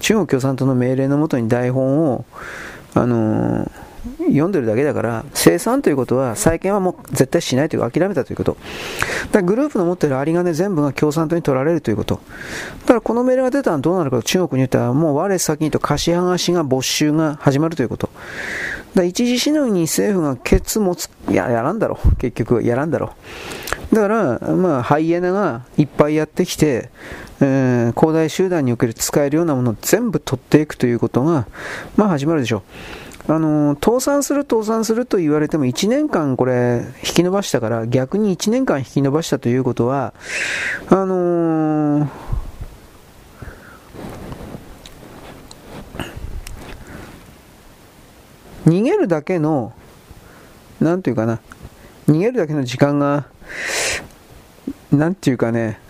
[0.00, 2.24] 中国共産党の命令のもとに台本を、
[2.94, 3.70] あのー
[4.18, 8.56] 読んでるだけだから、生産ということは、再建はもう絶対しないという、諦めたということ。
[9.32, 12.20] だグループの持っている有り金全部が共産党に取られるということ。
[12.82, 18.10] だからこの命令が出たらどうなるかと中国に言ったら、もう我先にと貸し剥がしが没収が始まるということ。
[18.94, 22.16] だ一時しのぎに政府がケツ持つ、いや、やらんだろう。
[22.16, 23.12] 結局、やらんだろ
[23.92, 23.94] う。
[23.94, 26.90] だから、まあ、ハイエナがいっぱいやってきて、
[27.40, 31.46] えー、広大集団における使えるようなものを全部取っていくということが、
[31.96, 32.62] まあ始まるでしょう。
[33.26, 40.12] あの倒産する、倒産すると言われても1年間これ引き伸ばしたから逆に1年間引き伸ばしたということは、
[40.90, 42.08] あのー、
[48.66, 49.72] 逃げるだけの、
[50.80, 51.40] なんていうかな、
[52.06, 53.26] 逃げるだけの時間が、
[54.92, 55.80] なんていうかね、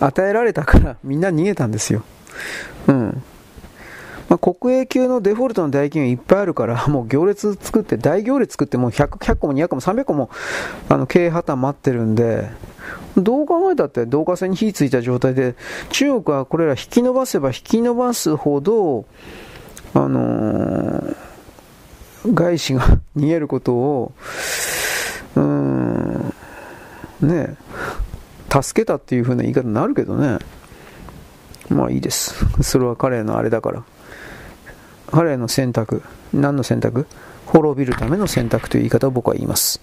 [0.00, 2.02] 与えられたからみんな逃げたんですよ。
[2.88, 3.22] うん。
[4.30, 10.30] まあ、国営級のデフォルトの代金いっぱいあるから、 もう行列作って、大行列作って、もう100、100個も200個も300個も、
[10.88, 12.48] あの、経営破綻待ってるんで、
[13.16, 15.56] どう考えたって導火線に火ついた状態で、
[15.90, 19.04] 中国はこれら引き伸ばせば引き伸ばすほど、
[19.94, 21.16] あのー、
[22.32, 22.82] 外資が
[23.18, 24.12] 逃げることを、
[25.34, 26.32] うーん、
[27.22, 27.56] ね
[28.48, 30.38] 助けたっていう風な言い方になるけどね。
[31.68, 32.34] まあいいです。
[32.62, 33.84] それは彼のあれだから。
[35.10, 36.02] 彼の選択、
[36.32, 37.06] 何の選択？
[37.46, 39.80] 滅びるための選択という言い方を僕は言います。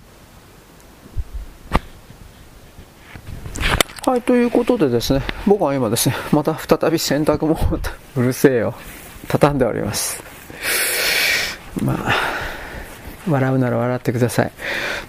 [4.06, 7.80] はい、ということでですね、僕は今ですね、また再び洗濯物を、
[8.16, 8.74] うるせえよ、
[9.28, 10.24] 畳んでおります。
[11.84, 12.14] まあ、
[13.30, 14.52] 笑うなら笑ってください。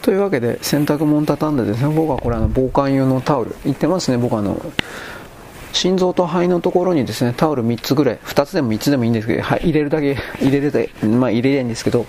[0.02, 4.60] というわけで、洗濯物畳んでですね、僕はこれあの防寒用のタオル、言ってますね、僕あの、
[5.72, 12.06] 心臓と肺のところにですね、タオル3つぐらい、2つでも3つでもいいんですけど、はい、入れるだけ入れるだけ、まあ入れりゃいいんですけど、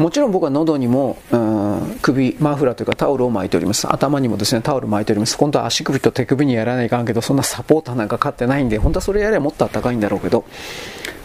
[0.00, 3.86] もちろん僕は喉にも、うん、首、マフラーというかタオルを巻いております。
[3.92, 5.36] 頭にもですね、タオル巻いております。
[5.36, 10.46] 本当は足首と手首にやらないかんけど、そんなサポーターなんか買ってないんで、本当はそれやればもっと暖かいんだろうけど、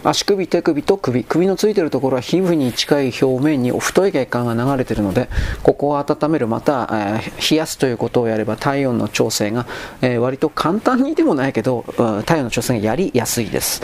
[0.03, 5.29] 足首、手首と首、首のついてるところは皮膚に近い表面に太い血管が流れてるので、
[5.63, 9.65] ここを温める、また、えー、冷やすということをやれば体温の調整が、
[10.01, 11.85] えー、割と簡単にでもないけど、
[12.25, 13.81] 体温の調整がやりやすいです。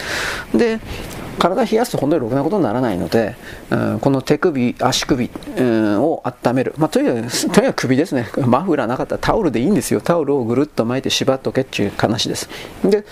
[0.53, 0.81] で、
[1.41, 3.35] 体冷やすと本当にろくなことにならないので、
[3.71, 12.47] うん、この手首、足首、うん、を温める、まあ、とにかくとにかく首ですね、 マフラーなかったらタオルでいいんですよ、タオルをぐるっと巻いて縛っとけっていう話です。
[12.83, 13.03] で、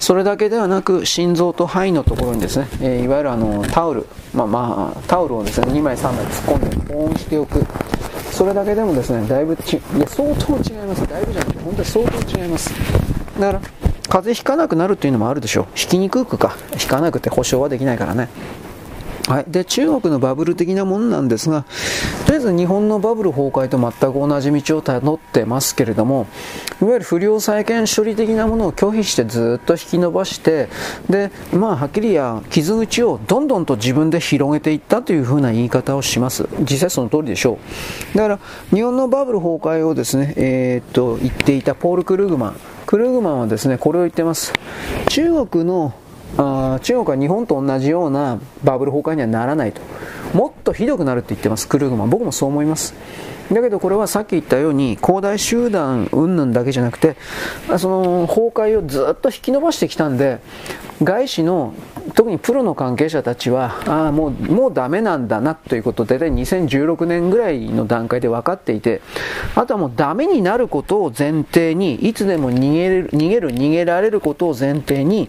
[0.00, 7.64] それだけではなく、心臓と肺のところにですね、えー、いわゆるあのタオル、まあまあ、タオルをですね2枚、3枚突っ込んで保温しておく。
[8.32, 11.06] それだけでもですね、だいぶち、いや、相当違います。
[11.06, 12.70] だいぶじゃなくて、本当に相当違います。
[13.40, 13.60] だから、
[14.08, 15.66] 風邪ひかなくなるっていうのもあるでしょう。
[15.74, 16.56] ひきにくくか。
[16.76, 18.28] ひかなくて保証はできないからね。
[19.26, 21.64] はい、で中国のバブル的なものなんですが、
[22.26, 26.28] とりあえず日本のバブル崩壊と全く同じ道をたどってますけれども、
[26.80, 30.68] いわゆる不良債権処理的なものを拒否してずっと引き伸ばして、
[31.10, 37.58] でまあ、はっきりや傷口をどんどんと自分で広げていったというふうな言い方をします、実際その通りでしょ
[38.14, 38.16] う。
[38.16, 38.38] だから
[38.72, 42.56] 日本のバブル崩壊をですね、えー、っと言っていたポール・クルーグマン、
[42.86, 44.52] クルーグマンはですねこれを言ってます。
[45.08, 45.94] 中国の
[46.38, 49.80] あ中国は日本と同じようなバブル崩壊にはならないと。
[50.34, 52.10] もっとひどくなるって言ってますクルーグマン。
[52.10, 52.94] 僕もそう思います。
[53.52, 57.16] だけどこれはさっき言ったように恒大集団云々だけじゃなくて
[57.78, 60.40] その崩壊をずっと引き伸ばしてきたんで
[61.02, 61.72] 外資の
[62.16, 69.02] 特にプロの関係者たちはああもうもうダメなんだなということで2016年ぐらいの段階で分かっていて
[69.54, 75.28] あとはもうダメになることを前提にいつでも逃げる逃げる逃げられることを前提に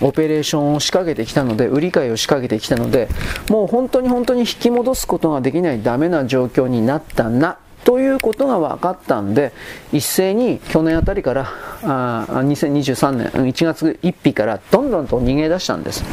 [0.00, 3.08] オペレーションを仕掛けてきたので売り買いを仕掛けてきたので
[3.50, 9.52] もう本当に本当に引き戻すことができないダメな状況になったなということが分かったんで、
[9.92, 11.48] 一斉に去年あたりから、
[11.82, 16.04] あ2023年1月1日からどんどんと逃げ出したんです。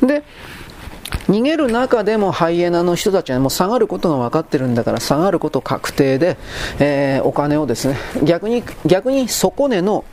[0.00, 0.22] で、
[1.28, 6.36] 逃げる中でもハイエナの人たちはもう下がることが分かってるんだから下がること確定で、
[6.78, 10.04] えー、お金をですね逆に逆に底値の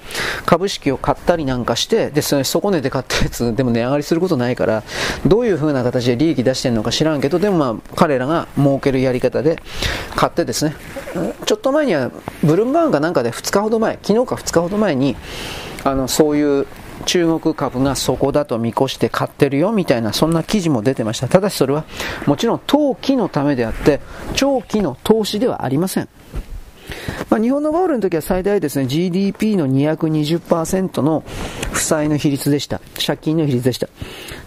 [0.45, 4.83] 株式を買ったりなんかしてでそ底値で買ったやつでも値上がりすることないから
[5.25, 9.61] どういう風な形で利益出してるのか知らんけどでもまあ彼らが儲けるやり方で
[10.15, 10.75] 買ってですね
[11.45, 12.11] ちょっと前には
[12.43, 15.15] ブルームバーンかなんかで2日ほど前昨日か2日ほど前に
[15.83, 16.67] あのそういう
[17.03, 21.27] 中国株がそこだと見越して買ってるよみたいなそんな記事も出てました。
[21.27, 21.85] ただしそれは
[22.25, 23.99] もちろん投機のためであって
[24.35, 26.09] 長期の投資ではありません。
[27.29, 31.23] まあ、日本のバブルの時は最大ですね GDP の220%の
[31.71, 32.81] 負債の比率でした。
[33.05, 33.87] 借金の比率でした。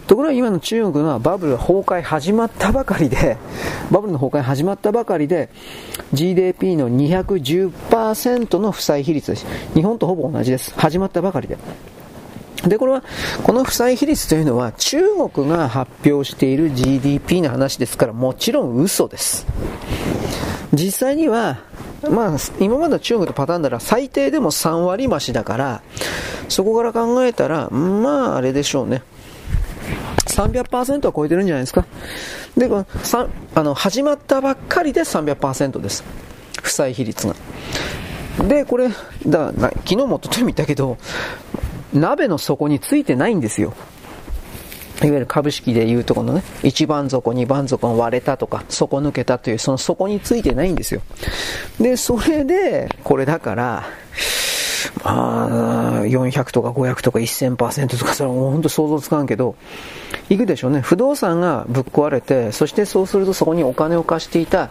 [0.07, 3.37] ところが今の中国のバブル崩壊始まったばかりで
[3.91, 5.49] バブルの崩壊始まったばかりで
[6.13, 9.45] GDP の210%の負債比率です。
[9.73, 10.73] 日本とほぼ同じです。
[10.77, 11.57] 始まったばかりで。
[12.65, 13.03] で、これは、
[13.43, 14.99] この負債比率というのは中
[15.31, 19.45] 国が発表している GDP の話ですから、もちろん嘘です。
[20.73, 21.59] 実際には、
[22.09, 25.81] まあ、今までの中国とパターンなら最低でも3割増しだから、
[26.49, 29.01] そこから考えたら、まあ、あれでしょうね。
[30.27, 31.85] 300%は超えてるんじゃないですか。
[32.55, 36.03] で、このあの始まったばっかりで300%です。
[36.61, 37.35] 負債比率が。
[38.47, 38.89] で、これ、
[39.25, 40.97] だ昨日もとといも言ったけど、
[41.99, 43.73] 鍋の底についてないんですよ。
[45.03, 51.01] いわゆる株式でいうとこのね、1番底、2番底が割れたとか、底抜けたという、その底についてないんですよ。
[51.79, 53.83] で、それで、これだから、
[55.03, 59.55] まあ、400とか500とか1000%とか、それはもう本当想像つかんけど、
[60.29, 60.81] いくでしょうね。
[60.81, 64.69] 不動産がぶっ壊れて、そしてそうするとそこにお金を貸していた、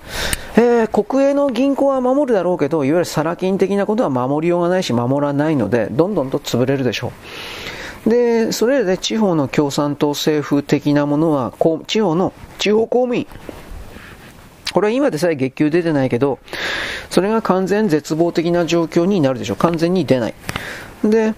[0.56, 7.12] えー、国営の銀行は守るだろうけど、いわゆるサラ金的なことは守りようがないし、守らないので、どんどんと潰れるでしょ
[8.06, 8.10] う。
[8.10, 11.52] で、それで地方の共産党政府的なものは、
[11.86, 13.26] 地方の、地方公務員、
[14.76, 16.38] これは今でさえ月給出てないけど、
[17.08, 19.56] それが完全絶望的な状況になるでしょ。
[19.56, 20.34] 完全に出ない。
[21.02, 21.32] で、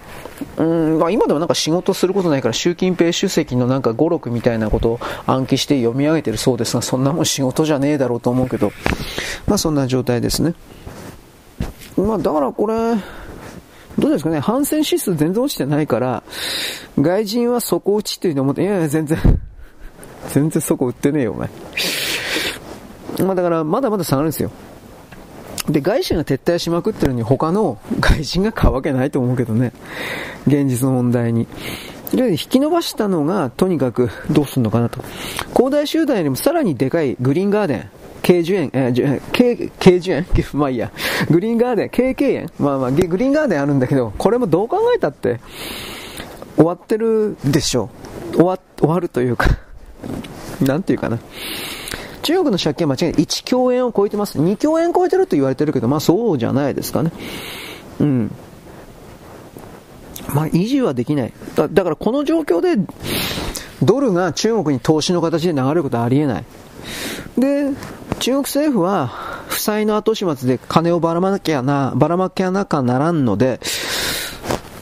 [0.57, 8.73] うんまあ、今でもなんか仕事することないから習近平主席のなんか語録みたいなことを暗記して読み上げてるそうですがそんなもん仕事じゃねえだろうと思うけど
[9.47, 10.53] まあそんな状態ですね
[11.95, 12.73] まあだからこれ
[13.97, 16.23] どうですかね反戦指数全然落ちてないから
[16.99, 19.17] 外人は底打ちっていうの思っていやいや全然
[20.27, 21.49] 全然底売ってねえよお前
[23.19, 24.51] まあだからまだまだ下がるんですよ
[25.71, 29.71] で、外資が撤退しまくってるのに他の外人が買うわけないと思うけどね。
[30.47, 31.47] 現実の問題に。
[32.11, 35.01] で、引き伸ばしたのが、とにかくどうすんのかなと。
[35.53, 37.89] 恒大集団よりもさらにでかいグリーンガーデン。
[38.25, 40.91] 軽樹園、えー、軽、軽樹園まあいいや。
[41.29, 45.39] グリーンガーデン、軽軽園まあまあ、グリーンガーデンあるんだけど、これもどう考えたって、
[46.55, 47.89] 終わってるでしょ
[48.33, 48.35] う。
[48.37, 49.47] 終わ、終わるというか
[50.61, 51.19] なんていうかな。
[52.21, 53.23] 中国の借金は間違いない。
[53.23, 54.39] 1兆円を超えてます。
[54.39, 57.11] 2兆円超えてると言われてるけど、まあそうじゃないですかね。
[57.99, 58.31] うん。
[60.33, 61.33] まあ維持はできない。
[61.55, 62.81] だだからこの状況で、
[63.81, 66.45] ドルが中国に投資の形で流れることはありえない。
[67.37, 67.71] で、
[68.19, 69.07] 中国政府は、
[69.47, 73.59] 負債の後始末で金をばらまなきゃな、ばらまきゃなかならんので、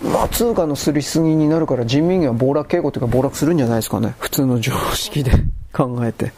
[0.03, 4.15] まあ、通貨のすりすぎになるから人民元は暴落傾向というか暴落するんじゃないですかね。
[4.19, 5.31] 普通の常識で
[5.73, 6.31] 考えて。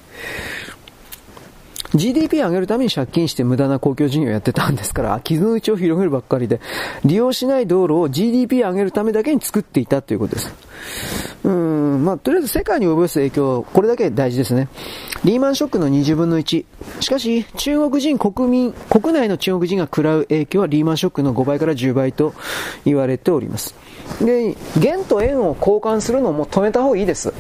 [1.95, 6.59] GDP を上げるために借金して無駄な公共事業をやってたんですから、 傷の内を広げるばっかりで、
[7.03, 10.53] 利用しない道路を GDP 上げるためだけに作っていたということです。
[11.43, 14.67] うん、まあ、とりあえず世界に及ぼす影響、これだけ大事ですね。
[15.23, 16.65] リーマンショックの20分の1。
[16.99, 22.33] しかし、中国人、国民、国内の中国人が食らう影響はリーマンショックの5倍から10倍と
[22.85, 23.73] 言われております。
[24.21, 27.33] で、元と円を交換するのも止めた方がいいです。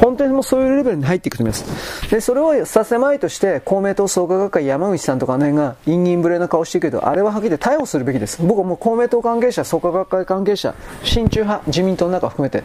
[0.00, 2.10] 本当にもうそういうレベルに入っていくと思います。
[2.10, 8.42] で、それをさせまいとして、公明党創価学会山口さんとかあの辺が、陰銀ぶれな顔してるけど、あれははっきり逮捕するべきです。
[8.42, 12.64] 僕はもう公明党関係者、創価学会関係者、親中派、自民党の中含めて、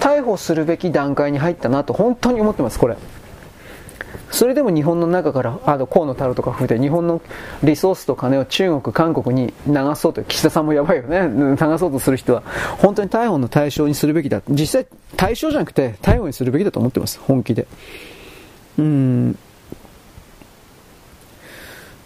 [0.00, 2.96] 逮捕するべき段階に入ったなと本当に思ってます、これ。
[4.30, 7.20] それでも日本の中から、あの、河野太郎とか含めて、日本の
[7.62, 12.42] リソースと金を中国、韓国に流そうと、岸田さんもやばいよね、流そうとする人は、
[12.78, 14.40] 本当に逮捕の対象にするべきだ。
[14.48, 17.66] 実際、対象じゃなくて、逮捕にするべきだと思ってます、本気で。
[18.78, 19.38] うん。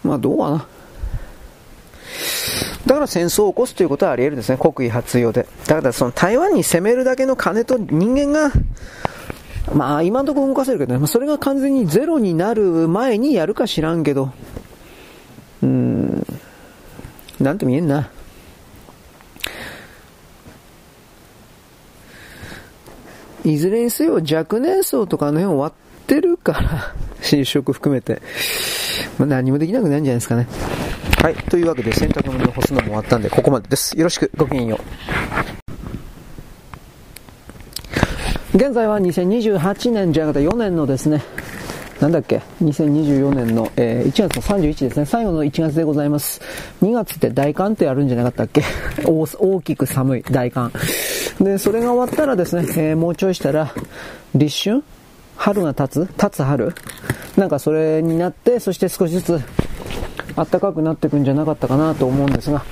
[0.03, 0.67] まあ、どうかな。
[2.85, 5.47] だから戦争を起こすということはあり得るんですね、国威発揚で。
[5.67, 8.51] だからその台湾に攻めるだけの金と人間が
[9.73, 14.31] まあ、今のところ動かせるけどね、まあ、それが完全にゼロになる前にやるか知らんけど、
[15.63, 16.25] うん
[17.39, 18.09] なんとも言えんな。
[23.43, 25.73] いずれにせよ若年層とかあの辺終わっ
[26.07, 28.21] てるから、 就職含めて。
[29.17, 30.47] まあ、何もできなくなるんじゃないですかね。
[31.21, 31.35] はい。
[31.35, 33.97] というわけで洗濯物を干すのも終わったんで、ここまでです。
[33.97, 34.31] よろしく。
[34.37, 34.79] ごきげんよ
[35.61, 35.64] う。
[38.55, 41.21] 現在は2028年じゃなくて4年のですね、
[41.99, 45.05] なんだっけ ?2024 年の、えー、1月の31ですね。
[45.05, 46.39] 最後の1月でございます。
[46.81, 48.63] 2月って大寒ってあるんじゃなかったっけ？
[49.03, 50.71] 大きく寒い大寒。
[51.41, 53.73] で、それが終わったらですね、えー、もうちょいしたら、
[54.33, 54.83] 立春？
[55.35, 56.07] 春が経つ？
[56.17, 56.73] 経つ春？
[57.35, 59.41] なんかそれになって、そして少しずつ
[60.35, 62.63] 暖かくなってくんじゃなかったかなと思うんですが、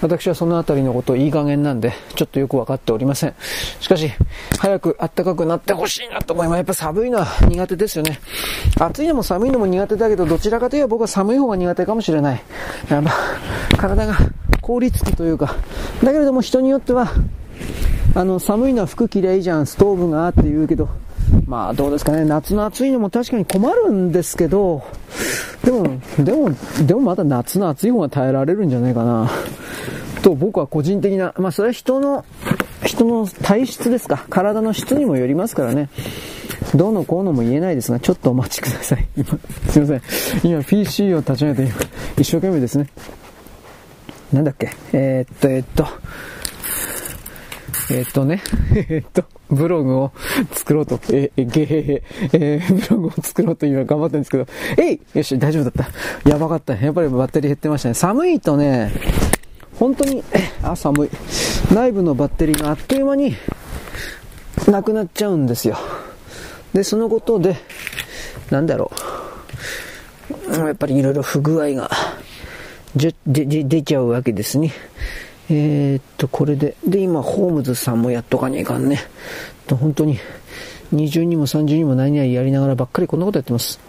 [0.00, 3.34] 私はそのあたりのこといい加減なんで、ちょっとよくわかっておりません。
[3.80, 4.10] しかし、
[4.58, 6.56] 早く暖かくなってほしいなと思います。
[6.56, 8.20] やっぱ寒いのは苦手ですよね。
[8.78, 12.42] 暑いのも寒いのも苦手だけど、どちらかといえば僕は寒い方が苦手かもしれない。
[12.88, 13.10] やっぱ、
[13.76, 14.16] 体が
[14.62, 15.56] 凍りつくというか、
[16.02, 17.12] だけれども人によっては、
[18.14, 20.88] あの、寒いのは服着りゃいいじゃん、ストーブがあって言うけど、
[21.46, 24.84] まあどうですかね、夏の暑いのも確かに困るんですけど、
[25.64, 26.50] でも、でも、
[26.86, 29.30] でもまだ夏の暑い方が耐えられるんじゃないかな。
[30.22, 32.24] と僕は個人的な、まあそれは人の、
[32.84, 34.26] 人の体質ですか。
[34.30, 35.88] 体の質にもよりますからね。
[36.74, 39.06] どうのこうのも言えないですが、ちょっとお待ちください。
[39.16, 39.26] 今、
[39.70, 40.02] すいません。
[40.44, 41.72] 今 PC を立ち上げて、
[42.18, 42.88] 一生懸命ですね。
[44.32, 45.86] なんだっけえー、っと、えー、っと、
[47.92, 48.42] えー、っとね、
[48.88, 50.12] えっと、ブログを
[50.52, 54.46] 作ろうと、えー、ゲヘヘ、えー、ブログを作ろうと今頑張ってるんですけど、
[54.78, 55.86] えいよし、大丈夫だっ
[56.24, 56.30] た。
[56.30, 56.74] やばかった。
[56.74, 57.94] やっぱりバッテリー減ってましたね。
[57.94, 58.92] 寒いとね、
[59.78, 60.22] 本当に、
[60.62, 61.10] あ、寒い。
[61.74, 63.34] 内部のバッテリーがあっという間に
[64.68, 65.76] なくなっちゃうんですよ。
[66.72, 67.56] で、そのことで、
[68.50, 68.90] なんだろ
[70.50, 70.54] う。
[70.54, 71.90] やっぱりいろいろ不具合が、
[72.94, 74.72] じで、で、出ちゃうわけですね。
[75.52, 79.00] えー、っと、これで、で、今、ホームズさんもやっとかねえかんね。
[79.66, 80.16] と、本当に、
[80.94, 83.80] 20にも30にも何々やりながらばっかりこんなことやってます。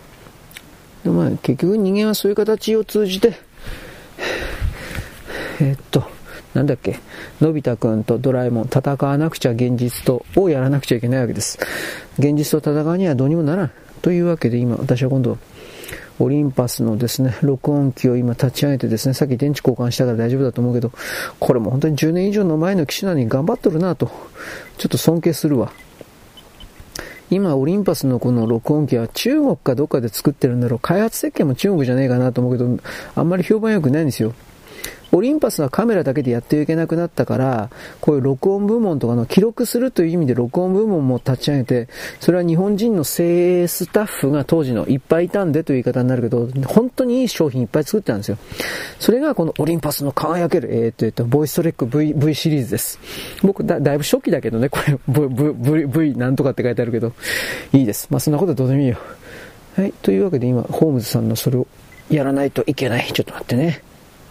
[1.03, 3.33] でまあ、結局人間はそういう形を通じて、
[5.59, 6.03] えー、っと、
[6.55, 6.99] なんだっけ、
[7.39, 11.59] のび太くんとドラえもん、戦わなくちゃ現実と、をやらなくちゃいけないわけです。
[12.17, 13.71] 現実と戦うにはどうにもならん。
[14.01, 15.37] というわけで今、私は今度、
[16.21, 20.91] オリンパスのですね、録音機を今立ち上げてですね、さっき電池交換したから大丈夫だと思うけど、
[21.39, 24.11] これも本当に10年以上の前の機種なのに頑張っとるなと、
[24.77, 25.71] ちょっと尊敬するわ。
[27.31, 30.79] 今、オリンパスのこの録音機は中国かどっかで作ってるんだろう。
[30.79, 32.77] 開発設計も中国じゃねえかなと思うけど、
[33.15, 34.33] あんまり評判良くないんですよ。
[35.11, 41.87] オリンパスはカメラだけでやっていけなくなったから、こういう録音部門とかの記録するという意味で録音部門も立ち上げて、
[42.19, 48.37] それは日本人の精鋭スタッフが当時のいっぱいいたんでという言い方になるけど、本当にいい商品いっぱい作ってたんですよ。
[48.99, 52.99] それがこのオリンパスの輝ける、えー、っと、えっと、ボイストレック V, v シリーズです。
[53.43, 57.13] 僕だ、だいぶ初期だけどね、これ、V, v, v なんとかって書いてあるけど、
[57.73, 58.07] いいです。
[58.09, 58.97] まあ、そんなことどうでもいいよ。
[59.75, 59.93] はい。
[60.01, 61.67] というわけで今、ホームズさんのそれを
[62.09, 63.11] やらないといけない。
[63.11, 63.81] ちょっと待ってね。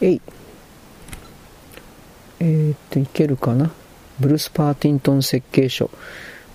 [0.01, 0.21] えい。
[2.41, 3.71] えー、っと、いけるかな？
[4.19, 5.91] ブルース・パーティントン設計書。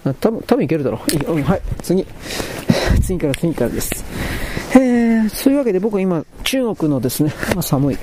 [0.04, 1.34] あ多分、多分いけるだろう。
[1.34, 2.06] うん、はい、次。
[3.02, 4.04] 次から次からです。
[4.74, 7.98] えー、そういうわけで僕は今、中国のですね、まあ、寒い。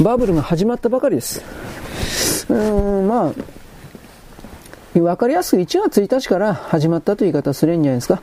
[0.00, 1.42] バブルが始まったばかりです。
[2.48, 3.32] うーん、ま
[4.96, 8.20] あ、わかりやすく1月1日から始まったという言い方するんじゃないですか。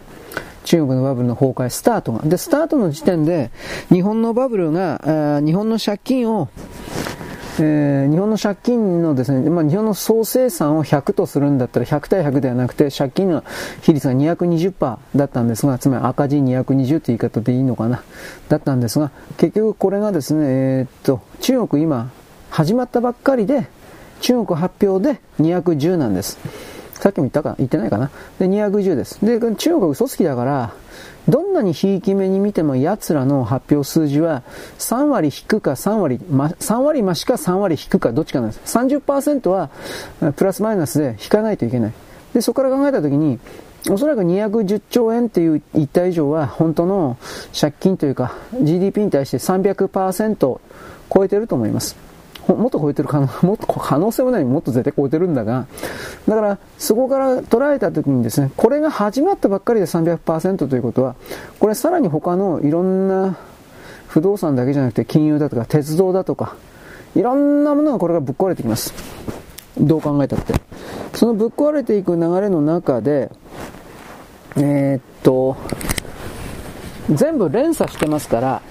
[0.63, 2.19] 中国のバブルの崩壊、スタートが。
[2.23, 3.51] で、スタートの時点で、
[3.89, 6.49] 日本のバブルが、日本の借金を
[7.59, 13.43] えー、日本の借金のですね、まあ、日本の総生産を100とするんだったら100対100ではなくて借金の
[13.81, 18.03] 比率が220%だったんですが、つまり赤字220という言い方でいいのかな、
[18.47, 22.11] だったんですが、結局これがですね、えー、っと、中国今
[22.49, 23.67] 始まったばっかりで、
[24.21, 26.39] 中国発表で210なんです。
[26.93, 28.11] さっきも言ったか、言ってないかな。
[28.39, 29.25] で、210です。
[29.25, 30.73] で、中国嘘つきだから、
[31.27, 34.43] どんなにひいき目に見ても奴らの発表数字は
[34.79, 38.77] 3割引くか3割、ま、3割増しか3割引くかどっちかなんです。
[38.77, 39.69] 30%は
[40.35, 41.93] プラスマイナスで引かないといけない。
[42.33, 43.39] で、そこから考えたときに、
[43.89, 47.17] おそらく210兆円っていう言った以上は本当の
[47.59, 52.10] 借金というか GDP に対して300%超えてると思います。
[52.47, 55.67] もっと超えてる可能、 もっと可能性もないもっと絶対超えてるんだが、
[56.27, 61.15] だからそこから捉えた時にですね、これが始まったばっかりで300%ということは、
[61.59, 63.35] これさらに他のいろんな
[64.07, 66.55] 不動産だけじゃなくて金融だとか鉄道だとか、
[67.15, 68.93] いろんなものがこれがぶっ壊れてきます。
[69.79, 70.53] どう考えたって。
[71.13, 73.31] そのぶっ壊れていく流れの中で、
[74.57, 75.55] えー、っと、
[77.09, 78.61] 全部連鎖してますから、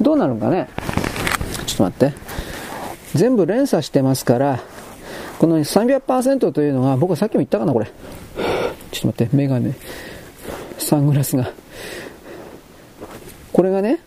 [0.00, 0.68] どうなるんかね。
[1.66, 2.25] ちょっと待って。
[3.16, 4.60] 全部連鎖してますから、
[5.38, 7.86] この300%というのは、僕はさっきも言ったかな、これ。
[7.86, 9.74] ちょっと待って、メガネ、
[10.78, 11.50] サングラスが。
[13.52, 14.00] これがね、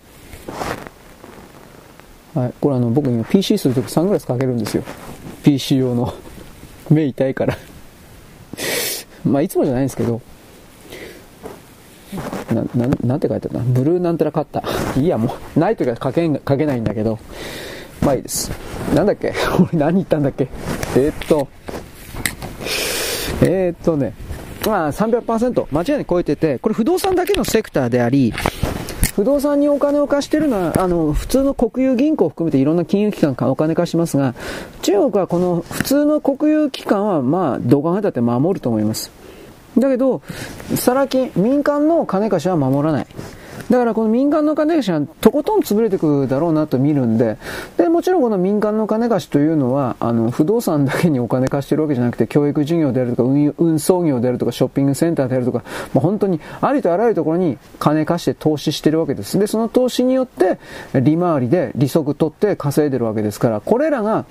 [2.33, 4.83] はい、これあの、僕今 PC するときサングラスかけるんですよ。
[5.43, 6.13] PC 用の。
[6.89, 7.55] 目痛いから
[9.23, 10.21] まあ、いつもじゃないんですけど、
[12.53, 13.65] な、ななんて書いてあるな。
[13.65, 15.01] ブルーなんたらカッター。
[15.01, 17.19] いいや、もう、ないときは書けん、書けないんだけど、
[18.01, 18.51] まあいいです。
[18.95, 19.33] なんだっけ？
[19.59, 20.47] 俺何言ったんだっけ？
[20.95, 21.47] えー、っと、
[23.41, 24.13] えー、っとね、
[24.65, 28.33] まあ300%間違いなく超えてて、これ不動産だけのセクターであり、
[29.15, 34.33] 不動産にお金を貸してるのは、あの、普通の国有銀行を含めていろんな金融機関がお金貸しますが、
[34.81, 39.11] 中国はこの普通の国有機関は、まあ、どう考えたって守ると思います。
[39.77, 40.21] だけど、
[40.75, 43.07] さら金、民間の金貸しは守らない。
[43.69, 47.37] だからこの民間の金貸しはとことん潰れていくだろうなと見るんで、
[47.77, 55.63] で、もちろんこの民間の金貸しというのは、あの、不動産だけにお金貸してるわけじゃなくて、教育事業であるとか、運運送業であるとか、ショッピングセンターであるとか、
[55.93, 59.37] もう本当にありとあらゆるところに金貸して投資してるわけです。
[59.37, 60.57] で、その投資によって、
[60.99, 64.25] 利回りで利息取って稼いでるわけですから、これらが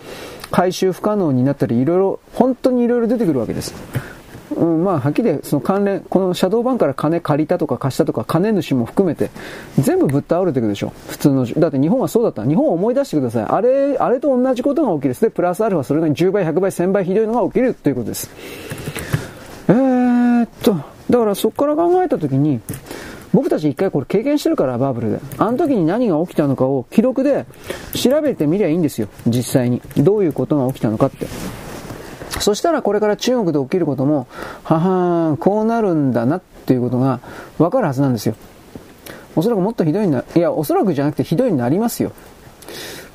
[0.51, 4.18] 回収不可能になったり、いろいろ、本当にいろいろ出てくるわけです。
[4.59, 9.31] うん、まあ、はっきりその関連、このシャドーバンから金借りたとか貸したとか、金主も含めて、
[9.79, 10.93] 全部ぶっ倒れていくでしょ。
[11.07, 12.45] 普通の、だって日本はそうだった。
[12.45, 13.45] 日本を思い出してください。
[13.45, 18.31] あれ、あれと同じことが起きるで、プラスアルファ、それが10倍、100倍、1000倍ひどいのが起きるということです。
[19.69, 20.77] えー、っと、
[21.11, 22.61] だからそこから考えたときに、
[23.33, 25.21] 僕たち一回これ経験してるから、バブルで。
[25.39, 27.47] あの時に何が起きたのかを記録で
[27.95, 29.09] 調べてみりゃいいんですよ。
[29.27, 29.83] 実際に。
[29.99, 31.27] どういうことが起きたのかって。
[32.41, 34.27] そしたらこれから中国で起きることも、
[34.65, 37.21] ははーん、こうなるんだなっていうことが
[37.59, 38.35] わかるはずなんですよ。
[39.35, 42.13] おそらくもっとひどいな、いや、おそらくじゃなくてひどいになりますよ。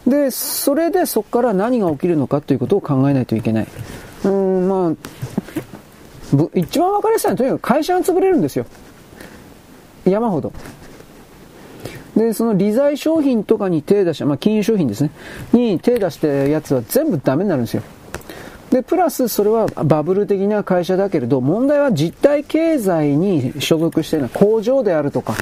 [0.08, 3.68] で、それでそこから何が起きるのかということを考えないといけない。
[4.26, 4.94] うん、まあ、
[6.56, 8.66] 一番わかりやすいのはとにかく会社が潰れるんですよ。
[10.06, 10.52] 山ほど。
[12.16, 15.12] で、その利財商品とかに手出した、まあ金融商品ですね。
[15.52, 17.84] に手出したやつは全部ダメになるんですよ。
[18.74, 25.36] で、プラスそれはバブル的な会社だけれど、問題は実体経済に所属している工場であるとか、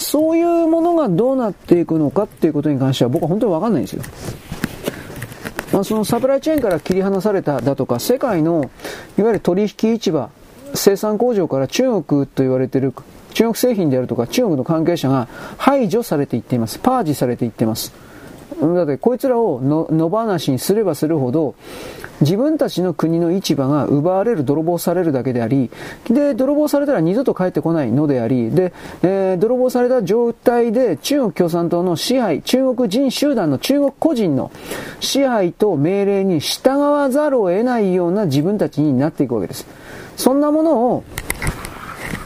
[0.00, 4.02] そういうものがどうなっていくのかっていうことに関しては僕は本当にわかんないんですよ。
[5.72, 8.68] まあ、そのサプライチェーンから切り離されただとか、世界の
[9.16, 10.28] いわゆる取引市場、
[10.74, 12.92] 生産工場から中国と言われている
[13.34, 15.28] 中国製品であるとか中国の関係者が
[15.58, 16.80] 排除されていっています。
[16.80, 18.07] パージされていっています。
[18.60, 21.54] だってこいつらを野放しにすればするほど
[22.20, 25.70] 自分たちの国の市場が奪われる、泥棒されるだけであり、
[26.10, 28.72] で、泥棒されたら二度と帰ってこないのであり、で、
[29.02, 34.50] えー、泥棒された状態で中国共産党の支配、中国人集団の中国個人の
[34.98, 39.66] 支配と命令に従わざるを得ないような自分たちになっていくわけです。
[40.16, 41.04] そんなものを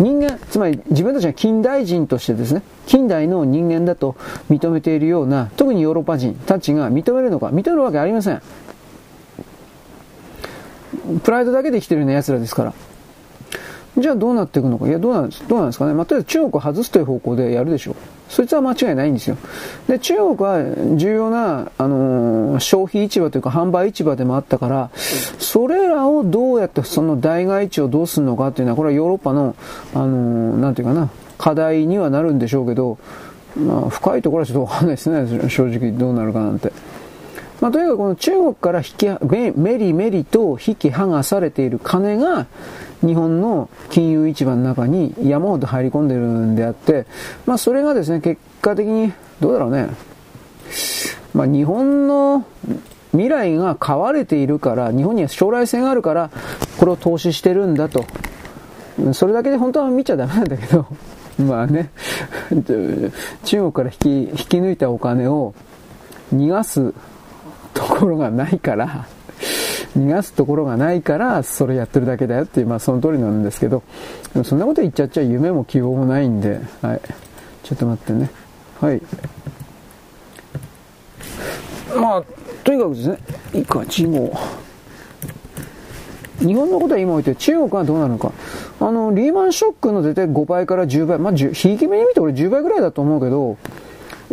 [0.02, 4.16] 人間、つまり自分たちが近代人としてですね、近代の人間だと
[4.50, 8.42] 認めているような、特にヨーロッパ人たちが認めるのか、認めるわけありません。
[11.22, 12.74] プライドだけで生きてるような奴らですから。
[13.96, 14.88] じゃあどうなっていくのか。
[14.88, 15.94] いや、どうなんですどうなんですかね。
[15.94, 17.94] まあ、とりあえず中国を外すという方向でやるでしょう。
[18.32, 19.36] そいつは間違いないんですよ。
[19.88, 24.90] で、中国は重要な、あのー、消費市場というか販売市場でもあったから、
[25.38, 29.54] それらをどうやってその代替地をどうするのかっていうのは、これはヨーロッパの、
[29.92, 32.96] あのー、なんていうかな、課題にはなるんでしょうけど、
[33.54, 35.50] まあ、深いところはちょっとわかんないですね。
[35.50, 36.72] 正直どうなるかなんて。
[37.60, 39.06] まあ、とにかくこの中国から引き、
[39.56, 42.46] メリメリと引き剥がされている金が、
[43.00, 47.06] 日本の金融市場の中に山ほど入り込んでるんであって、
[47.46, 49.88] まあそれがですね、結果的に、どうだろうね。
[51.34, 52.44] まあ日本の
[53.12, 56.30] 未来が買われているから、日本には将来性があるから、
[56.78, 58.04] これを投資してるんだと。
[59.12, 60.86] それだけで本当は見ちゃダメなんだけど、
[61.44, 61.90] まあね、
[63.44, 65.54] 中国から引き、引き抜いたお金を
[66.34, 66.94] 逃がす
[67.74, 69.06] ところがないから、
[69.96, 73.82] 逃がすところがないから、それやってるだけだよっていう、まあその通りなんですけど、
[74.44, 77.00] そんなこと言っちゃっちゃ夢も希望もないんで、はい。
[77.62, 78.30] ちょっと待ってね。
[78.80, 79.02] はい。
[81.96, 82.24] まあ、
[82.64, 83.18] とにかくですね、
[83.52, 84.32] 以下事後。
[86.40, 88.32] 日本のことは今置いて、中国はどうなるのか。
[88.80, 93.56] あの、リーマンショックの出て5倍から10倍、まあ、ひいき目に見て俺10倍ぐらいだと思うけど、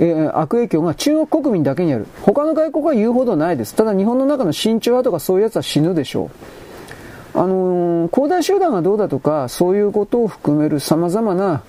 [0.02, 2.08] えー、悪影響が中国国民だけにある。
[2.22, 3.76] 他の外国は言うほどないです。
[3.76, 6.32] ただ日本の中の親中派とかそういうやつは死ぬでしょ
[7.36, 7.38] う。
[7.38, 11.62] あのー、恒大集団がどうだとか、そういうことを含める様々な、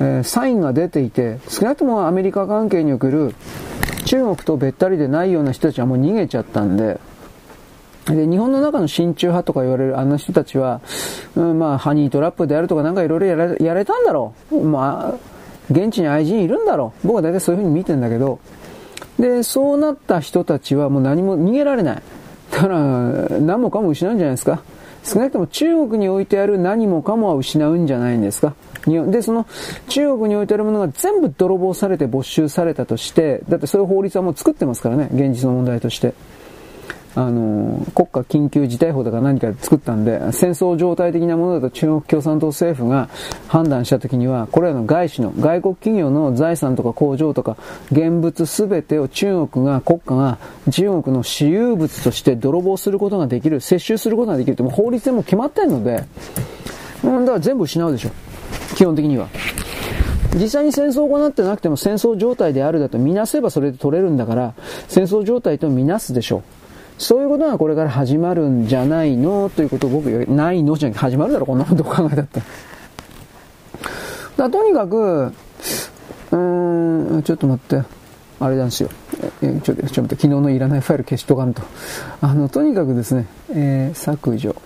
[0.00, 3.34] えー、サインが出ていて、少なくともアメリカ関係における、
[4.06, 6.98] 中国とべったりでないような人たちはもう逃げちゃったんで、
[8.06, 10.80] で、日本の中の親中派とか言われるあの人たちは、
[11.36, 14.60] うん、まあ、ハニートラップであるとかなんかいろいろやらやれたんだろう。
[14.60, 15.33] まあ、
[15.70, 17.08] 現地に愛人いるんだろう。
[17.08, 18.38] 僕は大体そういうふうに見てんだけど、
[19.18, 22.02] で、そうなった人たちはもう何も逃げられない。
[22.50, 22.78] だから、
[23.40, 24.62] 何もかも失うんじゃないですか。
[25.04, 28.54] 少なくとも中国に置いてある何もかもは失うんじゃないんですか。
[28.86, 29.46] で、その
[29.88, 36.14] 中国に置いてあるものが全部泥棒されて没収されたとして、だってそういう法律はもう作ってますからね、現実の問題として。
[37.16, 43.08] あの、国家緊急事態法だか何か作ったんで、戦争状態的なものだと中国共産党政府が
[43.46, 47.56] 判断した時には、これらの外資の、外国企業の財産とか工場とか、
[47.92, 50.38] 現物すべてを中国が、国家が
[50.70, 56.04] 中国の私有物として泥棒することができる、接収することができるってもう法律でも決まってるので、
[57.04, 58.10] うん、だから全部失うでしょ。
[58.74, 59.28] 基本的には。
[60.34, 64.54] 実際に戦争を行ってなくても戦争状態であるだとみなせばそれで取れるんだから、
[64.88, 66.63] 戦争状態とみなすでしょう。
[66.96, 69.50] そういうことがこれから始まるんじゃないの？
[69.54, 72.40] ということを僕ないのじゃ始まるだろ、こんなことを考えたって。
[74.36, 77.84] だとにかく、うーん、ちょっと待って。
[78.40, 78.90] あれなんですよ。
[79.42, 81.62] えちょっと、ちょっと待って、昨日のいらないファイル消しとかんと。
[82.20, 84.56] あの、とにかくですね、えー、削除。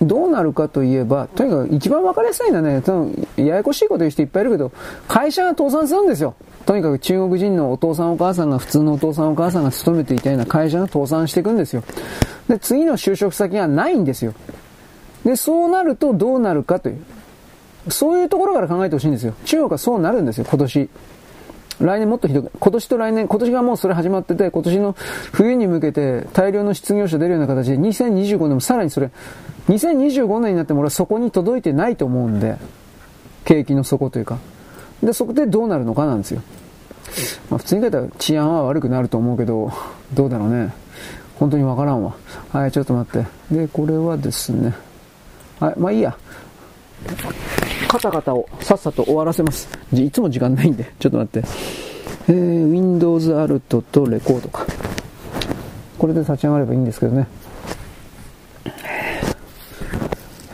[0.00, 2.82] どうなるかといえば、とにかく一番わかりやすいのはね、
[3.36, 4.72] ややこしいこと言う人いっぱいいるけど、
[5.06, 6.34] 会社が倒産するんですよ。
[6.66, 11.84] とにかく中国人のお父さんお母さんが普通のお父さんお母さんが勤めていたような会社が倒産していくんですよ。
[12.48, 14.34] で、次の就職先がないんですよ。
[15.24, 16.98] で、そうなるとどうなるかという。
[17.88, 19.34] そういうところから考えてほしいんですよ。
[19.44, 20.90] 中国はそうなるんですよ、今年。
[21.78, 24.96] 来年もっとひどく、今年と来年、今年がもうそれ始まってて、今年の
[25.32, 29.10] 冬に向けて大量の失業者出るような形で、2025年もさらにそれ、
[29.68, 32.56] 2025年になっても俺はそこに届いてないと思うんで、
[33.44, 34.38] 景気の底というか。
[35.02, 36.42] で、そこでどうなるのかなんですよ。
[37.50, 39.72] まあ、普通に書いたら治安は悪くなると思うけど、
[40.14, 40.72] どうだろうね。
[41.38, 42.14] 本当にわからんわ。
[42.52, 43.54] はい、ちょっと待って。
[43.54, 44.74] で、これはですね。
[45.60, 46.16] はい、まあいいや。
[47.88, 49.68] カタカタをさっさと終わらせます。
[49.92, 51.48] いつも時間ないんで、ちょっと待って。
[52.28, 54.66] えー、Windows Alt とレコードか。
[55.98, 57.26] これで立ち上がればいいんですけどね。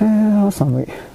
[0.01, 1.12] えー、寒い。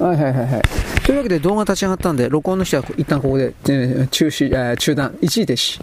[0.00, 0.62] はいはいはいはい。
[1.04, 5.82] というわけで動画立ち上がったんで、録音の人は一旦ここで、え、中止、中断、一時停止。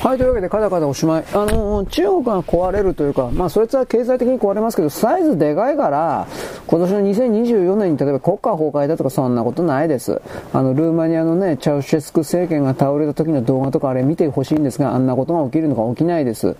[0.00, 1.24] はい、というわけで、カタカタおしまい。
[1.34, 6.26] あのー、中国が壊れるというか、まあ、そいつは経済的に壊れますけど、サイズでかいから、
[6.66, 10.22] 今年の2024年に例えば国家崩壊だとかそんなことないです。
[10.54, 16.56] あの、ルーマニアのね、チャウシェスク政権が倒れた時の動画とかあれ見てほしいんですが、あんなことが起きるのか起きないです。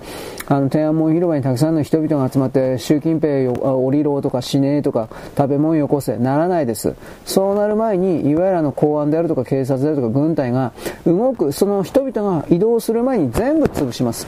[0.47, 6.95] あの、天安門広場にたくさんの人々が集まって、習近平よ降りろとか死ねえとか、食べ物よこせ、ならないです。
[7.25, 10.73] そうなる前に、いわゆるあの、公安であるとか警察であるとか軍隊が
[11.07, 14.27] 動く、その人々が移動する前に全部潰します。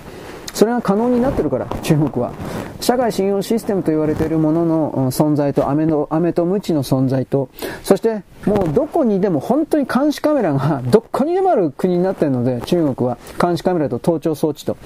[0.52, 2.32] それが可能になってるから、中国は。
[2.80, 7.48] 社会信用システムと言われているものの存在と、飴の、飴と鞭の存在と、
[7.82, 14.76] そしてもうどこにでも本当に監視カメラがどこにでもある国になってるので、中国は監視カメラと盗聴装置と。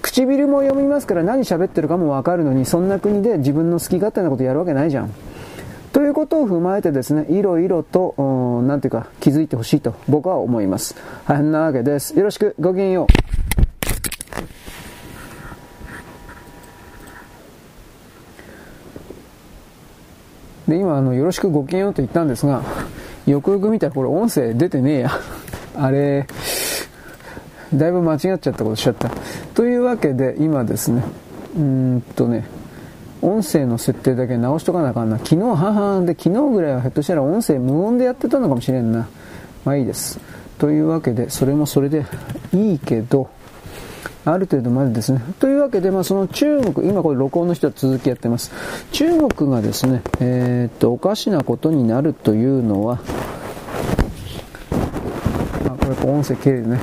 [0.00, 5.10] 唇も読みますから何喋ってるかもわかるのに、そんな国で自分の好き勝手なことやるわけないじゃん。
[5.92, 10.94] ということを踏まえてですね、いろいろと、なんていうか、気づいてほしいと僕は思います。
[11.24, 12.16] はい、なわけです。
[12.16, 13.06] よろしく、ごきげんよ
[13.36, 13.39] う。
[20.70, 22.62] で、今、あの、よろしくごきげんようと言ったんですが、
[23.26, 25.10] よくよく見たらこれ音声出てねえや。
[25.76, 26.26] あれ、
[27.74, 29.10] だいぶ間違っちゃったことしちゃった。
[29.54, 31.02] というわけで、今ですね、
[31.56, 32.46] うーんとね、
[33.20, 35.18] 音声の設定だけ直しとかなあかんな。
[35.18, 39.08] 昨日、母で、昨日ぐらいはひょっとしたら音声無音でやってたのかもしれんな。
[39.64, 40.18] まあいいです。
[40.58, 42.06] というわけで、それもそれで
[42.54, 43.28] いいけど、
[44.24, 45.20] ある程度までですね。
[45.38, 48.52] というわけで、まあ、その中国、今これ録音の人は続きやってます。
[48.92, 52.98] 中国がですね、えー、っと、おかしなことになるというのは、
[55.66, 56.80] あ、これ音声切れるね。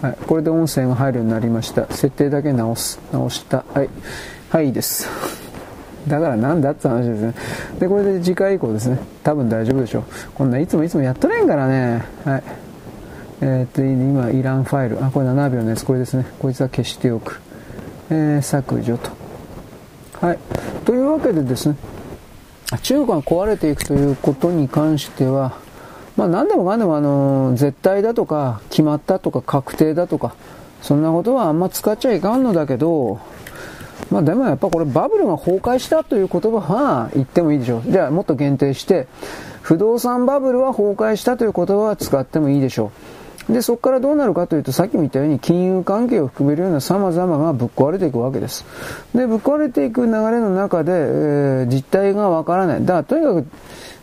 [0.00, 1.86] はい、これで音声が入るようになりました。
[1.90, 2.98] 設定だけ直す。
[3.12, 3.64] 直した。
[3.74, 3.90] はい。
[4.48, 5.08] はい、いいです。
[6.08, 7.34] だからなんだって話ですね。
[7.78, 8.98] で、これで次回以降ですね。
[9.22, 10.04] 多分大丈夫でしょう。
[10.34, 12.02] こんないつもいつもやっとれんからね。
[12.24, 12.42] はい。
[13.42, 15.04] えー、っと、今、いらんファイル。
[15.04, 16.26] あ、これ7秒のやつ、これですね。
[16.38, 17.40] こいつは消しておく。
[18.10, 19.10] えー、削除と。
[20.20, 20.38] はい。
[20.84, 21.76] というわけでですね、
[22.82, 25.54] 中国が壊れていくということに関しては、
[26.16, 30.34] まあ何でもかんでもあの、絶対だとか、決まったとか、確定だとか、
[30.82, 33.20] そんなことはあんま使っちゃいかんのだけど、
[34.10, 37.90] まあでもやっぱこれバブルが崩壊したという言葉は言ってもいいでしょう。
[37.90, 39.06] じゃあもっと限定して、
[39.62, 43.19] 不動産バブルは崩壊したという言葉は使ってもいいでしょう。
[43.52, 48.64] で、そこからどうなるかというと、さっきも言ったように金融関係を含めるような様々がぶっ壊れていくわけです。
[49.14, 52.80] で、ぶっ壊れていく流れの中で、えー、実態がわからない。
[52.84, 53.46] だから、とにかく、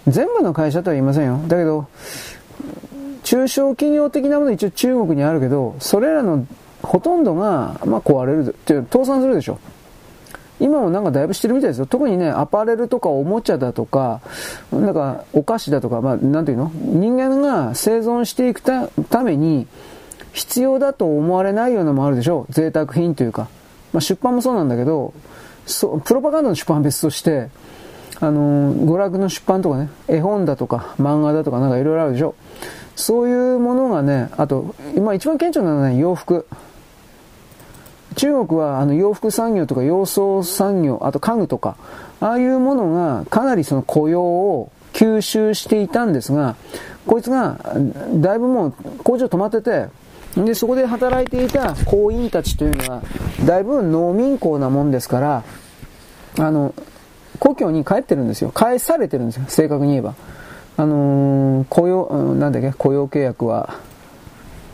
[0.08, 1.40] 全部の会社とは言いませんよ。
[1.48, 1.88] だけど、
[3.24, 6.46] 中小企業的なもの一応中国にあるけど、それらの
[6.82, 9.60] ほとんどが、まあ、壊れるっていう、倒産するでしょ。
[10.60, 11.86] 今もなんかだいぶしてるみたいですよ。
[11.86, 14.22] 特にね、アパレルとかおもちゃだとか、
[14.72, 16.72] なんかお菓子だとか、まあ、なんていうの？
[16.74, 18.90] 人間が生存していくた
[19.24, 19.68] めに
[20.34, 23.48] 必要だと思われないようなもあるでしょ贅沢品というか。
[23.94, 25.14] まあ、出版もそうなんだけど、
[25.66, 27.50] そプロパガンダの出版は別として、
[28.20, 32.36] あのー、娯楽の出版とかね、絵本だとか漫画だとかなんかいろいろあるでしょ
[32.96, 36.48] そういうものがね、あと、今一番顕著なのはね、洋服。
[38.18, 41.78] 中国はあの洋服産業とか洋装産業、あと家具とか、
[42.20, 46.56] ああいうものがかなりその雇用を吸収していたんですが、
[47.06, 47.60] こいつが
[48.16, 48.74] だいぶもう
[49.04, 49.86] 工場止まってて、
[50.36, 53.02] で、そこで働いていた工員たちというのは、
[53.46, 55.44] だいぶ農民工なもんですから、
[56.40, 56.74] あの、
[57.40, 58.50] 故郷に帰ってるんですよ。
[58.50, 59.46] 返されてるんですよ。
[59.48, 60.16] 正確に言えば。
[60.78, 63.76] あのー、雇用、なんだっけ、雇用契約は、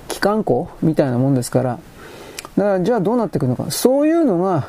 [0.07, 1.79] 機関校みたいなもんですから、
[2.57, 3.71] だからじゃあどうなっていくのか。
[3.71, 4.67] そういうのが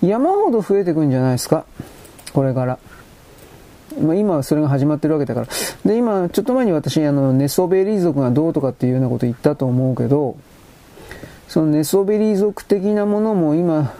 [0.00, 1.64] 山ほど増えていくんじゃないですか。
[2.32, 2.78] これから。
[4.00, 5.46] まあ、今はそれが始まってるわけだから。
[5.84, 10.36] で、今、ちょっと前に私、あの、寝そべり族がどうとかっていうようなこと言ったと思うけど、
[11.46, 13.92] その寝そべり族的なものも今、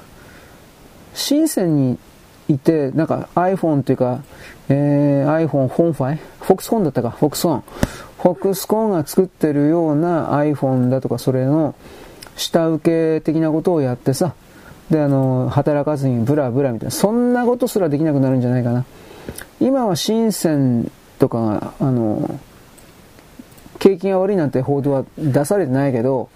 [1.13, 1.99] 深センに
[2.49, 4.23] いて、なんか iPhone っていうか、
[4.71, 6.17] えー、iPhone 本ファイ？
[6.17, 7.65] フォックスコンだったか、フォックスコン。
[8.23, 11.75] フォックスコンが作ってるような iPhone だとか、それの、
[12.37, 14.35] 下請け的なことをやってさ、
[14.91, 18.85] で、あの、働かずにブラブラみたいな、そんなことすらできなくなるんじゃないかな。
[19.61, 22.39] 今は深センとかが、あの、
[23.79, 26.29] 景気が悪いなんて報道は出されてないけど、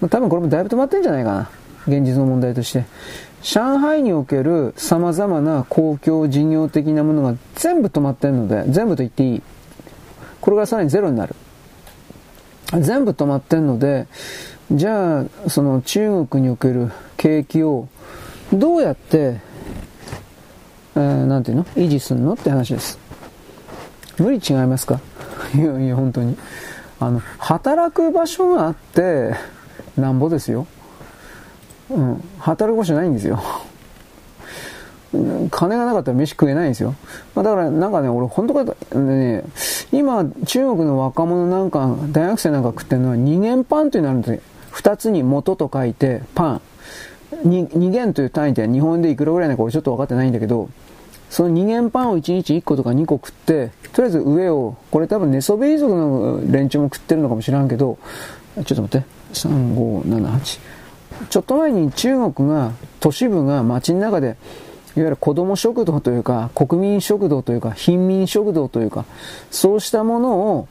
[0.00, 1.50] 多分これもだいぶ止まってんじゃないかな。
[1.86, 2.84] 現実の問題として。
[3.42, 9.42] 上海における様々な公共事業的なものが全部止まってるので、全部と言っていい。
[10.40, 11.34] これがさらにゼロになる。
[12.80, 14.06] 全部止まってるので、
[14.72, 17.88] じゃあ、その中国における景気を
[18.52, 19.40] どうやって、
[20.96, 21.64] えー、なんていうの？
[21.76, 22.98] 維持するのって話です。
[24.18, 25.00] 無理違いますか？
[25.54, 26.36] いやいや、本当に。
[27.00, 29.34] あの、働く場所があって、
[29.96, 30.66] なんぼですよ。
[31.90, 32.24] うん。
[32.38, 33.42] 働く場所ないんですよ。
[35.50, 36.94] 金がなかったら飯食えないんですよ。
[37.34, 38.64] まあ、だからなんかね、俺本当か、
[38.98, 39.44] ね、
[39.92, 44.40] 今中国の若者なんか、大学生なんか食ってるのは二元パンというのがあるんですよ。
[44.74, 46.60] 二つに元と書いて、パン。
[47.44, 50.68] 二元という単位で日本でいくらぐらいなのか俺ちょっと分かってないんだけど、
[51.30, 57.98] その二元パンを1日1個とか2個食って、とりあえず上を、これ多分寝そべり族の連中も食ってるのかもしらんけど、
[58.56, 60.60] ちょっと待って、3、5、7、8。
[61.30, 64.30] ちょっと前に中国が、都市部が街の中で、い
[65.00, 69.04] わゆる子供食堂というか、国民食堂というか、貧民食堂というか、
[69.52, 70.68] そうしたものを、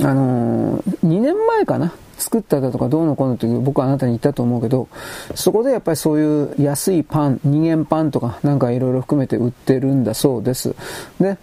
[0.00, 4.88] あのー、2年前かな作っただとかどうのこうのって僕はあなたに言ったと思うけど、
[5.34, 10.74] そこでやっぱりそういう安いパン、二元パンとかなんかいろいろ含めて売ってるんだそうです。
[11.20, 11.38] で、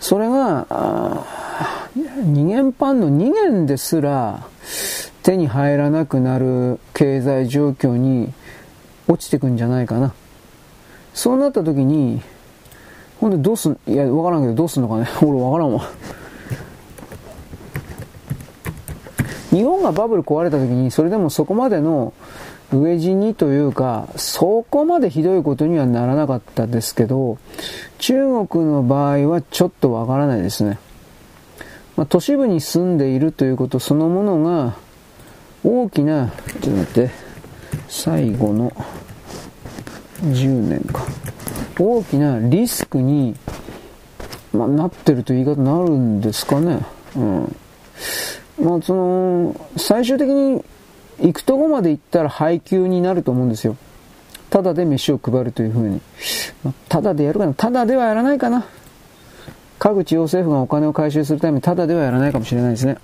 [0.00, 1.24] それが、
[1.94, 4.46] 二元パンの二元ですら
[5.22, 8.32] 手に入らなくなる経済状況に
[9.08, 10.14] 落ちてくんじゃないかな。
[11.14, 12.20] そうなった時に、
[13.20, 15.08] ほんでどうすん、いや、わからんけどどうすんのかね。
[15.22, 15.88] 俺わからんわ。
[19.56, 22.12] 日本がバブル壊れた時にそれでもそこまでの
[22.72, 27.38] 飢え死にというか、そこまでひどいことにはならなかったですけど、
[27.98, 30.78] 中国の場合はちょっとわからないですね。
[31.96, 34.76] まあ、都市部に住んでいるということそのものが
[35.64, 37.10] 大きな、ちょっと待って、
[37.88, 38.72] 最後の
[40.22, 41.04] 10年か。
[41.78, 43.36] 大きなリスクに、
[44.52, 46.80] まあ、なってるという言い方になるんですかね。
[47.16, 47.56] うん。
[48.60, 50.64] まあ、その、最終的に
[51.20, 53.76] 行くとこまで行ったら配給になると思うんですよ。
[54.50, 56.00] ただで飯を配るというふうに。
[56.62, 57.54] まあ、ただでやるかな。
[57.54, 58.64] ただではやらないかな。
[59.78, 62.96] 各地方政府がお金を回収するためにただではやらないかもしれないですね。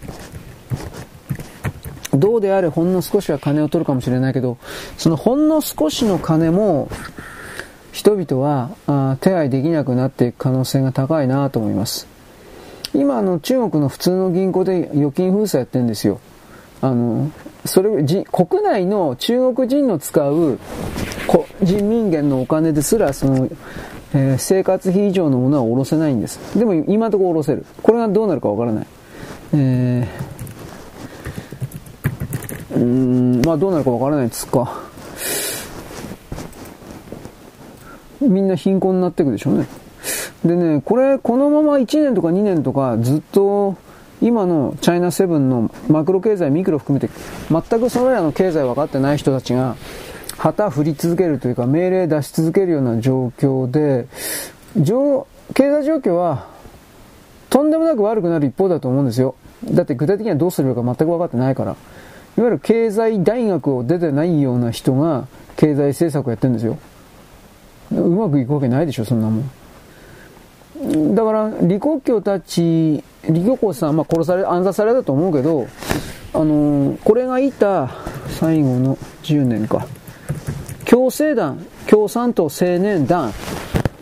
[2.14, 4.58] どうであれほんの少しは金を取るかもしれないけど、
[4.96, 6.88] そのほんの少しの金も
[7.92, 12.06] 人々はあ手配できなくなっていく可能性が高いなと思います。
[12.94, 16.20] 今の中国の普通の銀行で預金封鎖やってるんですよ。
[16.82, 17.30] あの、
[17.64, 20.58] それ、じ国内の中国人の使う
[21.62, 23.48] 人民元のお金ですら、その、
[24.14, 26.58] えー、生活費以上のものは下ろせないんです。
[26.58, 27.64] でも今のところ下ろせる。
[27.82, 28.86] これがどうなるかわからない。
[29.54, 34.82] えー、うーん、まあどうなるかわからないですか。
[38.20, 39.66] みんな貧困になっていくでしょうね。
[40.44, 43.76] でね、これ、このまま1年とか2年とかずっと
[44.20, 47.12] 今のチャイナセブンのマクロ経済、ミクロ含めて
[47.50, 49.76] 全くそれらの経済分かってない人たちが
[50.36, 54.06] 旗振り続けるというか命令出し続けるような状況で、
[54.74, 56.48] 経済状況は
[57.50, 59.34] とんでもなく悪くなる一方だと思うんですよ。
[59.64, 61.76] だって具体的にはどうするか全く分かってないから。
[62.38, 66.78] いわゆる経済大学を出てないような人が経済政策をやってるんですよ。
[67.92, 69.50] うまくいくわけないでしょ、そんなもん。
[71.14, 75.68] だから、李克強たち、李克強さん、まあ、殺され、暗殺されたと思うけど、
[76.34, 77.90] あのー、これがいた
[78.28, 79.86] 最後の10年か。
[80.84, 83.32] 共生団、共産党青年団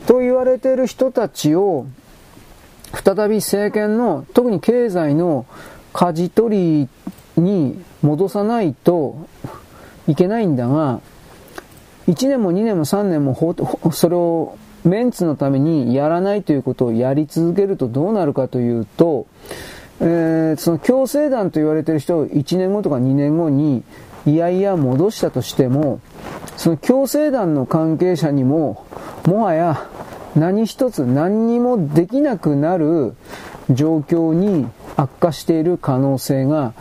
[0.06, 1.86] と言われている人たちを、
[3.04, 5.46] 再び政権の、特に経済の
[5.92, 6.88] 舵取
[7.36, 9.28] りに戻さないと
[10.08, 11.00] いけないんだが、
[12.08, 13.36] 1年も2年も3年も
[13.92, 19.26] それをメンツのためにやらないということをやり続けるとどうなるかというと、
[20.00, 23.82] えー、その強制団と言われている人を1年後とか2年後に
[24.26, 26.00] いやいや戻したとしても、
[26.56, 28.84] その強制団の関係者にも、
[29.26, 29.88] もはや
[30.36, 33.14] 何一つ何にもできなくなる
[33.70, 34.66] 状況に
[34.96, 36.74] 悪化している可能性が、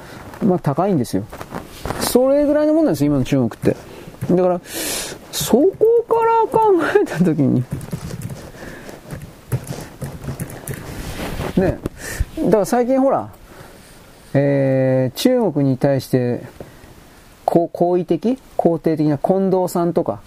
[0.44, 1.24] まあ高いんですよ。
[2.02, 3.76] それぐらいのもんなんですよ、今の中国って。
[4.34, 4.62] だから、
[5.32, 5.72] そこ
[6.08, 7.64] から考えたときに、
[11.58, 11.80] ね、
[12.46, 13.32] だから最近ほら、
[14.34, 16.42] えー、中国に対して、
[17.46, 18.38] 好意的？
[18.58, 19.18] 肯定的な？
[19.18, 20.22] 近藤さんとか、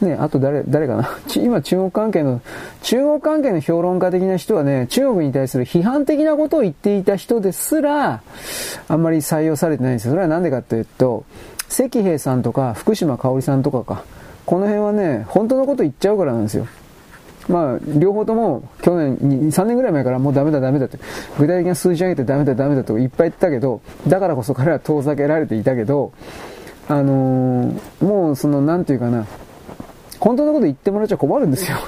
[0.00, 1.08] ね、あと誰、誰かな？
[1.36, 2.40] 今中国関係の、
[2.82, 8.22] 中国関係の評論家的な人はね、中国に対する批判的なことを言っていた人ですら、
[8.88, 10.12] あんまり採用されてないんですよ。
[10.12, 11.24] それはなんでかっていうと、
[11.68, 14.04] 石平さんとか福島香織さんとかか、
[14.46, 16.66] この辺はね、本当のこと言っちゃうからなんですよ。
[17.48, 20.98] まあ、両方とも去年、3年ぐらい前からもうダメだダメだって、
[21.38, 26.12] 具体的な数字上げてダメだダメだといっぱい言ったけど、だからこそ彼は遠ざけられていたけど、
[26.88, 29.26] あのー、もうその、なんていうかな、
[30.20, 31.78] 本当のこと言ってもらっちゃ困るんですよ。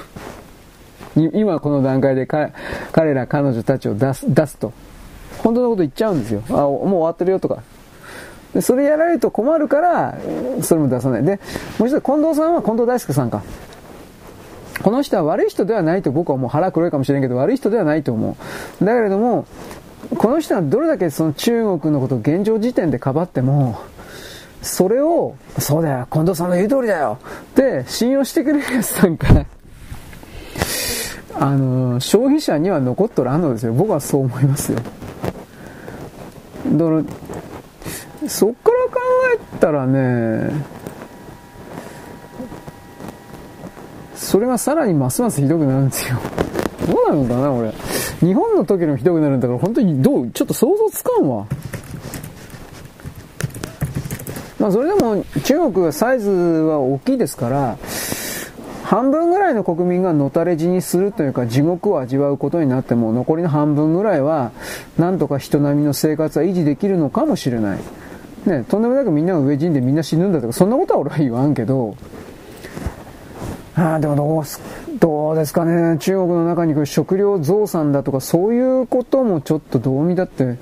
[1.33, 2.51] 今この段階で彼
[3.13, 4.73] ら彼女たちを出す、出すと。
[5.37, 6.41] 本当のこと言っちゃうんですよ。
[6.49, 7.63] あ、もう終わってるよとか。
[8.55, 10.17] でそれやられると困るから、
[10.61, 11.23] それも出さない。
[11.25, 11.41] で、
[11.77, 13.43] もう一つ、近藤さんは近藤大輔さんか。
[14.81, 18.37] この人は悪い人ではないと僕はもう腹黒いかもしれんけど、悪い人ではないと思
[18.81, 18.85] う。
[18.85, 19.45] だけれども、
[20.17, 23.77] この人はどれだけその中国のことを現状時点でかばっても、
[24.61, 27.17] それを、そうだよ、近藤さんの言う通りだよ
[27.51, 29.45] って信用してくれるやつなんか、
[31.33, 33.73] あの、消費者には残っとらんのですよ。
[33.73, 34.79] 僕はそう思いますよ。
[36.71, 37.03] だから、
[38.29, 38.99] そっから考
[39.55, 40.51] えたらね、
[44.15, 46.17] それがさらにますますひどくなるんですよ。
[46.87, 47.71] どうなのかな、俺。
[48.19, 51.45] 日本の時のひどくなるんだから、本当にどう、ちょっと想像つかんわ。
[54.59, 57.77] まあ、それでも中国はサイズは大きいですから、
[58.85, 64.51] 半分ぐらいの国民がのたれ死にするというか地獄を味わうことになっても残りの半分ぐらいは
[64.99, 67.79] なんとか人並みの生活は維持できるのかもしれない。
[68.45, 71.95] ね、とんでもなくみんなが飢え死んでみんな死ぬんだとか、そんなことは俺は言わんけど、
[73.75, 74.61] ああ、でもどうす、
[74.99, 80.57] どうですかね、中国の中に食料増産だとか、そういうこともちょっとどう見だって、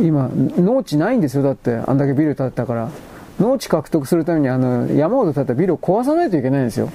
[0.00, 2.90] 今、農地ないんですよ、だって、あんだけビル建ったから。
[3.38, 6.88] 農地獲得するためにあの山ほど建ったビルを壊さないといけないんですよ。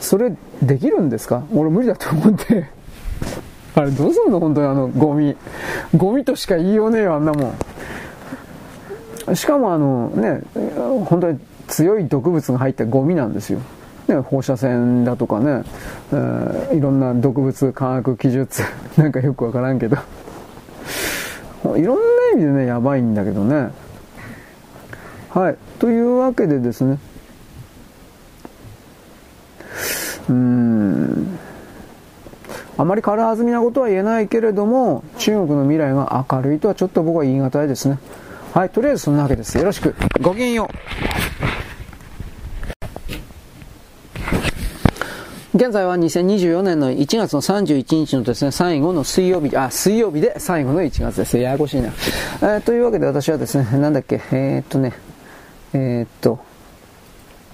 [0.00, 1.44] それ、できるんですか？
[1.54, 2.66] 俺無理だと思って
[3.76, 4.40] あれどうすんの？
[4.40, 5.36] 本当にあの、ゴミ。
[5.96, 7.52] ゴミとしか言いようねえよ、あんなもん。
[9.34, 10.42] しかもあのね、
[11.06, 13.60] 本当に強い毒物が入ったゴミなんですよ。
[14.08, 15.64] ね、放射線だとかね、
[16.12, 18.62] えー、いろんな毒物化学技術
[18.96, 19.96] なんかよくわからんけど
[21.76, 22.02] いろんな
[22.34, 23.70] 意味でね、やばいんだけどね。
[25.30, 25.56] はい。
[25.80, 26.98] というわけでですね、
[30.28, 31.38] うーん、
[32.78, 37.98] あまり軽はずみなことは言えないけれども、中国の未来が明るいとはちょっと僕は言い難いですね。
[38.52, 39.58] はい、とりあえずそんなわけです。
[39.58, 39.94] よろしく。
[40.20, 40.76] ごきげんよう。
[45.56, 51.38] 現在は2024年の1月の31日のですね、最後の水曜日、あ、水曜日で最後の1月です。
[51.38, 51.88] ややこしいな。
[51.88, 54.92] えー、というわけで私はですね、なんだっけ、えー、っとね、
[55.72, 56.40] えー、っと、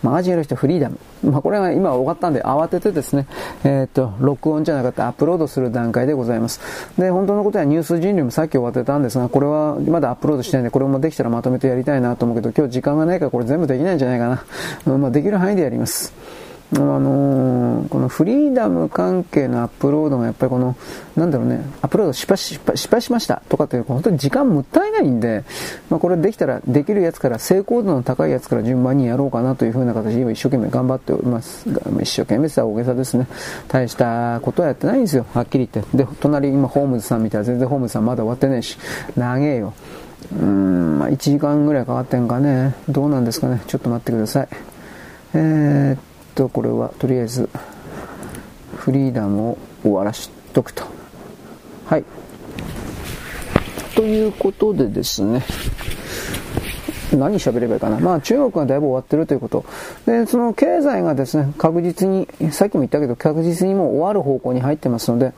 [0.03, 0.99] まあ、アジアの人フリーダム。
[1.25, 3.27] まあ、これが今終わったんで慌ててですね、
[3.65, 6.61] えー、っと、録音じゃなかったアップロードする段階でございます。
[6.99, 14.45] で、本当のことはニュース人流もさっき終わってたんですが、これはまだアップロードしてないんで、これもできたらまとめてやりたいなと思うけど、今日時間がないからこれ全部できないんじゃないか
[14.87, 14.99] な。
[14.99, 16.13] まあ、できる範囲でやります。
[16.75, 20.75] あのー、このフリーダム関係のアップロードがやっぱりこの、
[21.17, 25.45] なんだろうね、アップロード失敗し失敗しましたとかっていう、本当に時間もったいないんで、
[25.91, 33.27] まあ、これできたら、できるやつから、成功度の高いやつから順番にやろうかなというふうな形で今一生懸命頑張っておりますが、一生懸命さ大げさですね。
[33.69, 35.97] 大したことはやってないんですよ、はっきり言って。
[35.97, 38.79] で、隣今ホームズさんみたいな、全然ホームズさんまだ終わってないし、
[39.15, 39.75] 長えよ。
[40.33, 42.75] うーん、まあ1時間ぐらいかかってんかね。
[42.89, 43.61] どうなんですかね。
[43.67, 44.49] ちょっと待ってください。
[45.35, 47.49] えー、っと、これはとりあえず、
[48.77, 50.85] フリーダムを終わらしとくと。
[51.87, 52.05] はい。
[53.95, 55.45] ということでですね、
[57.17, 57.99] 何喋ればいいかな。
[58.01, 59.65] まあ中国がだいぶ終わってるということ。
[60.07, 65.33] で、その経済がですね、確実に、さっきも言ったけど、確実にもう終わる方向に入ってますので、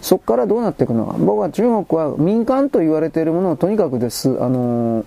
[0.00, 1.16] そこからどうなっていくのか。
[1.18, 5.04] 僕は中国は民間と言われているものをとにかくです、あのー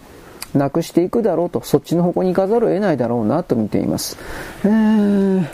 [0.54, 4.18] なくしていくだろうと、そっちの方向に行かざるを得ないだろうなと見ています。
[4.64, 5.46] えー、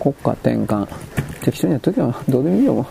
[0.00, 0.86] 国家転換。
[1.42, 2.86] 適当にやっとけばどうでもいいよ。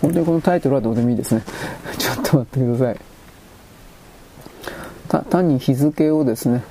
[0.00, 1.42] 本当にこのタイトルはどうでもいいですね。
[1.98, 2.96] ちょっと待ってください。
[5.08, 6.62] た単に日付をですね、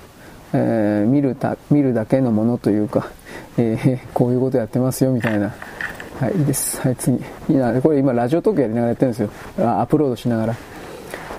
[0.54, 3.10] えー、見るた見るだけのものというか、
[3.58, 5.54] えー、こういうことやってますよみたいな。
[6.20, 6.82] はい、いいです。
[6.82, 7.18] はい、次。
[7.18, 7.80] いいな。
[7.82, 9.30] これ今ラジオトークやりながらやってるんですよ。
[9.60, 10.56] アップロードしながら。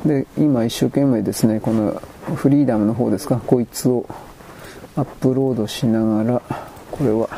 [0.05, 2.01] で、今一生懸命ですね、この
[2.35, 4.07] フリーダムの方ですか、こいつを
[4.97, 6.43] アップロードしながら、
[6.91, 7.29] これは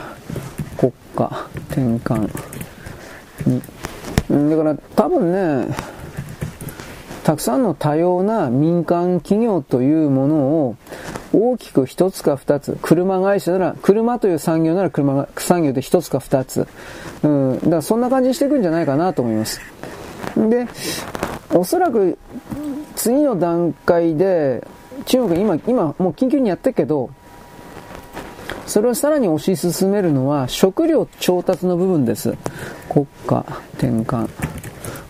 [0.76, 2.30] 国家転換
[3.46, 3.62] に。
[4.50, 5.74] だから多分ね、
[7.24, 10.76] たくさんの多様な民間企業というものを
[11.32, 16.66] 大きく一つか二つ、車会社なら、車という産業なら車産業で一つか二つ。
[17.22, 19.60] うん、だからそんな感じにしていくんじゃないかなと思います。
[20.36, 20.66] で、
[21.54, 22.18] おそらく
[22.96, 24.66] 次の段階で
[25.06, 27.10] 中国今、今もう緊急にやってるけど、
[28.66, 32.34] それをさらに推し進めるのは食料調達の部分です。
[32.88, 33.44] 国家
[33.74, 34.28] 転換。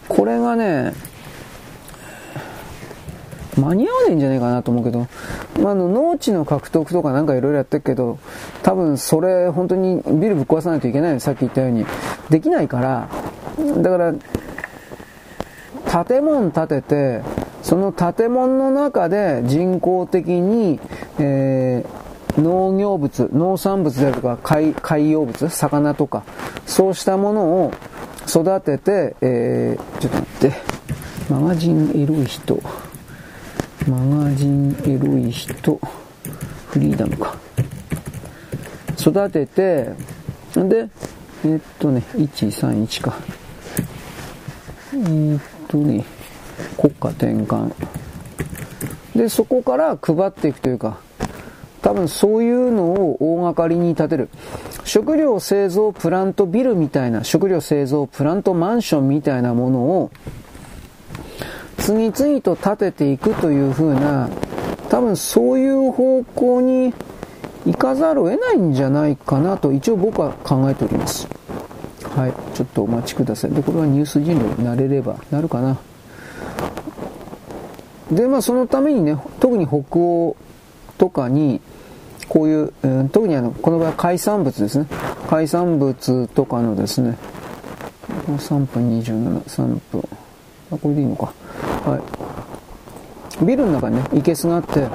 [0.08, 0.94] これがね、
[3.56, 5.06] 間に合わないんじゃないかなと思うけど、
[5.62, 8.18] まあ、の農地の獲得とかなんかいろいろやってるけど、
[8.62, 11.84] 多分それ本当にビルぶっ壊さないといけないのさっき言ったように。
[12.30, 13.08] できないから、
[13.82, 14.14] だから
[15.90, 17.22] 建物建てて、
[17.62, 20.78] その建物の中で人工的に、
[21.18, 26.22] えー、農業物、農産物であるとか海海洋物、魚とか、
[26.64, 27.72] そうしたものを
[28.28, 30.52] 育てて、えー、ちょっと待って、
[31.28, 32.62] マガジンエロい人、
[33.88, 35.80] マガジンエロい人、
[36.68, 37.36] フリーダムか。
[38.96, 39.90] 育てて、
[40.54, 40.88] で、
[41.44, 43.16] えー、っとね、131か。
[44.92, 45.40] えー、
[45.70, 46.04] っとね、
[46.76, 47.72] 国家転換。
[49.14, 50.98] で、そこから配っていくというか、
[51.82, 54.28] 多分そういうのを大掛かりに建てる。
[54.84, 60.10] 食料製造プラントビルみたいな、食料製造プラントマンションみたいなものを、
[61.78, 64.28] 次々と建てていくというふうな、
[64.90, 66.92] 多分そういう方向に
[67.64, 71.28] 行かざるを得ないんじゃないかなと一応僕は考えております。
[72.20, 73.50] はい、ちょっとお待ちください。
[73.50, 75.78] で、これはニュース人類になれれば、なるかな。
[78.12, 80.36] で、まあそのためにね、特に北欧
[80.98, 81.62] とかに、
[82.28, 84.86] こういう、うん、特にあの、この場合は海産物ですね。
[85.30, 87.16] 海産物とかのですね、
[88.26, 90.08] 3分27、3分。
[90.72, 91.32] あ、これでいいのか。
[91.86, 91.96] は
[93.40, 93.44] い。
[93.46, 94.86] ビルの中にね、いけすがあって、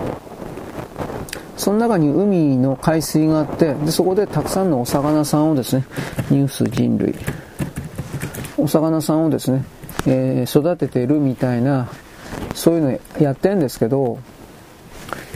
[1.57, 5.85] その中に海の海水があって、で、そこでたくさんのお魚さんをですね、
[6.29, 7.15] ニュース人類、
[8.57, 9.63] お魚さんをですね、
[10.05, 11.89] えー、育ててるみたいな、
[12.53, 14.19] そういうのやってんですけど、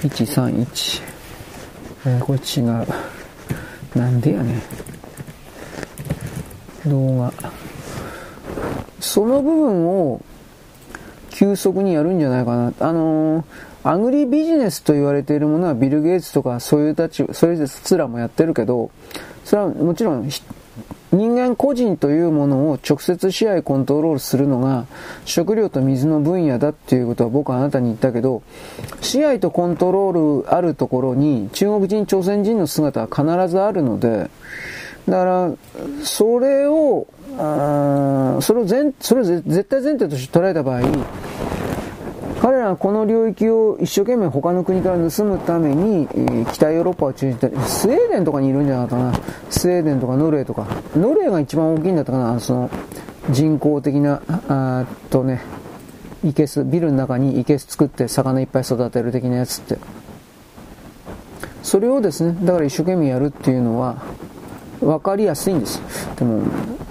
[0.02, 1.02] 131、
[2.06, 2.88] えー、これ違う。
[3.98, 4.62] なんでやね
[6.86, 6.90] ん。
[6.90, 7.34] 動画。
[9.00, 10.22] その部分を
[11.32, 12.74] 急速にやるんじゃないかな。
[12.80, 18.92] あのーアグリビジネスと言われているものはビル・ゲイツとかそういうたち、それすらもやってるけど、
[19.44, 20.30] それはもちろん
[21.12, 24.86] 人間個人というものを直接支配コントロールするのが
[25.26, 28.44] 食料と水の分野だっていうことは僕はあなたに言ったけど、
[29.02, 34.30] 支配とコントロールあるところに中国人、朝鮮人の姿は必ずあるので、
[35.08, 35.52] だから、
[36.04, 37.08] それを
[37.40, 40.82] あ、それを全、それを絶対前提として捉えた場合、
[42.50, 49.26] 彼らはこの領域を一生懸命他の国から盗むために、えー、北ヨーロッパを中心にスウェーデンとかにいるんじゃなかったかな。
[49.52, 50.66] スウェーデンとかノルウェーとか。
[50.96, 52.40] ノルウェーが一番大きいんだったかな。
[52.40, 52.72] その
[53.30, 55.44] 人工的なあとね
[56.24, 59.78] いけすビルの中にいけす作って魚いっぱい育てる的なやつって。
[61.62, 64.02] それをですねだから一生懸命やるっていうのは
[64.80, 65.82] 分かりやすいんです。
[66.16, 66.44] でも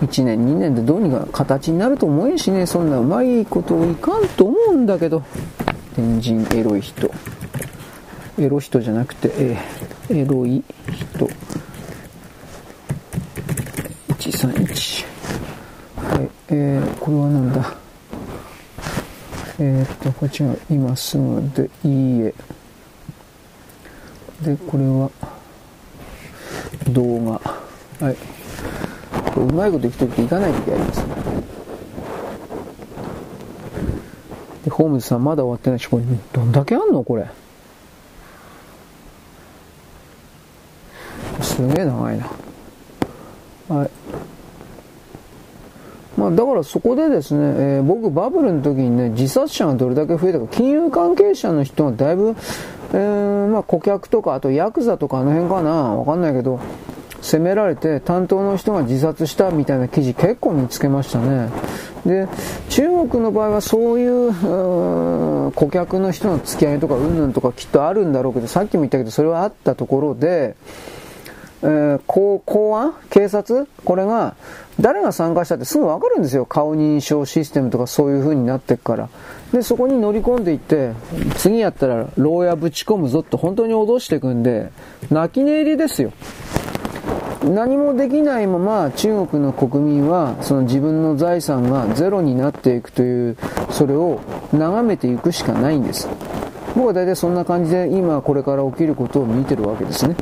[0.02, 2.66] 1年2年でどうにか形になると思えんしね。
[2.66, 5.22] そんなうまいこといかんと思うんだけど。
[5.94, 7.10] 天神エロい人。
[8.38, 10.62] エロ人じゃなくて、えー、エロい
[10.92, 11.28] 人。
[14.18, 15.06] 131
[15.96, 17.74] はいえー、これは何だ？
[19.58, 22.34] えー、っとこっちが今すぐでいいえ。
[24.42, 25.10] でこれは
[26.90, 27.67] 動画。
[28.00, 28.16] はい。
[29.34, 31.14] これうまいこといく時といかない時ありますね。
[34.64, 37.26] でホームズさんまだ終わってないしこれどんだけあんのこれ？
[41.40, 42.30] すげえ長いな。
[43.68, 43.90] はい。
[46.16, 52.34] まあ、だからそこでですね、えー、僕バブルの時にね、自殺者がどれだけ増えたか、金融関係者の人がだいぶ、
[52.92, 56.58] えー、まあ、顧客とか、あとヤクザとかあの辺かな、わかんないけど、
[57.20, 61.50] 責められて担当の人が自殺したみたいな記事結構見つけましたね。
[62.06, 62.28] で、
[62.70, 64.32] 中国の場合はそういう
[65.52, 70.54] 顧客の人の付き合いとかうんぬんとかきっとあるんだろうけど、さっきも言ったけどそれはあったところで、
[71.60, 72.94] えー、公公安？
[73.10, 73.66] 警察？
[73.84, 74.36] これが
[74.78, 76.46] 誰が参加したってすぐわかるんですよ。
[76.46, 79.08] 顔認証システムとかそういう風になってくから。
[79.52, 80.92] で、そこに乗り込んでいって、
[81.36, 84.70] 次やったら牢屋ぶち込むぞって本当に脅していくんで、
[85.10, 86.12] 泣き寝入りですよ。
[87.44, 93.36] 何もできないまま中国の国民はその自分の財産がゼロになっていくという
[93.70, 94.20] それを
[94.52, 96.08] 眺めていくしかないんです。
[96.74, 100.16] 僕は大体そんな感じで今これから起きることを見てるわけですね。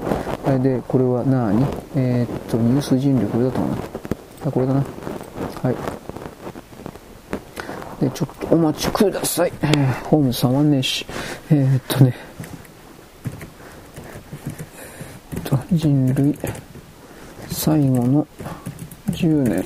[0.59, 1.67] でこれは何？
[1.97, 3.77] えー、っとニュース人類これだと思う。
[4.47, 4.85] あこれだな。
[5.63, 5.77] はい。
[8.01, 11.07] でちょっとお待ちください、えー、ホーム触んねえし。
[11.51, 12.15] えー、っとね。
[15.35, 16.39] えっと人類。
[17.51, 18.27] 最後の
[19.11, 19.65] 10年。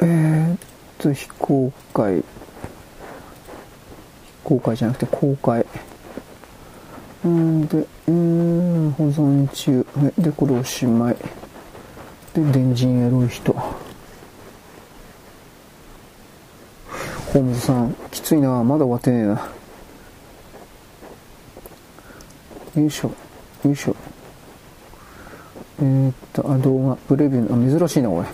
[0.00, 0.58] えー、っ
[0.98, 2.16] と非公開。
[2.16, 2.24] 非
[4.42, 5.64] 公開じゃなくて公開。
[7.24, 9.86] うんでうん保存中。
[10.18, 11.16] でこれおしまい。
[12.34, 13.52] で電人エロい人。
[13.52, 18.62] ホームズさんきついな。
[18.62, 19.48] まだ終わってねえな。
[22.76, 23.10] よいしょ。
[23.64, 23.96] よいしょ。
[25.80, 28.28] えー、っと、あ、動画、プレビュー、あ、珍しいな、これ。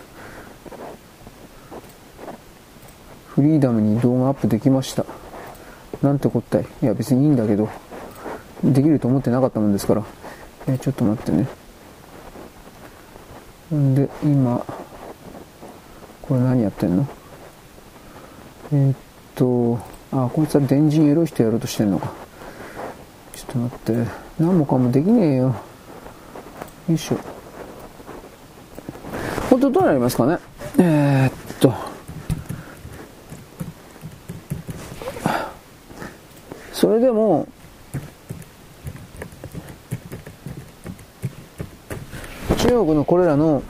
[3.29, 5.07] フリーダムに動画アップできました。
[6.03, 6.67] なんてこったい。
[6.83, 7.69] いや、別にいいんだけど、
[8.62, 10.05] できると思ってなかったもんですから。
[10.67, 11.47] えー、ちょっと待ってね。
[13.75, 14.65] んで、今、
[16.23, 17.07] これ何やってんの？
[18.73, 18.97] えー、っ
[19.35, 19.79] と、
[20.12, 22.12] あ、こいつは電人エロい人やろうとしてんのか。
[23.35, 24.11] ちょっと待って。
[24.39, 25.55] 何もかもできねえよ。
[26.91, 27.19] よいしょ。
[29.49, 30.39] 本当どうなりますかね？
[30.79, 31.73] えー、っと。
[36.73, 37.47] それでも、
[42.59, 43.62] 中国のこれらの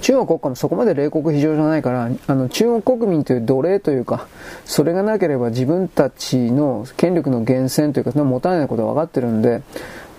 [0.00, 4.26] 中国国家もそこまで冷酷非常じゃないから、あの中国国民という奴隷というか、
[4.64, 9.62] それがなければ自分たちの権力の源泉というか、持たないことは分かってるんで、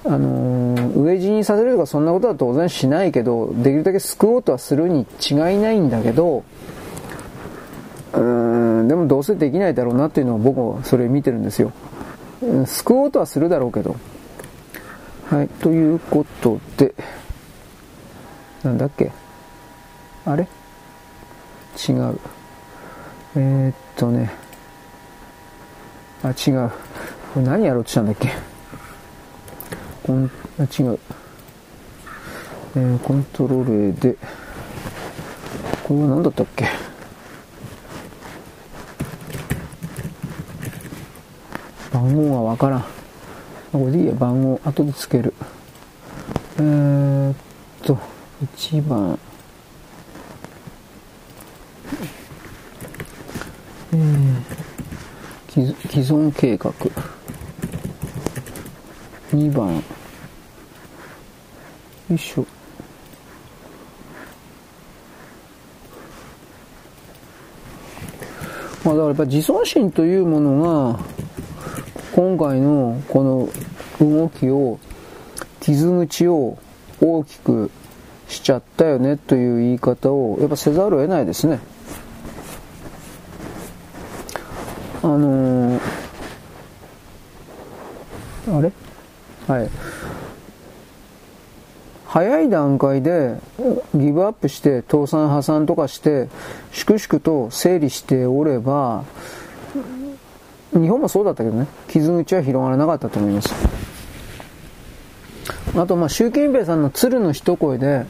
[0.04, 6.44] あのー、飢え死にさせるとかそんなことは当然しないけど、できるだけ救おうとはするに違いないんだけど、
[8.14, 11.72] うーん、でもどうせできないだろうなっていうのは僕はそれ見てるんですよ。
[12.66, 13.96] 救おうとはするだろうけど。
[15.30, 16.94] はい、ということで、
[18.64, 19.12] なんだっけ？
[20.26, 20.44] あれ？
[21.88, 22.20] 違う。
[23.36, 24.32] えー、っとね、
[26.24, 26.70] あ、違う。
[27.34, 28.30] これ何やろうとしたんだっけ？
[30.04, 31.00] コン、あ、違う。
[32.76, 34.16] えー、コントロールで、
[35.84, 36.66] これは何だったっけ？
[41.94, 42.82] 番号がわからん。
[43.72, 45.34] これでいいや、番号、後でつける。
[46.58, 47.36] えー、っ
[47.84, 47.98] と、
[48.56, 49.20] 1番。
[53.94, 56.72] えー、既存計画。
[59.36, 59.82] 2番よ
[62.10, 62.46] いしょ
[68.84, 71.00] まあ、だからやっぱ自尊心というものが、
[72.14, 73.50] 今回のこの
[74.00, 74.80] 動きを、
[75.60, 76.58] 傷口を
[77.00, 77.70] 大きく
[78.28, 81.60] しちゃったよねという言い方をやっぱせざるを得ないですね。
[85.04, 85.80] あのー、
[88.58, 88.72] あれ
[89.52, 89.70] はい。
[92.08, 93.36] 早い段階で
[93.94, 96.30] ギブアップして倒産破産とかして
[96.72, 99.04] 粛々と整理しておれば
[100.74, 101.68] 日本もそうだったけどね。
[101.90, 103.54] 傷口は広がらなかったと思います。
[105.78, 108.06] あとまあ習近平さんの鶴の一声で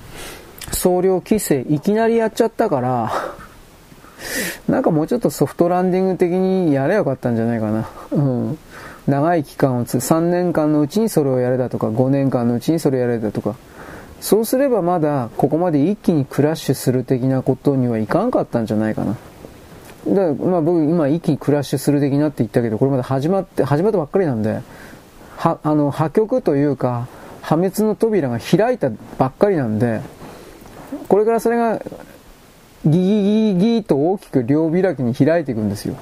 [0.71, 3.11] 総量規制いきなりやっちゃったから
[4.67, 7.89] なんかもうちょっとソフトランディング的にやればよかったんじゃないかな。
[8.11, 8.57] うん。
[9.07, 13.55] 長い期間をつ3年間のうちにそれをやれだとか5年間のうちにそれをやれだとか
[14.21, 19.17] そうすればまだここまで一気にクラッシュする的なことにはいかんかったんじゃないかな。
[20.07, 24.61] だからまあ僕今一気にクラッシュする的なって言ったけど、これまだ始まって、始まったばっかりなんで、
[25.37, 27.07] は、あの、破局というか、
[27.41, 30.01] 破滅の扉が開いたばっかりなんで、
[31.07, 31.81] これからそれが、
[32.85, 35.95] ギギギギと大きく両開きに開いていくんですよ。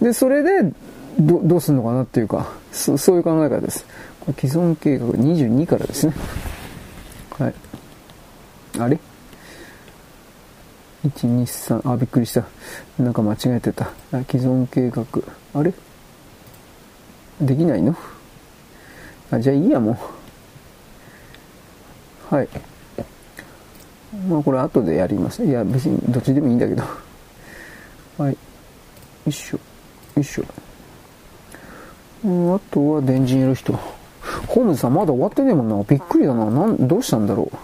[0.00, 0.72] で、それで、
[1.20, 3.84] ど、どうすんのかなっていうか、そそういう考え方です。
[4.38, 6.14] 既存計画22からですね。
[7.38, 7.54] はい。
[8.78, 8.98] あれ
[11.04, 12.44] ?1、2、3、あ、びっくりした。
[12.98, 13.90] なんか間違えてた。
[14.28, 15.04] 既存計画。
[15.54, 15.72] あれ？
[17.40, 17.96] できないの？
[19.30, 19.98] あ、じゃあいいや、も
[22.30, 22.34] う。
[22.34, 22.48] はい。
[24.28, 25.44] まあこれ後でやります。
[25.44, 26.82] いや、別にどっちでもいいんだけど。
[28.18, 28.32] はい。
[28.32, 28.36] よ
[29.26, 29.56] いしょ。
[29.56, 29.62] よ
[30.20, 30.44] いしょ。
[32.24, 33.72] うん、あとは電人いる人。
[34.46, 35.82] ホームズさんまだ終わってねえもんな。
[35.84, 36.44] びっくりだな。
[36.50, 37.56] なん、どうしたんだろう。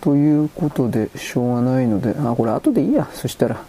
[0.00, 3.08] ということで、しょうがないので、あ、これ後でいいや。
[3.12, 3.60] そしたら。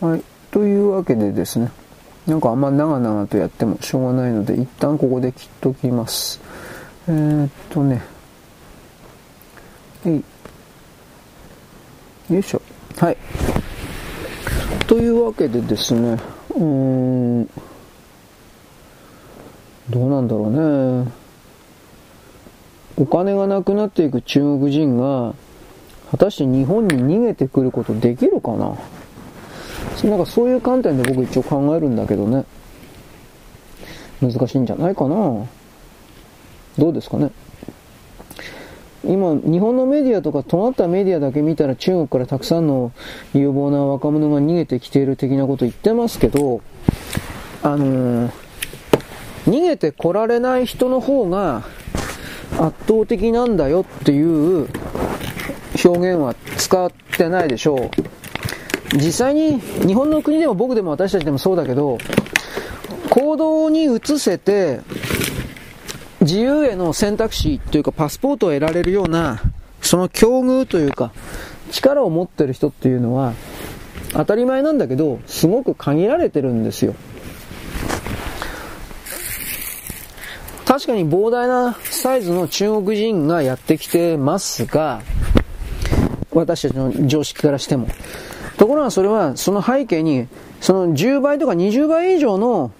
[0.00, 0.22] はい。
[0.50, 1.70] というわけでですね。
[2.26, 6.40] なんかあんま長々とやってもしょうがないので、一旦ここで切っときます。
[7.08, 8.02] えー、っとね。
[10.06, 10.22] え
[12.30, 12.34] い。
[12.34, 12.62] よいしょ。
[12.96, 13.16] はい。
[14.86, 16.16] というわけでですね。
[16.54, 17.50] うーん。
[19.90, 21.12] どうなんだろうね。
[22.96, 25.34] お金がなくなっていく中国人が、
[26.10, 28.76] 果たして日本に逃げてくることできるかな
[30.04, 32.44] なんかそういう観点で僕一応考えるんだけどね。
[34.22, 35.16] 難しいんじゃないかな
[36.78, 37.30] どうですかね
[39.04, 42.92] 今、日本のメディアとか尖ったメディアだけ見たら中国からたくさんの
[43.34, 46.62] 有望な若者が逃げてきている的なこと言ってますけど、
[47.62, 48.43] あのー
[49.46, 51.64] 逃げてこられない人の方が
[52.58, 54.68] 圧倒的なんだよっていう
[55.84, 58.96] 表現は使ってないでしょう。
[58.96, 61.98] 実際に日本の国でも僕でも私たちでもそうだけど、
[63.10, 64.80] 行動に移せて
[66.20, 69.40] 自由への選択肢というかパスポートを得られるような
[69.82, 71.12] その境遇というか
[71.70, 73.34] 力を持ってる人っていうのは
[74.12, 76.94] 当たり前なんだけどすごく限られてるんですよ。
[80.66, 85.02] 確かに膨大なサイズの中国人がやってきてますが、
[86.32, 87.88] 私たちの常識からしても。
[88.56, 90.26] ところがそれは、その背景に、
[90.60, 92.72] その10倍とか20倍以上の、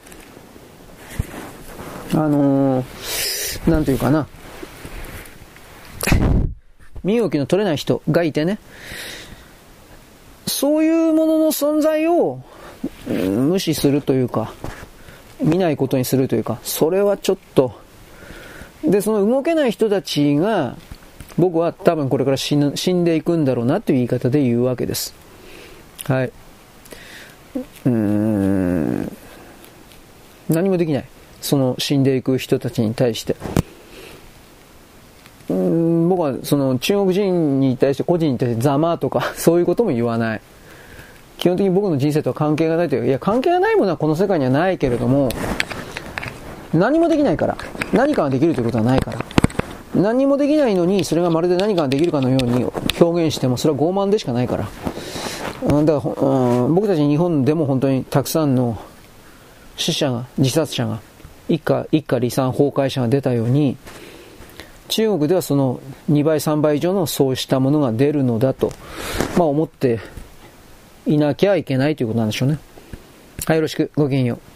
[2.15, 4.27] あのー、なんていうかな、
[7.03, 8.59] 身動きの取れない人がいてね、
[10.47, 12.41] そういうものの存在を
[13.09, 14.53] 無視するというか、
[15.43, 17.73] 見ないことにするというか、それはちょっと、
[18.85, 20.77] で、その動けない人たちが、
[21.37, 25.15] 僕は多分これから死ぬ死んでいくんだろうなという言い方で言うわけです。
[26.05, 26.33] はい。
[27.57, 29.13] うーん。
[30.49, 31.05] 何もできない。
[31.41, 33.37] その死んでいく人たちに対して。
[35.49, 40.41] うん僕はその中国人に対して個人に対してざまとかそういうことも言わない。
[41.39, 45.29] 基本的に僕の人生とは関係がないという、いや関係がないものはこの世界にはないけれども、
[46.73, 47.57] 何もできないから。
[47.93, 49.19] 何かができるということはないから。
[49.95, 52.67] 何もできないのに、それがまるで何かができるかのように
[53.01, 54.65] 表現しても、それは傲慢でしかないから。
[55.85, 58.77] だから、うん、僕たち日本でも本当にたくさんの
[59.77, 61.01] 死者が、自殺者が、
[61.49, 63.77] 一家、一家離散崩壊者が出たように、
[64.89, 65.81] 中国ではその
[66.11, 68.73] 2倍、3倍以上のそうしたものが出るのだと、
[69.39, 70.01] まあ思って
[71.07, 72.59] いなきゃいけないということなんでしょうね。
[73.47, 73.91] はい、よろしく。
[73.95, 74.55] ごきげんよう。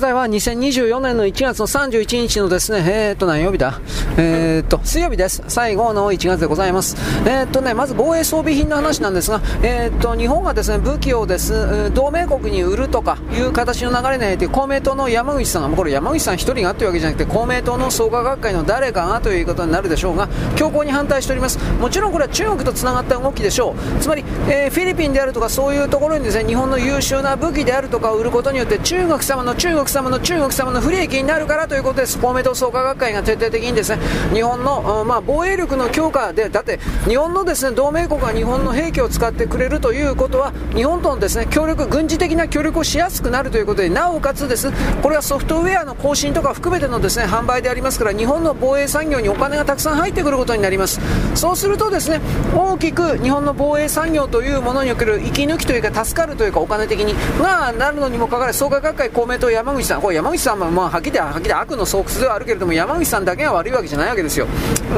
[0.00, 3.80] 在は2024年の1月の31日のですね、えー、と、何曜日だ？
[4.16, 5.42] えー、っと、水曜日です。
[5.48, 6.96] 最後の1月でございます。
[7.24, 21.58] えー、っとね、まず防衛装備品の話なんですが、えっと、日本がですね、武器をです、同盟国に売るとかいう形の流れになって、公明党の山口さんが、これ山口さん一人がというわけじゃなくて、公明党の創価学会の誰かがということになるでしょうが、強硬に反対しております。
[21.80, 24.00] もちろんこれは中国と繋がった動きでしょう。
[24.00, 32.18] つまり、えー、フィリピンであるとかそういうところにですね、日本の優秀な武器であるとかを売ることによって、中国様の中国様の中国様の不利益になるからということです。
[32.18, 33.99] 公明党創価学会が徹底的にですね、
[34.32, 36.78] 日本の、まあ、防衛力の強化で、だって、
[37.08, 44.72] 日本のですね、同盟国が日本の兵器を使ってくれるということは、日本とのですね、協力、軍事的な協力をしやすくなるということで、なおかつです、
[45.02, 51.00] これはソフトウェアの更新とか含めてのですね、販売でありますから、日本の防衛産業にお金がたくさん入ってくることになります。
[51.34, 52.20] そうするとですね、
[52.56, 64.46] 大きく日本の防衛産業というものにおける息抜きというか、助かるというか、お金的に、がなるのにもかかわらず、創価学会公明党山口さん、これ山口さんは、まあ、はっきりはっきり悪の巣窟ではあるけれども、山口さんだけが悪いわけじゃないわけですよ。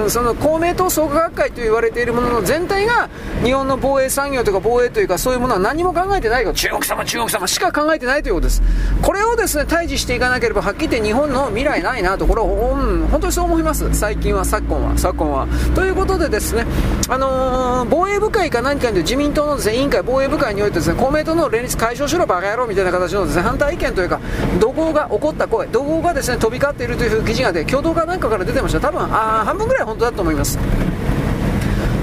[0.02, 3.08] うん、その公明党創価学会と言われているものの全体が、
[3.42, 8.62] 日本の防衛産業とか防衛というか、そういうものは何も考えてない中国様、中国様しか考えてないということです。
[9.00, 13.92] これをですね、対峙していかなければ、はっきり言って日本の未来ないなと、これは、うん、本当にそう思います。
[13.94, 15.46] 最近は、昨今は、昨今は。
[15.74, 16.66] ということでですね、
[17.08, 24.20] あのー、防衛部会か何かで自民党のですね、委員会防衛部会においてですね、公明党の連立解消しろ、バカ野郎みたいな形のですね、反対意見というか、
[24.60, 28.80] 怒号が起こった声、怒号がですね、飛び交っているという記事がで、共同かなんかから出てました。
[28.82, 30.58] 多分、あ半分ぐらい本当だと思います。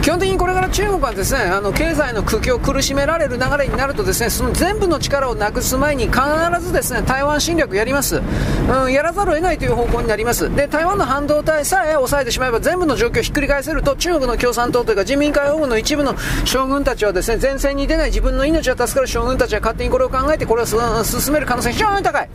[0.09, 6.19] 基本的にこれから中国はですねあの経済の苦境を苦しめられる流れになるとですねその全部の力をなくす前に必
[6.61, 10.49] ずですね台湾侵略やります、うん、やらざるを得ないという方向になります。
[10.55, 22.29] で台湾の半導体さえ抑えてしまえば全部の状況をひっくり返せると中国の共産党というか人民解放軍の一部の将軍たちはですね前線に出ない自分の命が助かる将軍たちは勝手にこれを考えてこれを進める可能性が非常に高い。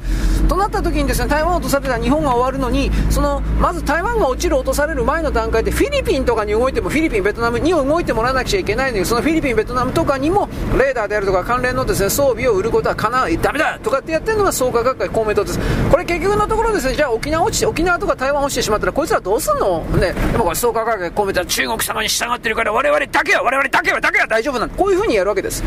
[0.48, 15.58] となった時にですね台湾を落とされた日本が終わるのにそのまず台湾が落ちる落とされる前の段階でフィリピンとかに動いてもフィリピンベトナムに動いてもらわなくちゃいけないのにそのフィリピン、ベトナムとかにもレーダーであるとか関連のです、ね、装備を売ることはかなダメだとかってやってるのが創価学会公明党です。
[15.90, 19.80] これ結局のところですねじゃあ沖縄落ちて沖縄とか台湾落ちてしまったらこいつらどうすんの？
[19.80, 25.62] ねでもこれ創価学会公明党は中国様に従ってるから我々だけは我々だけはだけは大丈夫なんこういうふうにやるわけです。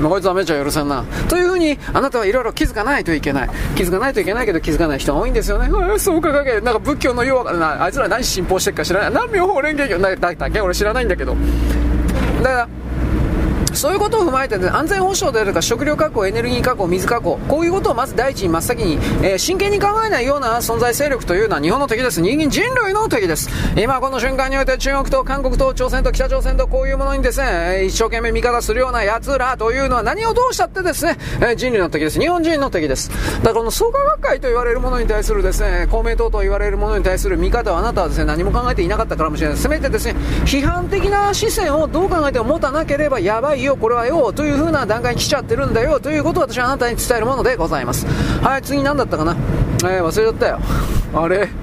[0.00, 1.04] まあ、こいつはめちゃ許せんな。
[1.28, 3.50] というふうに、あなたはいろいろ気づかないといけない。
[3.76, 5.68] 気づかないといけないけど気づかない人が多いんですよね。
[5.98, 9.12] そうかかけ、なんか仏教のような、あいつら何信奉してるか知らない。
[9.12, 10.60] 何妙法蓮華経、だったっけ？
[10.60, 11.36] 俺知らないんだけど。
[12.42, 12.68] だから
[13.74, 22.20] そういうことを踏まえて、ね、安全保障であるか食料確保、エネルギー確保、水確保、こういうことをまず第一に真っ先に、えー、真剣に考えないような存在勢力というのは日本の敵です。
[22.20, 23.48] 人間人類の敵です。
[23.76, 32.20] 今この瞬間において中国と韓国と朝鮮と北朝鮮とこういうものにですね、一生懸命味方するような奴らというのは何をどうしたってですね、え人類の敵です。
[32.20, 33.10] 日本人の敵です。
[33.38, 39.56] だからこの創価学会と言われるものに対するですね、公明党と言われるものに対する見方はあなたはですね、何も考えていなかったからもしれない。
[39.56, 48.06] せめてですね、批判的な視線をどう考えても持たなければやばいいよ、これはよ、という風な段階に来ちゃってるんだよということを私はあなたに伝えるものでございます。
[48.42, 49.36] はい次何だったかな？
[49.84, 50.58] えー、忘れちゃったよ。
[51.14, 51.48] あれ？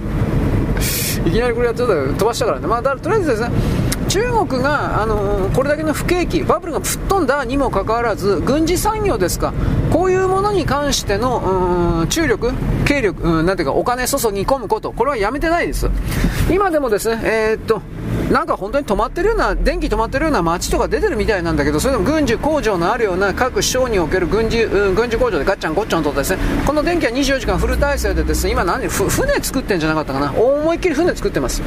[1.26, 2.68] いきなりこれやってた飛ばしたからね。
[2.68, 3.52] まあだとりあえずですね。
[4.10, 9.54] 中国が、あのー、これだけの不景気、バブルが吹っ飛んだにもかかわらず、軍事産業ですか、
[9.94, 12.52] こういうものに関しての、注力、
[12.88, 15.90] 軽力、うん、なんていうか、お金注ぎ込むこと、これはやめてないです。
[16.52, 17.84] 今でもですね、えー、っと、
[18.32, 30.32] なんか本当に止まってるような、電気止まってるような街とか出てるみたいなんだけど、それでも軍需工場のあるような各省における軍事、うん、軍需工場でガッチャンゴッチャンとですね、この電気は24時間フル体制でですね、今何、船作ってんじゃなかったかな。
[30.34, 31.62] 思いっきり船作ってます。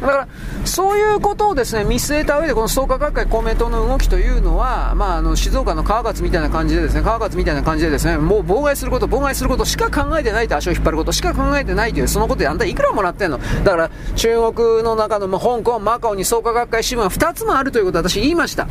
[0.00, 0.28] だから、
[0.64, 13.38] そういうことをですね、見据えた上で、この創価学会公明党の動きというのは、まあ、あの、静岡の川勝みたいな感じでですね、川勝みたいな感じでですね、もう妨害すること、妨害することしか考えてないと足を引っ張ることしか考えてないという、そのことであんたいくらもらってんの？
[13.64, 18.66] だから、中国の中の、まあ、香港、マカオに創価学会支部が2つもあるということを私言いました。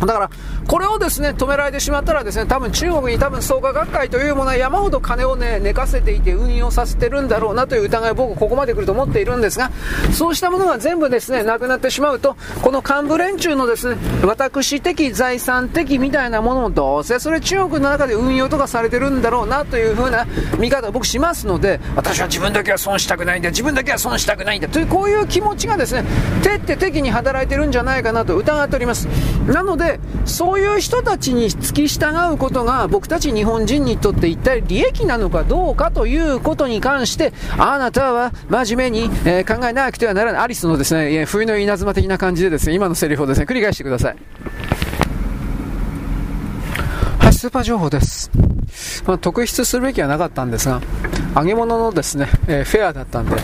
[0.00, 0.30] だから、
[0.66, 9.70] これをですね、止められてしまったらですね、多分中国に多分創価学会というものは山ほど金をね、寝かせていて運用させてるんだろうなという疑い僕ここまで来ると思っているんですが、
[10.12, 20.26] そうしたものが全部ですね、なくなってしまうと、この幹部連中のですね、私的財産的みたいなものもどうせそれ中国の中で運用とかされてるんだろうなというふうな
[20.58, 26.04] 見方を僕しますので、私は自分だけは損したくないんだ、自分だけは損したくないんだというこういう気持ちがですね、
[26.42, 29.06] 徹って敵に働いてるんじゃないかなと疑っております。
[29.46, 40.42] なので、でそういう人たちに付き従うことが僕たち日本人にとって一体利益なのかどうかということに関して、あなたは真面目に、えー、考えなくてはならない。
[40.42, 44.16] アリスのですね、冬の稲妻的な感じでですね、今のセリフをですね、繰り返してください。
[47.32, 48.30] スーパー情報です。
[49.06, 50.82] まあ、特筆するべきはなかったんですが、
[51.36, 53.36] 揚げ物のですね、えー、フェアだったんで、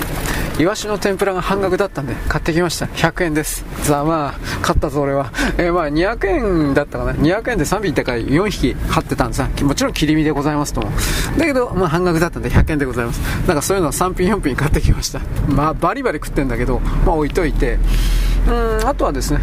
[0.56, 2.86] イワシの天ぷらが半額だったんで、買ってきました。
[2.86, 3.64] 100円です。
[3.82, 4.32] ざまあ、
[4.62, 5.32] 買ったぞ俺は。
[5.58, 7.12] えー、まあ、200円だったかな。
[7.12, 10.92] 200円で3匹高い4匹買ってたんですもちろん切り身でございますとも。
[11.36, 13.18] だけど、まあ、半額だったんで100円でございます。
[13.48, 15.20] なんかそういうのを3品4品買ってきました。
[15.48, 17.80] まあ、バリバリ食ってんだけど、まあ、置いといて、
[18.48, 19.40] うんあとはですね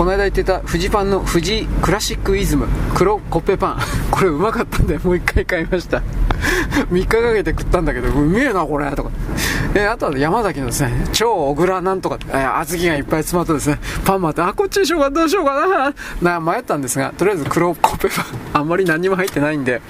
[0.00, 3.78] この間言ってたフジパンのフジクラシックイズム黒コッペパン。
[4.10, 6.02] これうまかったんでもう一回買いました。
[6.90, 8.90] 3日かけて食ったんだけどうめえなこれ。
[8.92, 9.10] とか。
[9.74, 13.78] え、あとは山崎のですね超小倉なんとか、えー、小豆がいっぱい詰まったですね。
[14.04, 16.38] パンもあってあこっちにしようかどうしようかな。
[16.38, 18.24] な迷ったんですがとりあえず黒コッペパン。
[18.54, 19.82] あんまり何も入ってないんで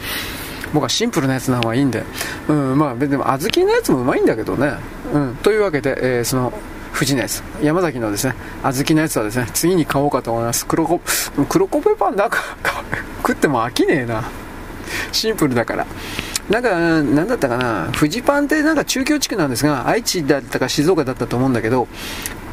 [0.75, 2.03] 僕はシンプルなやつの方がいいんで、
[2.49, 4.73] うん、まあ、でも小豆のやつもうまいんだけどね。
[5.13, 6.53] うん、というわけで、えー、その、
[6.93, 10.67] 富士のやつ、山崎のですね、小豆のやつはですね、次に買おうかと思います。
[10.67, 11.01] 黒コ、
[11.49, 12.39] 黒コペパンなんか、
[13.19, 14.25] 食っても飽きねえな。
[15.13, 15.87] シンプルだから。
[16.49, 21.87] なんか、なんだったかな、富士パンってなんか中京地区なんですが、愛知だったか静岡だったと思うんだけど、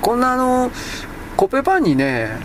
[0.02, 0.72] こんなあの、
[1.36, 2.38] コペパンにね、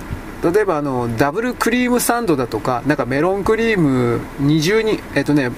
[0.43, 5.51] 例えばあの、ダブルクリームサンドだとか、なんかメロンクリーム二重に、えっとね、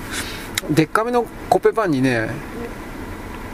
[0.69, 2.29] でっかめのコペパンにね、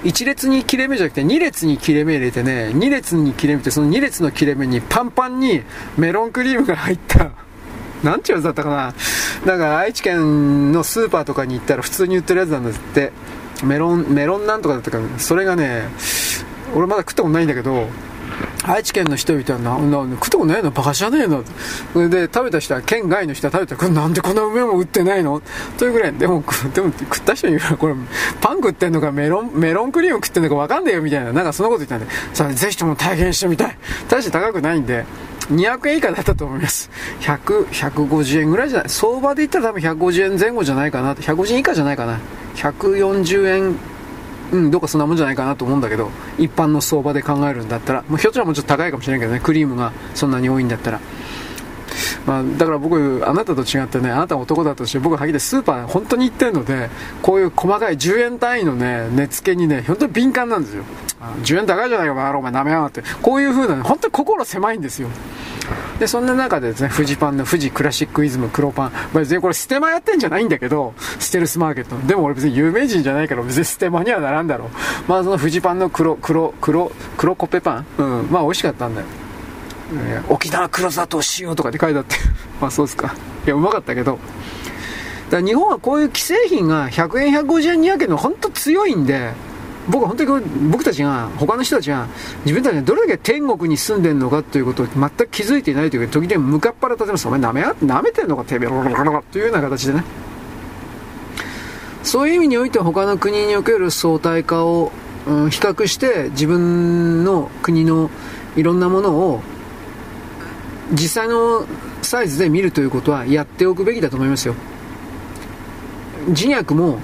[0.03, 5.63] 1列に切れ目じゃなくて2列に切れ目入れてね、2列に切れ目ってその2列の切れ目にパンパンに
[5.99, 7.31] メロンクリームが入った、
[8.03, 8.95] なんちゅうやつだったかな。
[9.45, 13.13] なんか愛知県のスーパーとかに行ったら普通に売ってるやつなんだって。
[13.63, 15.89] メロン、メロンなんとかだったかそれがね、
[16.75, 17.89] 俺まだ食ったことないんだけど、
[18.65, 20.71] 愛知県の人々はな、な、食ったことないの？
[20.71, 21.43] バカじゃねえの？
[21.93, 25.43] それで、食べた人は、県外の人は食べたら、なんでこんな梅も売ってないの？
[25.79, 26.45] というぐらい、でも、
[26.75, 27.95] でも食った人に言う、これ、
[28.41, 33.77] パン食ってんのか、メロン、メロンクリーム食ってんのかわかんねえよ、みたいな、なんかそんなこと言ったんで、それぜひとも体験してみたい。
[34.09, 35.05] 大して高くないんで、
[35.51, 36.91] 200円以下だったと思います。
[37.21, 38.89] 100、150円ぐらいじゃない。
[38.89, 41.15] 相場で言ったら多分150円前後じゃないかな。
[41.15, 42.19] 150円以下じゃないかな。
[42.55, 43.77] 140円
[44.53, 51.01] うん、どっかそんなもんじゃないかなと思うんだけど、一般の相場で考えるんだったら、まあ、ひょっとしたらもうちょっと高いかもしれないけどね、クリームがそんなに多いんだったら。
[52.27, 56.91] まあ、だから僕、あなたと違ってね、あなたは男だとして、僕ははぎでスーパー本当に行ってるので、
[57.23, 60.85] こういう細かい10円単位のね、値付けにね、本当に敏感なんですよ。
[61.43, 63.03] 10円高いじゃないか、お前、舐めやがって。
[63.23, 65.09] こういう風な、ね、本当に心狭いんですよ。
[65.99, 68.93] で、そんな中でですね、フジパンの富士クラシックイズム黒パン。
[69.15, 71.97] 別にこれステマやってんじゃないんだけど、ステルスマーケット。
[72.07, 74.69] でも俺別に有名人じゃないから別にステマにはならんだろう。
[75.09, 77.87] まあそのフジパンの黒、黒、黒、黒コペパン。
[77.99, 79.07] うん、まあ美味しかったんだよ。
[79.93, 82.17] えー、沖縄黒砂糖塩とかって書いてあって。
[82.61, 83.15] まあそうですか。
[83.47, 84.19] いや、うまかったけど。
[85.31, 89.33] だ日本はこういう既製品が100円、150円、200円の本当強いんで、
[89.89, 92.07] 僕は本当に僕たちが、他の人たちが、
[92.45, 97.29] 自分たちがどれだけ天国に住んでるのかということを全く気づいていないというか、時々向かっ腹立てます。
[97.29, 100.05] お前舐め舐めてんのか、てめえ、というような形でね。
[102.03, 104.91] そういう意味において他の国における相対化を、
[105.27, 108.11] うん、比較して自分の国の
[108.57, 109.43] いろんなものを
[110.93, 111.67] 実際の
[112.03, 114.55] サイズで見るということはやっておくべきだと思いますよ。
[116.29, 116.99] 自虐も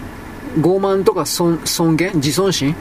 [0.58, 1.60] 傲慢とか尊
[1.96, 2.74] 厳、自尊心、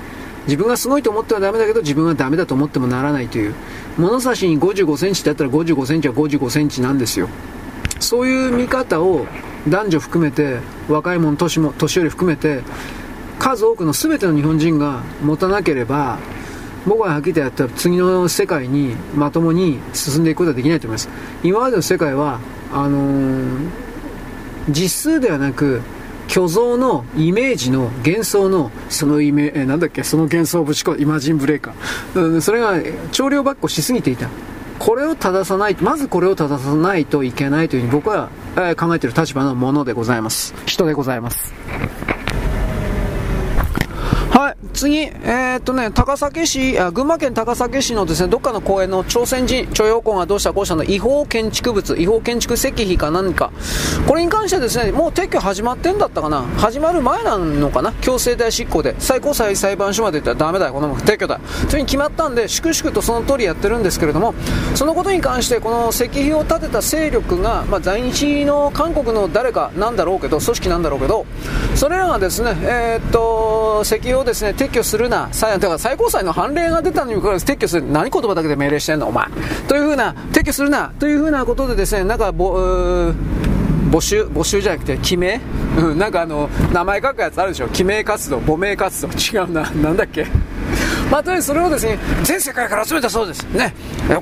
[0.46, 3.54] 自分がすごいと思ってはダメだけど自分はダメだと思ってもならないという、
[3.98, 7.30] 物差しに55センチってあったら55センチは55センチなんですよ。
[8.00, 9.26] そういう見方を
[9.68, 12.62] 男女含めて、若い者、年も、年寄り含めて、
[13.40, 16.20] 数多くの全ての日本人が持たなければ、
[16.86, 21.10] 僕ははっきり言ったら次の世界にまともに進んでいくことはできないと思います。
[21.44, 22.40] 今までの世界は、
[22.72, 23.70] あのー、
[24.70, 25.82] 実数ではなく、
[26.28, 32.74] 虚像のイメージの幻想のそのイメえなんだっけその幻想をぶち込イマジンブレーカー、うん、それが
[33.12, 34.30] 調量ばっこしすぎていた。
[34.80, 40.54] これを正さないまずこれを正さないといけないというふうに僕は、え、考えている立場のものでございます。
[40.66, 41.54] 人でございます。
[44.36, 53.54] はい、次、えー、っとね、高崎市あ、群馬県高崎市のですね、どっかの公園の朝鮮人、徴用工がどうしたこうしたの違法建築物、違法建築石碑か何か、
[54.06, 61.40] これに関してですね、もう撤去始まってんだったかな、始まる前なのかな、強制代執行で、最高裁裁判所まで言ったらダメだよ、この撤去だ。
[61.70, 64.34] というに決まったんで、粛々とその通りやってるんですけれども、
[64.74, 71.26] そのことに関して、この石碑を建てた勢力が、まあ、在日の韓国の誰かなんだろうけど、組織なんだろうけど、
[71.76, 79.28] それらがですね、えー、っと、石碑をですね、撤去するな、だから最高裁の判例が出たのにもかかわらず撤去する、何言葉だけで命令してんの、お前。
[79.68, 82.58] というふうな、撤去するな、というふうなことでですね、なんか、ぼ、
[83.92, 85.40] 募集、募集じゃなくて、記名？
[85.78, 87.68] うん、なんかあの、名前書くやつあるでしょ？
[87.70, 90.26] 記名活動、母名活動、違うな、なんだっけ？
[91.12, 93.44] まあ、とりあえずそれをですね、全世界から集めたそうです。
[93.54, 93.74] ね。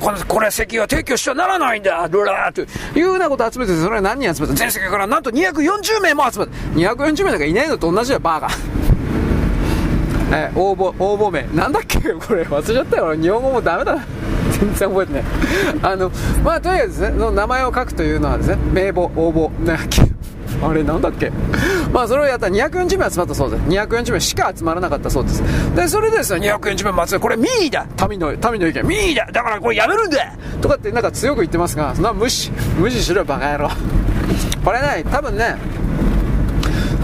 [0.01, 2.65] このこれ石油は提供してはならないんだ、ドラーとい
[2.95, 4.53] うようなことを集めて、それは何人集めた？
[4.53, 6.51] 全世界からなんと240名も集めた。
[6.95, 8.82] 240名なんかいないのと同じだよ、バーガー。
[10.33, 11.43] えー、応募、応募名。
[11.55, 11.99] なんだっけ？
[11.99, 13.15] これ忘れちゃったよ。
[13.15, 14.03] 日本語もダメだな。
[14.59, 15.23] 全然覚えてない。
[15.83, 16.11] あの、
[16.43, 19.77] まあ、とりあえずね、の名前を書くというのはですね、名簿、応募、ね、
[20.63, 21.31] あれなんだっけ？
[21.91, 23.63] まあそれをやったら240名集まったそうです。
[23.63, 25.43] 240名しか集まらなかったそうです。
[25.75, 30.17] で、それでですね、240名も集めこれミーだ民の、民の意見、ミーだだからこれやめるんだ
[30.61, 33.69] とかってなんか強く言ってますが、そんな無視、無視しろバカ野郎。
[34.65, 35.55] これね、多分ね、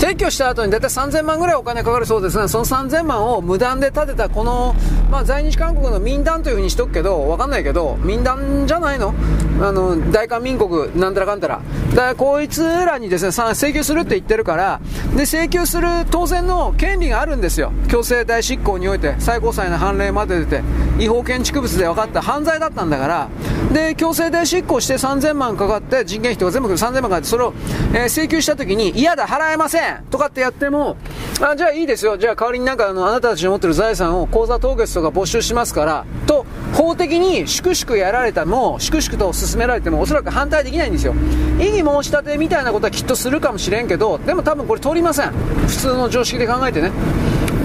[0.10, 4.76] 撤去した後に大体3000万ぐらいお金かかるそうですが、その3000万を無断で建てたこの、
[5.12, 9.14] まあ、在日韓国の民団というふうにしとくけど、わかんないけど、民団じゃないの？
[9.62, 11.62] あの、大韓民国、なんたらかんたら。
[11.92, 14.82] だからこいつらにですね、請求するって言ってるから、
[15.16, 17.72] で、請求する当然の権利があるんですよ。
[17.90, 20.64] 強制代執行において、最高裁の判例まで出て、
[20.98, 23.30] 違法建築物で分かった犯罪だったんだから、
[23.74, 27.54] で、強制代執行して3000万かかって、人件費とか全部3000万かかって、それを、
[27.94, 30.98] えー、請求した時に、嫌だ、払えませんとかってやっても、
[31.42, 32.18] あ、じゃあいいですよ。
[32.18, 41.14] じゃあ代わりになんかあの、あなたたちの持ってる財産を口座凍結とか没収しますから、と、法的に粛々やられたも、粛々と進められても、おそらく反対できないんですよ。
[41.60, 45.32] 異議申し立てみたいなことはきっとするかもしれんけど、でも多分これ通りません。
[45.68, 46.92] 普通の常識で考えてね。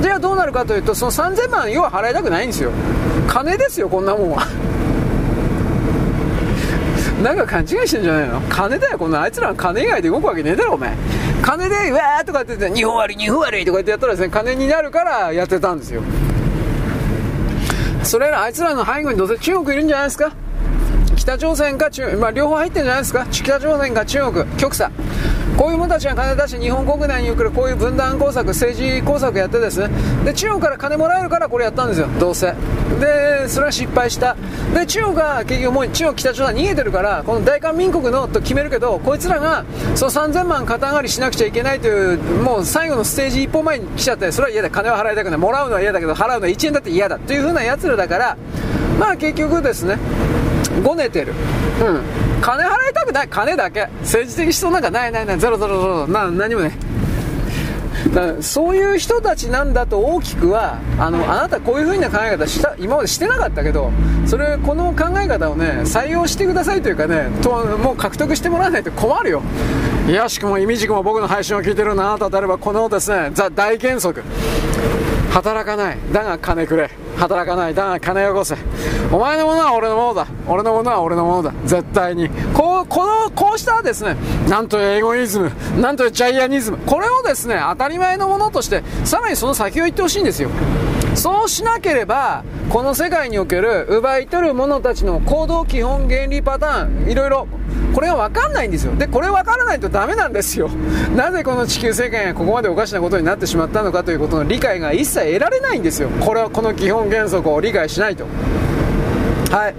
[0.01, 2.71] じゃあどうなるかというと、その3000万、要は払いたくないんですよ。
[3.27, 4.47] 金ですよ、こんなもんは。
[7.25, 8.39] なんか勘違いしてんじゃないの？
[8.51, 10.95] 金だよ、このあいつらは金以外で動くわけねえだろ、お前。
[11.41, 16.03] 金で、うわーとかって言って、日本悪い、日本悪いとか言ってやったらですね、金になるからやってたんですよ。
[18.03, 20.33] それら、あいつらの背後にどうせ中国いるんじゃないですか？
[21.17, 23.27] 北朝鮮か中、まあ、両方入ってるんじゃないですか？
[23.31, 24.91] 北朝鮮か中国、極左。
[25.57, 29.91] こういう者たちが金出して日本国内に送るこういう分断工作、政治工作やってですね、
[30.25, 32.55] で、中国から金もらえるからこれやったんですよ、どうせ。
[33.01, 34.37] で、それは失敗した。
[34.75, 39.65] で、中国が結局もう中国、北朝鮮は逃げてるから、この大韓民国のと決めるけど、こいつらが、
[39.95, 48.37] その3000万肩上がりしなくちゃいけないという、もう最後のステージ一歩前に来ちゃって、それは嫌だ、金は払いたくない、もらうのは嫌だけど、払うのは1円だって嫌だ、というふうな奴らだから、
[48.99, 49.99] まあ結局ですね、
[50.83, 51.33] ごねてる。
[51.81, 52.03] うん。
[52.41, 53.29] 金払いたくない。
[53.29, 53.89] 金だけ。
[54.01, 55.39] 政治的思想なんかないないない。
[55.39, 56.09] ゼロゼロゼロ。
[56.09, 56.77] な、何もね。
[58.13, 63.91] だそういう人たちなんだと大きくはあのあなたこういう風な考え方した今までしてなかったけど
[64.27, 69.43] それこの考え方をね採用してくださいというかねともう獲得してもらわないと困るよ
[70.09, 74.23] いやしくもいみじくも僕の配信を聞いてるあなたであればこのですねザ大原則
[75.35, 75.99] 働かない。
[76.13, 76.89] だが金くれ。
[77.17, 77.75] 働かない。
[77.75, 78.57] だが金よこせ。
[79.11, 80.29] お前のものは俺のものだ。
[80.47, 81.53] 俺のものは俺のものだ。
[81.65, 82.29] 絶対に。
[82.53, 84.17] こうこのこうしたですね。
[84.49, 85.51] なんというエゴイズム。
[85.81, 86.79] なんというジャイアニズム。
[86.87, 90.51] これをですね当たり前のものとしてさらにその先を言ってほしいんですよ。
[91.15, 97.47] そうしなければこの世界における奪い取る者たちの行動基本原理パターンいろいろ。
[97.95, 98.95] これが分かんないんですよ。
[98.97, 100.69] でこれ分からないとダメなんですよ。
[101.15, 106.09] なぜこの地球世界がここまでおかしなことになってしまったのかということの理解が一切得られないんですよ。
[106.21, 108.25] これはこの基本原則を理解しないと。
[109.51, 109.75] はい。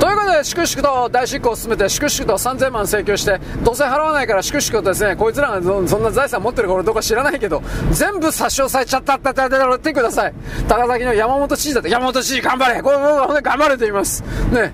[0.00, 7.62] ということで、粛々と大執行を進めて、粛々と3000万請求して、どうせ払わないから粛々とですね、こいつらがそんな財産持ってるかどうか知らないけど、
[7.92, 10.32] 全部殺傷されちゃったって言ってください。
[10.66, 14.22] 高崎の山本知事だって、山本知事頑張れこれ、もう頑張れと言います。
[14.50, 14.72] ね。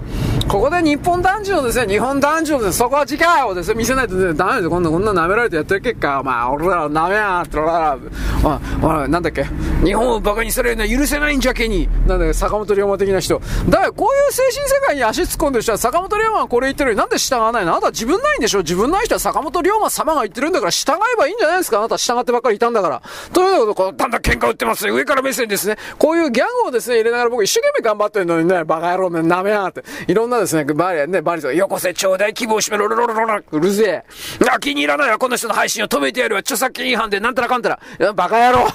[0.48, 4.70] ここで日本男児のですね、日本男児のですね、そこは次回をですね、見せないとね、ダメですよ。
[4.70, 7.98] こんな、こんな舐められてやってる結果、まあ、俺ら舐めやーって、俺ら、
[8.44, 9.44] あ、ほら、なんだっけ、
[9.85, 13.40] 日本を馬鹿にされるのは許せないんじゃけに、なんだっけ坂本龍馬的な人。
[13.68, 23.02] だから、こういう精神世界に足突っ込んでる人は、坂本龍馬はこれ言ってるのになんで従わないのあなた自分ないんでしょ自分ない人は坂本龍馬様が言ってるんだから従えばいいんじゃないですかあなた従ってばっかりいたんだから。
[23.32, 25.77] ということで、この、だんだん喧嘩売ってますね上から目線ですね。
[25.98, 29.82] こういうギャグをですね、入れながら僕一生懸命頑張ってるのにね、バカ野郎ね、舐めやがって。
[30.06, 34.05] いろんなですね、バリね、バリとか、よこせ、ちょうだい、希望しめろ、ろろろろろ、うるせえ。
[34.53, 37.81] あ、気に入らないわ、この人の配信を止めてやるわ、著作権違反で、なんたらかんたら。
[37.99, 38.67] いや、バカ野郎。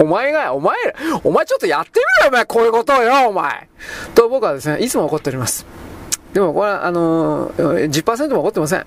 [0.00, 0.76] お前が、お前、
[1.24, 3.68] お前ちょっとやってみろよ、お前、こういうことをよ、お前。
[4.14, 5.66] と僕はですね、いつも怒っております。
[6.38, 8.86] でもこれは、あのー、10%も怒ってません。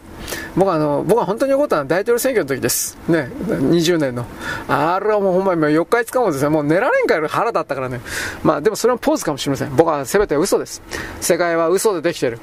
[0.56, 2.98] 僕は、あのー、僕は本当に怒ったのは大統領選挙の時です。
[3.10, 4.26] ね、20年の。
[4.69, 7.99] あれはもうほんまに4日5日もですね、もう寝られんかよ腹だったからね。
[8.41, 9.76] まあでもそれはポーズかもしれません。
[9.76, 10.82] 僕は全て嘘です。
[11.19, 12.40] 世界は嘘でできてる。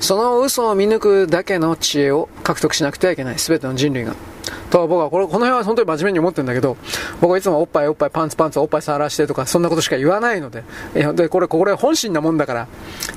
[0.00, 3.36] その嘘を見抜くだけの知恵を獲得しなくてはいけない。
[3.36, 4.14] 全ての人類が。
[4.70, 6.76] と僕はこれ、この辺は本当に真面目に思ってるんだけど、
[7.20, 10.64] 僕はいつもおっぱいおっぱいパンツパンツおっぱい触らしてとか、そんなことしか言わないので、
[10.94, 12.68] えで、これ、これ本心なもんだから、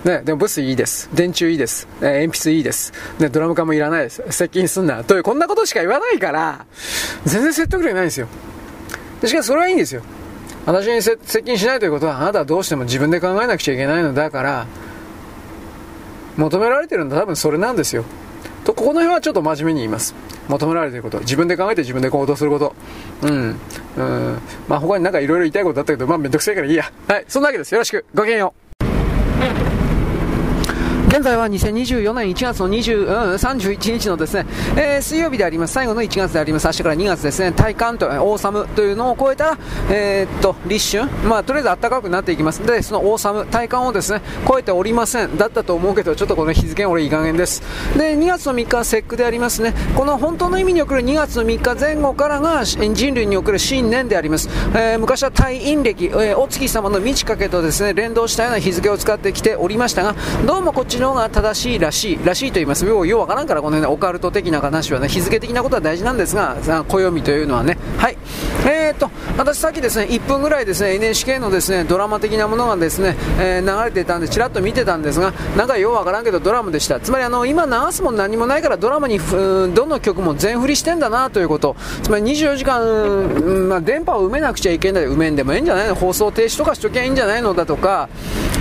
[0.03, 1.09] ね、でもブスいいです。
[1.13, 1.87] 電柱いいです。
[2.01, 2.93] え鉛筆いいです。
[3.19, 4.23] ね、ドラム缶もいらないです。
[4.29, 5.03] 接近すんな。
[5.03, 6.65] という、こんなことしか言わないから、
[7.25, 8.27] 全然説得力ないんですよ。
[9.21, 10.01] でしかしそれはいいんですよ。
[10.65, 14.67] 私に接近しないということは、あなたはどうしても自分で考えなくちゃいけないのだから、
[16.37, 18.05] 求められてるのは多分それなんですよ。
[18.69, 20.15] と、ここの辺はちょっと真面目に言います。
[20.47, 21.19] 求められていること。
[21.19, 22.75] 自分で考えて自分で行動すること。
[23.23, 23.59] うん。
[23.97, 24.39] うん。
[24.67, 26.91] まあ他になんかいろいろ言いたいことだったけど、まあめんどくせえからいいや。
[27.07, 27.25] はい。
[27.27, 27.73] そんなわけです。
[27.73, 28.05] よろしく。
[28.13, 28.58] ごきげんよう。
[31.09, 34.45] 現在は2024年1月の20、うん、31日のですね、
[34.77, 35.73] えー、水曜日であります。
[35.73, 36.67] 最後の1月であります。
[36.67, 39.57] 明日から2月ですね、体感と、オーサムというのを超えたら、
[39.89, 42.63] えー、っと、立春、まあ、とりあえず暖かくなっていきます。
[42.63, 45.35] で、そのオーサム、体感をですね、超えておりません。
[45.35, 47.63] だったと思うけど、ちょっとこの日付俺いい加減です。
[47.97, 49.73] で、2月の3日は節句でありますね。
[49.95, 54.47] この本当の意味における2月の3日前後からが人類における新年であります。
[54.75, 60.13] えー、昔は太陰暦、えー、お月様の満ち欠けとですね、連動したような日付を使ってきておりましたが、
[60.45, 62.85] どうもこっちの方が正しいらしい、らしいと言います。
[62.85, 66.57] よう、ようわからんから、この辺オカルト的な話はね、日付的なことは大事なんですが、
[66.87, 67.77] 暦というのはね。
[67.97, 68.17] はい。
[68.65, 76.99] えー、っと、私さっきですね、1分ぐらいですね、NHK のですね、ドラマ的なものがですね、えー、流れていたんで、ちらっと見てたんですが、なんかようわからんけど、ドラマでした。
[76.99, 81.75] つまり、あの、今流すも何もないから、ドラマに、どの曲も全振りしてんだなということ。
[82.03, 85.05] つまり24時間、うん、まあ、電波を埋めなくちゃいけない。
[85.05, 85.95] 埋めんでもいいんじゃないの？
[85.95, 87.53] 放送停止とかしときゃいいんじゃないの？
[87.53, 88.09] だとか、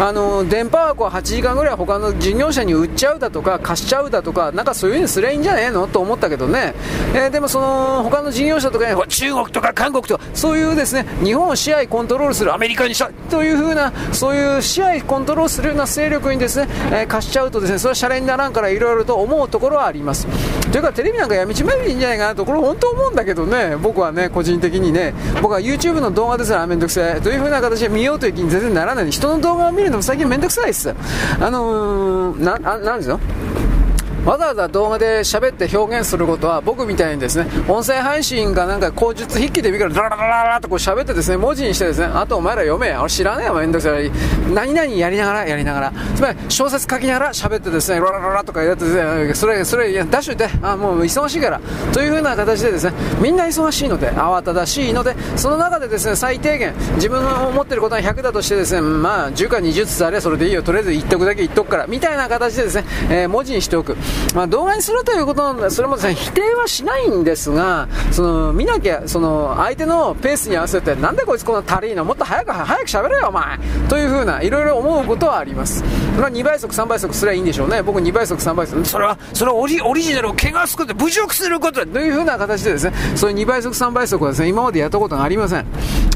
[0.00, 6.74] あの、電波枠を8時間ぐらい他の事業者に売っちゃうだとか、貸しちゃうだとか、なんかそういう風にすりゃいいんじゃねえのと思ったけどね、
[7.14, 20.26] えー、でもその他の事業者とか、ね、中国とか韓国とか、そういうですね日本を支配コントロールするアメリカにしたという風な、そういう支配コントロールするような勢力にですね、えー、貸しちゃうとですねそれはシャレにならんからいろいろと思うところはあります。
[20.70, 29.10] というかテレビなんかやめちまえばいいんじゃないかなと、これ本当思うんだけどね、僕はね、個人的にね、僕は YouTube の動画ですらめんどくさいという風な形で見ようという気に全然ならない。
[29.10, 30.90] 人の動画を見るのも最近めんどくさいです。
[31.40, 33.20] あのー、な、なんですよ。
[34.28, 44.10] わざわざ動画で喋って表現することは僕みたいにですね音声配信がなんか口述筆記で見からダラダラダラとこう喋ってですね文字にしてですねあとお前ら読め俺知らねえよめんどくさい。
[44.52, 45.92] 何々やりながらやりながら。
[46.14, 50.50] つまり小説書きながら喋ってですねララララとかやってですねそれそれ出しといて。
[50.60, 51.58] あもう忙しいから。
[51.94, 52.92] という風な形でですね
[53.22, 60.62] みんな忙しいので慌ただしいのでその中でですね最低限自分の思ってることは100だとしてですねまあ10か20つあればそれでいいよ。
[60.62, 61.86] とりあえず言っとくだけ言っとくから。
[61.86, 63.96] みたいな形でですね、えー、文字にしておく。
[64.34, 73.58] まあ、動画にするということなんで、それもですね、否定はしないんですが、その、見なきゃ、その、相手のペースに合わせて、なんでこいつこんな足りいのもっと早く、早く喋れよ、お前
[73.88, 75.82] というふうな、いろいろ思うことはあります。
[76.18, 77.82] まあ、2倍速、3倍速すればいいんでしょうね。
[77.82, 78.84] 僕2倍速、3倍速。
[78.84, 85.66] それは、それはオリオリジナルを怪我すこと侮辱することというふうな形でですね、そういう2倍速、3倍速はですね、今までやったことがありません。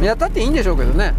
[0.02, 1.14] やったっていいんでしょうけどね。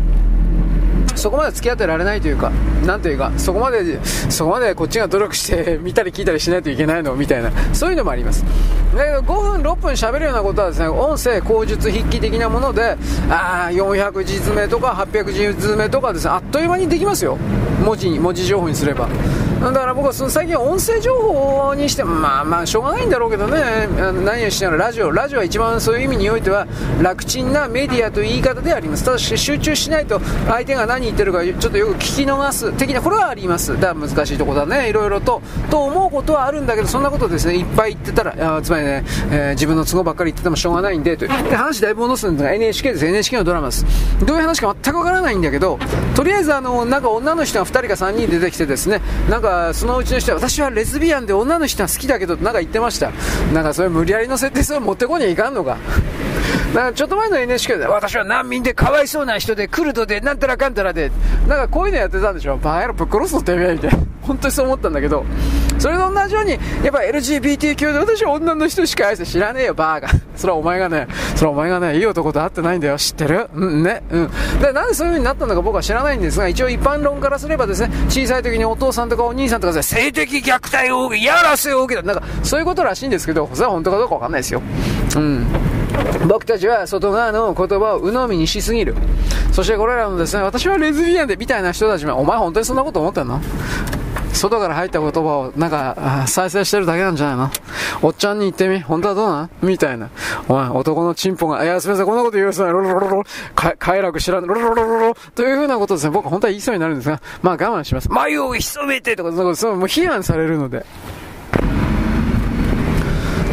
[1.15, 2.51] そこまで付き合ってられないというか、
[2.85, 3.99] なんというか、そこまで、
[4.29, 8.43] そこまでこっちが努力して 見たり聞いたりしないといけないのみたいな、そういうのもあります。
[8.95, 12.97] だけど5分、6分喋るようなことはですね、音声、口述、筆記的なもので、
[13.29, 17.37] ああ、400字詰めとか800字詰めとかですね、あっという間にできますよ。
[17.83, 19.07] 文字に、文字情報にすれば。
[19.71, 23.87] だから僕はその最近音声情報にしても、まあまあしょうがないんだろうけどね、
[24.25, 26.67] 何をしながらラジオ、ラジオは一番そういう意味においては
[27.01, 29.05] 楽ちんなメディアという言い方であります。
[29.05, 33.73] ただし集中しないと相手が何言ってるかちょっとよく聞き逃す的な、これはあります。
[33.79, 35.41] だから難しいとこだね、いろいろと。
[35.69, 41.49] と思うことはあるんだけど、そんなことですね、いっぱい言ってたら、あつまりね、えー、自分の都合ばっかり言っててもしょうがないんで、という。
[41.49, 43.05] で、話だいぶ戻すんですが、NHK です。
[43.05, 43.85] NHK のドラマです。
[44.25, 45.79] どういう話か全くわからないんだけど、
[46.15, 53.11] とりあえずあの、なんか女の人が2人か3人出てきてですね、なんかそのうちの人は私はレズビアンで女の人は好きだけどなんか言ってました
[53.53, 55.77] なんかそれ無理やりの設定それ持ってこにはいかんのか
[56.73, 61.11] なんかちょっと前の NHK で私は難民でかわいそうな人でクルドでなんたらかんたらで
[61.47, 62.57] なんかこういうのやってたんでしょ？
[62.57, 63.97] バーヤロぶっ殺すのてめえみたいな。
[64.23, 65.25] 本当にそう思ったんだけど。
[65.79, 66.59] それと同じようにやっ
[66.93, 70.07] ぱ LGBTQ で私は女の人しか愛して知らねえよバーが。
[70.37, 72.97] それはお前がねそれはお前がねいい男と会ってないんだよ。
[72.97, 73.49] 知ってる？
[73.53, 74.01] うんね。
[74.11, 74.29] うん。
[74.61, 84.61] でなんでそういう風になったのか僕は知らないんですが一応一般論からすればですね小さい時にお父さんとかお兄さんとかで性的虐待を受けやらせを受けたなんかそういうことらしいんですけどそれは本当かどうかわかんないですよ。
[85.15, 85.45] うん。
[86.27, 88.95] 僕たちは外側の言葉を鵜呑みにしすぎる。
[89.51, 93.39] そしてこれらのですね、私はレズビアンでみたいな人たちも、お前本当にそんなこと思ってんの？
[94.33, 97.51] 外から入った言葉をなんか再生してるだけなんじゃないの？
[98.01, 98.79] おっちゃんに言ってみ？
[98.79, 100.09] 本当はどうなんみたいな。
[100.47, 108.09] お前、男のチンポが、いや、すみません、こんなこと言うさ、ロロロロロ、快楽知らん、ロロロロロロ、というふうなことですね、僕本当は言いそうになるんですが、まあ我慢します。
[108.09, 110.85] 眉を潜めてとか、そう、もう批判されるので。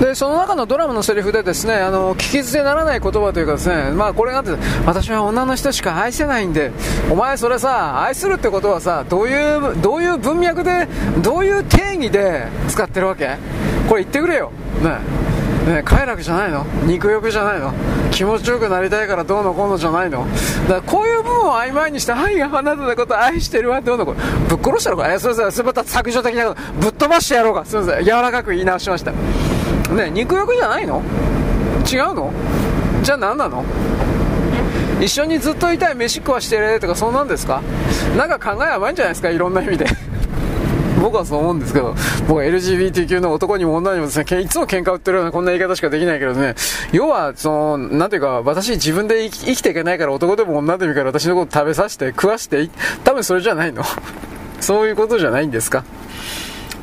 [0.00, 4.42] でその中のドラマのセリフでですねあの聞き捨てならない言葉というかですね、まあ、これが
[4.86, 6.72] 私は女の人しか愛せないんで
[7.10, 10.88] お前それさ愛するってことはさどういうどういう文脈で
[11.22, 13.36] どういう定義で使ってるわけ？
[13.88, 14.52] これ言ってくれよ。
[14.82, 14.98] ね。
[15.60, 16.64] ね、快楽じゃないの？
[16.86, 17.74] 肉欲じゃないの？
[18.10, 20.26] 気持ちよくなりたいからどうのこうのじゃないの？
[20.62, 25.12] だからこういう部分を曖昧にして「はいあなたのこと愛してるわ」どうのこうぶっ殺したろか？
[25.12, 27.66] えすいませんすまた削除的なことぶっ飛ばしてやろうか？
[27.66, 29.12] すいません柔らかく言い直しました。
[29.96, 31.02] ね肉欲じゃないの？
[31.90, 32.32] 違うの？
[33.02, 33.64] じゃあ何なの？
[35.00, 37.62] 一緒にずっといたい飯食わしてるとかそんなんですか？
[38.16, 39.30] なんか考え甘いんじゃないですか？
[39.30, 39.86] いろんな意味で。
[41.00, 41.94] 僕はそう思うんですけど、
[42.28, 46.54] 僕は LGBTQ の男にも女にもですね、いつも喧嘩売ってるようなこんな言い方しかできないけどね、
[46.92, 52.68] 要は、その、なんていうか、私自分で生きていけないから男でも女でもいいから私のこと食べさせて、食わして、
[53.02, 53.82] 多分それじゃないの？
[54.60, 55.84] そういうことじゃないんですか？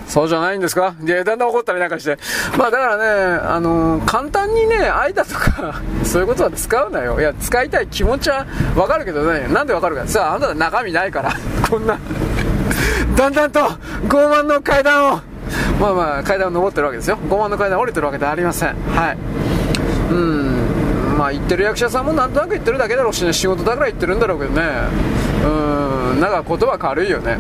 [0.08, 0.96] そうじゃないんですか？
[1.04, 2.18] いや、だんだん怒ったりなんかして。
[2.58, 3.04] まあだからね、
[3.44, 7.20] あのー、簡単にね、愛だとか、 そういうことは使うなよ。
[7.20, 10.08] いや、使いたい気持ちはわかるけどね、なんでわかるか。
[10.08, 11.34] さあ、あなた中身ないから。
[11.70, 11.98] こんな
[13.16, 15.20] だんだんと傲慢の階段を、
[15.80, 17.18] まあまあ階段を登ってるわけですよ。
[17.30, 18.70] 傲慢の階段降りてるわけではありません。
[18.96, 19.18] はい。
[20.10, 24.64] うん、まあ言ってる役者さんもなんとなく言ってるだけだろうしね、仕事だから言ってるんだろうけどね。
[25.44, 27.38] うん、なんか言葉軽いよね。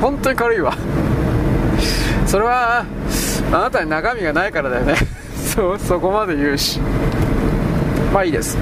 [0.00, 0.72] 本当に軽いわ。
[2.28, 2.84] それは、
[3.50, 4.96] あなたに中身がないからだよね。
[5.34, 6.78] そ、そこまで言うし。
[8.12, 8.58] まあいいです。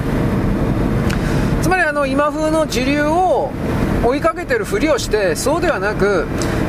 [1.61, 3.51] つまりあの今風の時流を
[4.03, 6.25] 追いかけてるふりをしてそうではなく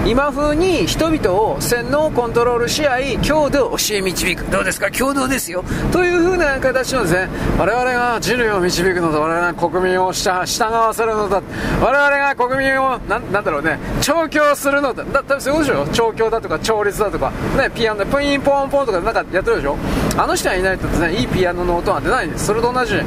[0.07, 4.51] 今風に人々を洗脳コントロールし合い強度を教え導く。
[4.51, 4.91] どうですか？
[4.91, 5.63] 共同ですよ。
[5.93, 7.29] というふうな形のですね
[7.59, 11.43] 我々が人類を導くのだ我々が国民を従わせるのだ。
[11.83, 15.05] 我々が国民をなんだろうね調教するのだ。
[15.05, 15.87] だ多分そうでしょ？
[15.89, 17.31] 調教だとか調律だとか。
[17.59, 19.77] ねピアノでプインポンポンとかなんかやってるでしょ？
[20.17, 22.47] あの人がいないとねいいピアノの音が出ないんです。
[22.47, 22.95] それと同じ。
[22.95, 23.03] いい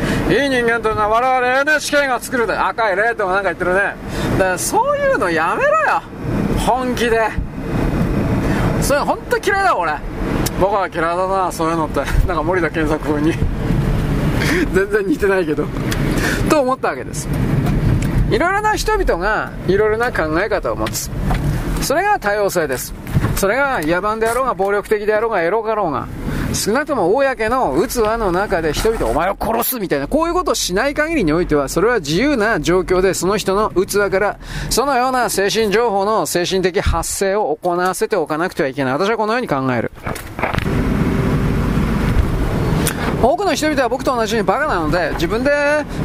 [0.50, 2.68] 人間というのは我々 NHK が作るんだ。
[2.68, 3.96] 赤いレッドがなんか言ってるね。
[4.32, 6.02] だからそういうのやめろよ。
[6.66, 7.30] 本気で。
[8.82, 9.94] それ本当嫌いだ俺。
[10.60, 12.00] 僕は嫌いだなそういうのって。
[12.00, 13.34] なんか森田健作風に。
[14.74, 15.66] 全然似てないけど。
[16.50, 17.28] と思ったわけです。
[18.30, 21.10] いろいろな人々がいろいろな考え方を持つ。
[21.82, 22.94] それが多様性です。
[23.36, 26.08] それが野蛮であろうが暴力的であろうがエロかろうが。
[26.54, 38.94] 少なくとも公の器の中で人々お前を殺すみたいな、こういうことをしない限りにおいては、それは自由な状況でその人の器から、そのような精神情報の精神的発生を行わせておかなくてはいけない。
[38.94, 39.92] 私はこのように考える。
[43.22, 45.52] 多くの人々は僕と同じようにバカなので、自分で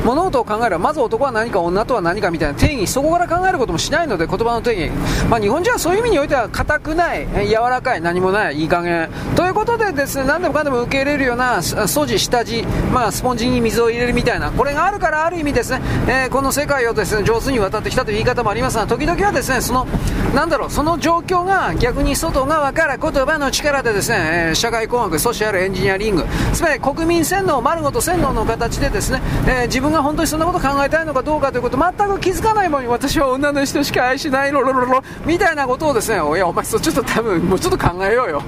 [0.04, 4.90] 物事を考えれば、まず男は何か、女とは何かみたいな定義、そこから考えることもしないので、言葉の定義。
[5.30, 9.08] まあ、日本人はそういう意味においては、硬くない、柔らかい、何もない、いい加減。
[9.34, 19.86] ということでですね、何でもかんでも受け入れるような、素地、下地、まあ、スポンジに水を入れるみたいな、これがあるから、ある意味ですね、えー、この世界をですね、上手に渡ってきたという言い方もありますが、時々はですね、その、
[20.34, 38.42] なんだろう、その状況が逆に外側から言葉の力でですね、えー、社会工学、ソシャルエンジニアリング、つまり国民民洗脳、丸ごと洗脳の形でですね、えー、自分が本当にそんなこと考えたいのかどうかということ全く気づかないものに私は女の人しか愛しないロロロロみたいなことをですねいやお前そちょっと多分もうちょっと考えようよ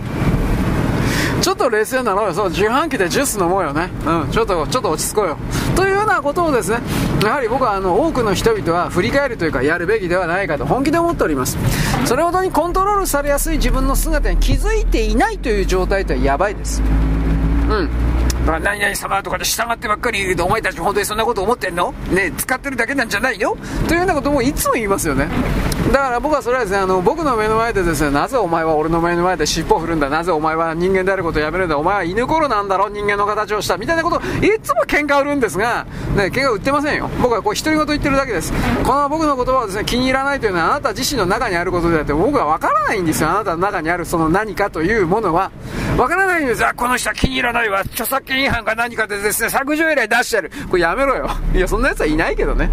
[1.40, 5.38] ちょっと冷静なのよ、そう自販機でジュース飲もうよね、うん、ちょっとちょっと落ち着こうよ。
[5.76, 6.78] というようなことをですね、
[7.22, 11.56] やはり僕はあの多くの人々は振り返るというか、やるべきではないかと本気で思っております。
[12.04, 16.82] それほどにコントロールされやすい自分の姿に気づいていないという状態とはやばいです。
[16.82, 16.84] う
[17.82, 18.07] ん。
[18.58, 21.92] 何々様とかで従ってばっかり言うとお前たち本当にそんなこと思ってんの？
[22.10, 23.56] ね使ってるだけなんじゃないよ
[23.86, 25.28] というようなこともいつも言いますよね。
[25.92, 30.08] だから僕はそれはですねあの僕の目の前でですねなぜお前は俺の目の前で尻尾を振るんだ？
[30.08, 31.78] なぜお前は人間であることをやめるんだ？
[31.78, 32.88] お前は犬頃なんだろ？
[32.88, 33.76] 人間の形をした。
[33.76, 35.84] みたいなことをいつも喧嘩売るんですが
[36.16, 37.08] ね喧嘩売ってませんよ。
[37.22, 38.52] 僕はこう独り言言ってるだけです。
[38.84, 43.30] この僕の言葉をですね気に入らないというのはあなた自身の中にあることであって僕は分からないんですよ。
[43.30, 45.50] あなたの中にあるその何かというものは。
[45.96, 46.64] 分からないんです。
[46.64, 47.80] あこの人は気に入らないわ。
[47.80, 50.50] 著作権違反か何かでですね、削除依頼出してる。
[50.70, 51.30] これやめろよ。
[51.54, 52.70] いや、そんな奴はいないけどね。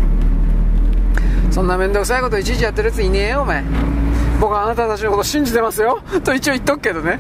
[1.52, 3.64] そんな面倒くさいこといちいちやってる奴いねえよ、お前。
[4.40, 6.02] 僕はあなたたちのこと信じてますよ。
[6.24, 7.20] と一応言っとくけどね。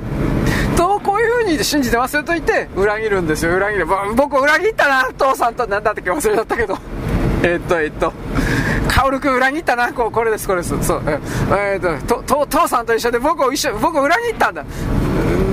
[0.76, 3.88] と、こういう風に信じてますよと言って、裏切るんですよ、裏切る。
[4.16, 6.78] 僕裏切ったな、父さんと、なんだったっけ忘れちゃったけど。
[7.44, 8.12] えっと、えっと、
[8.88, 10.84] 薫君裏切ったな、こう、これです、これです。
[10.84, 11.02] そう。
[11.06, 14.64] えー、っと、と、父さんと一緒で僕を一緒、僕を裏切ったんだ。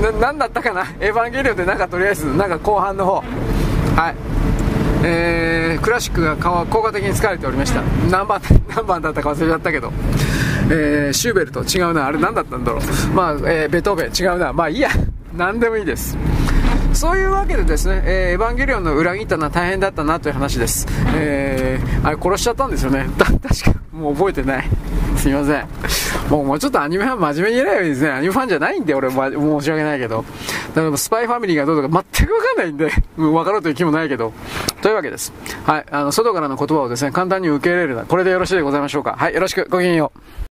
[0.02, 0.86] な、なんだったかな。
[1.00, 3.14] エヴァンゲリオンでなんかとりあえず、なんか後半の方。
[3.96, 4.14] はい。
[5.04, 7.82] えー、クラシックが効果的に使われておりました。
[8.10, 9.92] 何番、何番だったか忘れちゃったけど。
[10.70, 12.06] えー、シューベルト違うな。
[12.06, 13.14] あれ何だったんだろう。
[13.14, 14.52] まあ、えー、ベトーベン違うな。
[14.52, 14.90] まあいいや。
[15.36, 16.16] 何でもいいです。
[17.03, 20.87] そういうわけでですね、えー、エヴァンゲリオンの裏切ったのは大変だったなという話です。
[21.16, 23.09] えー、あれ殺しちゃったんですよね。
[23.19, 24.69] だ、確か、もう覚えてない。
[25.16, 25.66] すいません。
[26.31, 28.11] もうもうちょっとアニメファン真面目にやればいいですね。
[28.11, 30.24] アニメファンじゃないんで、俺、ま、申し訳ないけど。
[30.77, 32.85] だからスパイファミリーがどうとか全くわかんないんで、
[33.19, 34.33] わかろうという気もないけど。
[34.81, 35.33] というわけです。
[35.65, 35.85] はい。
[35.91, 38.05] あの、外からの言葉をですね、簡単に受け入れるな。
[38.05, 39.16] これでよろしいでございましょうか。
[39.19, 39.35] はい。
[39.35, 39.66] よろしく。
[39.69, 40.41] ごきげんよう。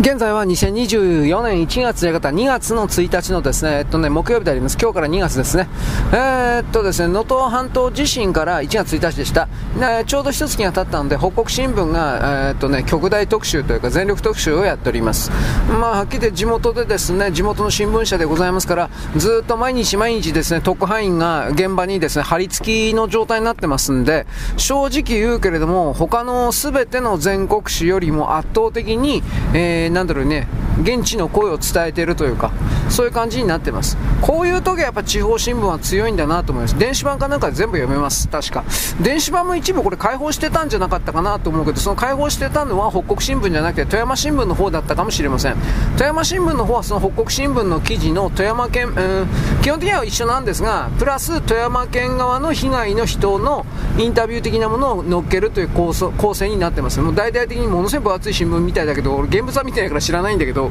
[0.00, 4.78] 現在は2024年1月や方、2月の1日のですね、えっとね、木曜日であります。
[4.80, 5.68] 今日から2月ですね。
[6.10, 9.46] えー、っとですね、能登半島地震から1月1日でした。
[9.76, 15.30] ね、ちょうど一月が経ったので、北国新聞が、えー、っとね、極大特集というか全力特集をやっております。
[15.68, 29.22] まあ、はっきり言って地元でですね、地元の新聞社でございますから、ずっと毎日毎日ですね、特派員が現場にですね、張り付きの状態になってますんで、正直言うけれども、他の全ての全国紙よりも圧倒的に、
[29.52, 30.46] えーなんだろうね、
[30.82, 32.52] 現地の声を伝えているというか、
[32.88, 33.96] そういう感じになってます。
[34.20, 36.78] こういう時はやっぱ地方新聞は強いんだなと思います。
[36.78, 38.64] 電子版かなんか全部読めます、確か。
[39.00, 45.56] 電子版も一部これ開放してたんじゃなかったかなと思うけど、その開放してたのは北国新聞じゃなくて富山新聞の方だったかもしれません。
[45.96, 49.26] 富山新聞の方はその北国新聞の記事の富山県、うん、
[49.62, 53.66] 基本的には一緒なんですが、プラス富山県側の被害の人の
[53.98, 57.00] インタビュー的なものを載っけるという構構成になってます。
[57.00, 60.70] もう大々的にものすごい分厚い新聞みたいだけど、俺現物は見てないから知らないんだけど、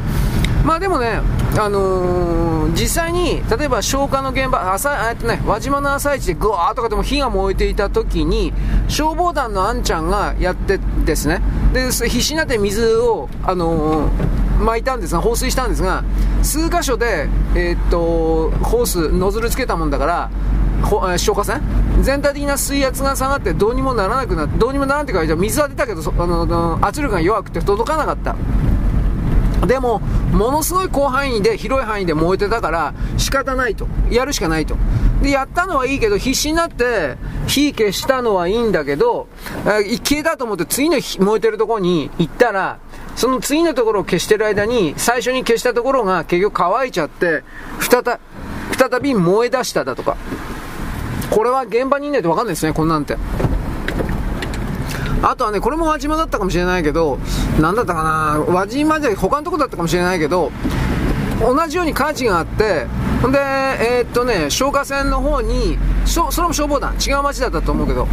[0.66, 1.22] まあでもね、
[1.58, 8.54] あのー、実際に、例えば消火の現場、朝、えっとね、輪島の朝市でぐわーとかでも火が燃えていた時に、
[8.88, 11.42] 消防団のあんちゃんがやってですね、
[11.74, 16.04] で、必死になって水を、あのー、巻いたんですが、放水したんですが、
[16.44, 20.30] 数箇所で、えー、っと、ホース、ノズルつけたもんだから、
[20.82, 21.62] 消火栓？
[22.02, 28.36] 全体的な水圧が下がってどうにもならなくなって、どうにもならんっていうか、水は出たけど、あの圧力が弱くて届かなかった。
[29.68, 30.00] でも、
[30.32, 33.88] ものすごい広範囲で、広い範囲で燃えてたから、仕方ないと。
[34.10, 34.76] やるしかないと。
[35.22, 37.18] で、やったのはいいけど、必死になって、
[37.48, 39.28] 火消したのはいいんだけど、
[39.66, 42.80] 消えたと思って次の燃えてるところに行ったら、
[43.16, 47.44] その次のところを消してる間に、最初に消したところが結局乾いちゃって、
[47.80, 48.04] 再
[48.78, 50.16] 再び燃え出しただとか。
[51.30, 53.18] これは現場にいないとわかんないですね、こんなんて。
[55.22, 57.20] あとはね、これも輪島だったかもしれないけど、
[57.60, 60.52] なんだったかな、輪島で他のとこだったかもしれないけど、
[61.42, 62.86] 同じように火事があって、
[63.22, 68.08] ほんで、えー、っとね、消火栓の方に、それも消防団、違う町だったと思うけど、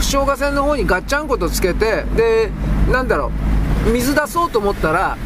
[0.00, 2.50] 消火栓の方にガッチャンコとつけて、で、
[2.90, 3.30] なんだろ
[3.86, 5.16] う、水出そうと思ったら、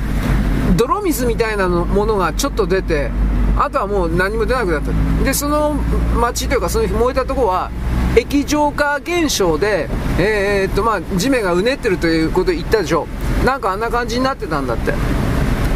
[0.77, 3.11] 泥水みたいなものがちょっと出て、
[3.57, 4.93] あとはもう何も出なくなった。
[5.25, 5.75] で、その
[6.21, 7.71] 町というか、その燃えたとこは、
[8.17, 9.89] 液状化現象で、
[10.19, 13.07] えー、っとまあ、地面がうねってるということを言ったでしょ。
[13.45, 14.93] なんかあんな感じになってたんだって。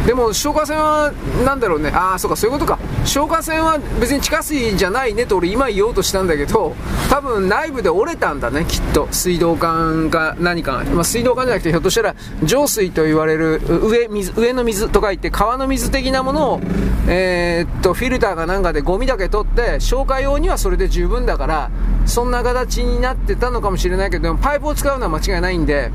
[0.05, 1.11] でも消火栓は
[1.43, 1.89] なんだろうね。
[1.89, 2.79] ああそうかそういうことか。
[3.05, 6.75] 消火栓は別に地下水じゃないねと俺今言おうとしたんだけど
[7.09, 9.07] 多分内部で折れたんだねきっと。
[9.11, 16.61] 水道管か何か、まあ、水道管じゃなくてひょっとしたら浄水と言われる上水上の水とか言って川の水的なものを
[17.07, 21.71] えー、っとフィルターかなんかでゴミだけ取って消火用にはそれで十分だから
[22.05, 25.91] そんな形になってたのかもしれないけどパイプを使うのは間違いないんで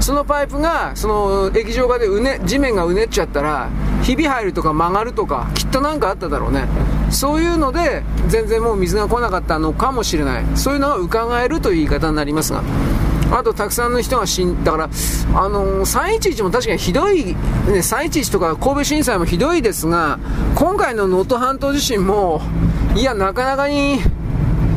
[0.00, 3.47] そのパイプがその液状化でうね地面がうねっちゃったら
[4.02, 6.66] ひび入るとか曲がるとかきっと何かあっただろうね。
[7.10, 10.44] そういうので全然もう水が来なかったのかもしれない。
[10.54, 12.62] そういうのは伺えるという言い方になりますが。
[13.30, 14.84] あとたくさんの人が死んだから、
[15.34, 17.34] あのー、311も確かにひどい、ね、
[17.66, 20.18] 311とか神戸震災もひどいですが、
[20.54, 22.40] 今回の能登半島地震も、
[22.96, 24.00] いや、なかなかに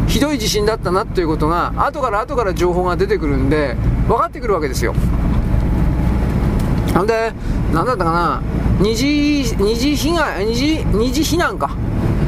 [0.08, 3.78] ひどい地震だったなということが、後から後から情報が出てくるんで、
[4.10, 4.94] 分かってくるわけですよ。
[6.94, 7.32] ほんで、
[7.74, 8.42] なんだったかな、
[8.82, 11.70] 二次、二次被害、二次、二次避難か。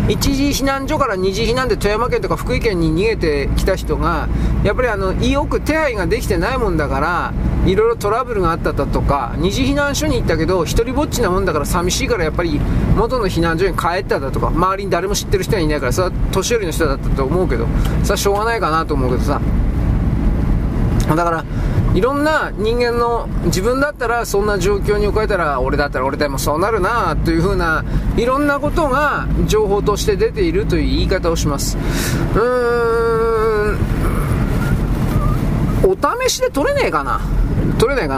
[0.07, 4.27] 一時避難所から二次避難で富山県とか福井県に逃げてきた人が、
[4.63, 7.33] やっぱりあの、よく手配ができてないもんだから、
[7.65, 12.61] いろいろトラブルがあっただとか、二次避難所に行ったけど、一人ぼっちなもんだから寂しいからやっぱり
[12.95, 17.65] 元の避難所に帰っただとか、周りに誰も知ってる人はいないから、それは年寄りの人だったと思うけど、
[18.03, 19.41] それはしょうがないかなと思うけどさ。
[21.07, 21.43] だから、
[21.93, 27.85] いろんな人間の自分だったらそんな状況に置かれたら俺だったら俺でもそうなるなというふうな
[28.17, 31.77] いろんなことが情報として出ているという言い方をします。
[31.77, 33.77] うーん。
[35.85, 37.21] お試しで取れねえかな。
[37.77, 38.17] 取れないか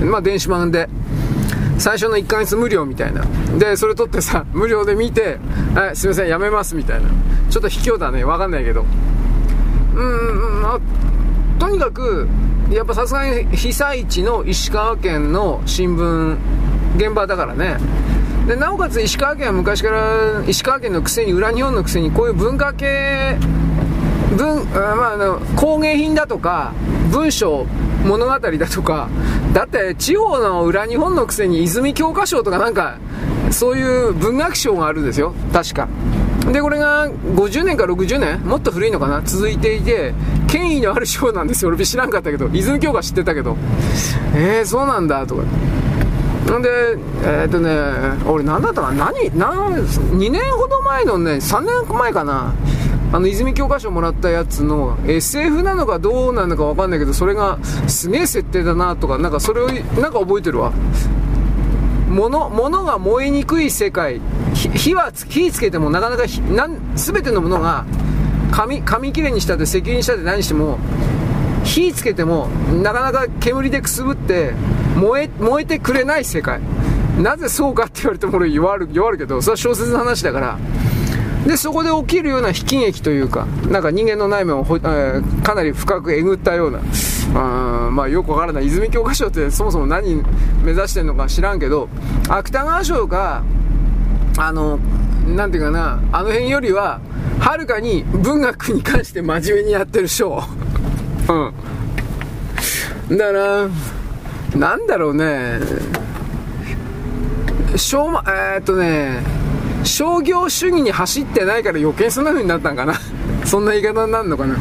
[0.00, 0.06] な。
[0.06, 0.88] まあ電子版で。
[1.78, 3.24] 最初の1ヶ月無料みたいな。
[3.58, 5.40] でそれ取ってさ無料で見て
[5.74, 7.08] はいすいませんやめますみたいな。
[7.50, 8.22] ちょっと卑怯だね。
[8.22, 8.84] わかんないけど。
[9.96, 10.64] うん。
[10.64, 10.78] あ
[11.58, 12.28] とにかく
[12.72, 16.36] やっぱさすがに被災地の石川県の新聞
[16.96, 17.76] 現場だからね
[18.46, 23.36] でなおかつ石川県は昔から石川県のくせに裏日本のくせにこういう文化系
[24.36, 26.72] 文、まあ、あの工芸品だとか
[27.10, 27.66] 文章
[28.04, 29.08] 物語だとか、
[29.52, 32.98] だって地方の裏日本のくせに泉教科書とかなんか、
[33.50, 35.88] そういう文学賞があるんですよ、確か。
[36.52, 40.14] で、これが50年か60年もっと古いのかな続いていて、
[40.52, 41.70] 権威のある賞なんですよ。
[41.70, 43.56] 俺知らんかったけど、泉教科知ってたけど。
[44.34, 45.44] えー、そうなんだ、とか
[46.46, 46.58] な。
[46.58, 46.68] んで、
[47.24, 52.52] えー、っとね、俺何だったかな何、何、2年ほど前のね、3年前かな。
[53.14, 57.58] あの、泉教科書もらったやつの SF なのかどうなのかわかんないけど、それが
[57.88, 60.70] すげえ設定だなとか、なんかそれを、なんか覚えてるわ。
[62.10, 64.20] 物、物が燃えにくい世界。
[64.52, 66.24] 火は、火つけてもなかなか、
[66.54, 67.86] なん、すべてのものが、
[68.52, 70.78] 紙、紙切れにしたって、石油にしたって何しても、
[71.64, 72.48] 火つけても、
[72.82, 74.52] なかなか煙でくすぶって、
[74.94, 76.60] 燃え、燃えてくれない世界。
[77.18, 80.58] なぜそうかって言われても俺弱る、弱るけど、それは小説の話だから。
[81.46, 86.80] で、そこで起きるような悲喜劇というか、なんか人間の内面をほ、えー、かなり深くえぐったような、
[87.34, 88.66] あまあよくわからない。
[88.66, 90.22] 泉教科書ってそもそも何
[90.62, 91.88] 目指してるのか知らんけど、
[92.28, 93.42] 芥川賞が、
[94.38, 94.78] あの、
[95.26, 97.00] なんていうかな、あの辺よりは、
[97.42, 100.44] はるかに文学に関して真面目にやってる賞。
[103.10, 103.18] うん。
[103.18, 103.68] だから、
[104.56, 105.58] なんだろうね、
[107.74, 109.24] しょうま、えー、っとね、
[109.82, 112.94] 商業主義に走ってないから余計そんな風になったんかな。
[113.44, 114.54] そんな言い方になるのかな。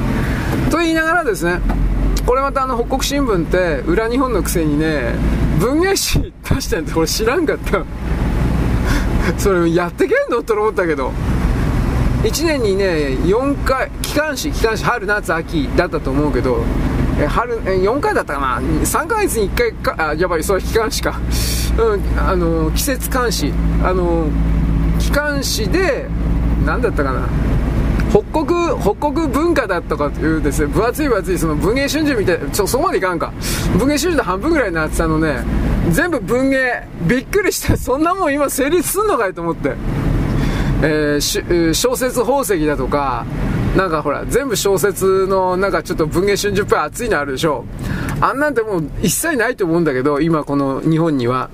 [0.72, 1.62] と言いながらですね、
[2.26, 5.14] これまたあの北国新聞って裏日本のくせにね、
[5.60, 7.84] 文芸誌出してんって俺知らんかった。
[9.38, 10.41] それやってけんの？
[10.41, 11.12] と思ったけど。
[12.23, 12.85] 1年にね、
[13.26, 16.64] 4回、機関誌、機関誌、春、夏、秋だったと思うけど、
[17.19, 21.19] え春え4回だったかな？3ヶ月に1回かあやばいそれ機関誌か。
[21.77, 23.53] うんあの季節監視
[23.84, 24.27] あの
[24.99, 26.07] 機関誌で
[26.65, 27.27] 何だったかな？
[28.11, 33.31] 北国、北国文化だとかっていうですね、分厚い分厚いその文芸春秋みたいな、ちょ、そこまでいかんか。
[33.77, 35.38] 文芸春秋の半分ぐらいになってたのね、
[35.91, 39.76] 全部文芸、びっくりして、そんなもん今成立すんのかいと思って。
[40.84, 43.26] えー、小説宝石だとか、
[43.76, 47.66] なんかほら、全部小説のなんかちょっと文芸春秋っぽい熱いのあるでしょ。
[48.19, 51.50] あんなんてもう一切ないと思うんだけど、今この日本には。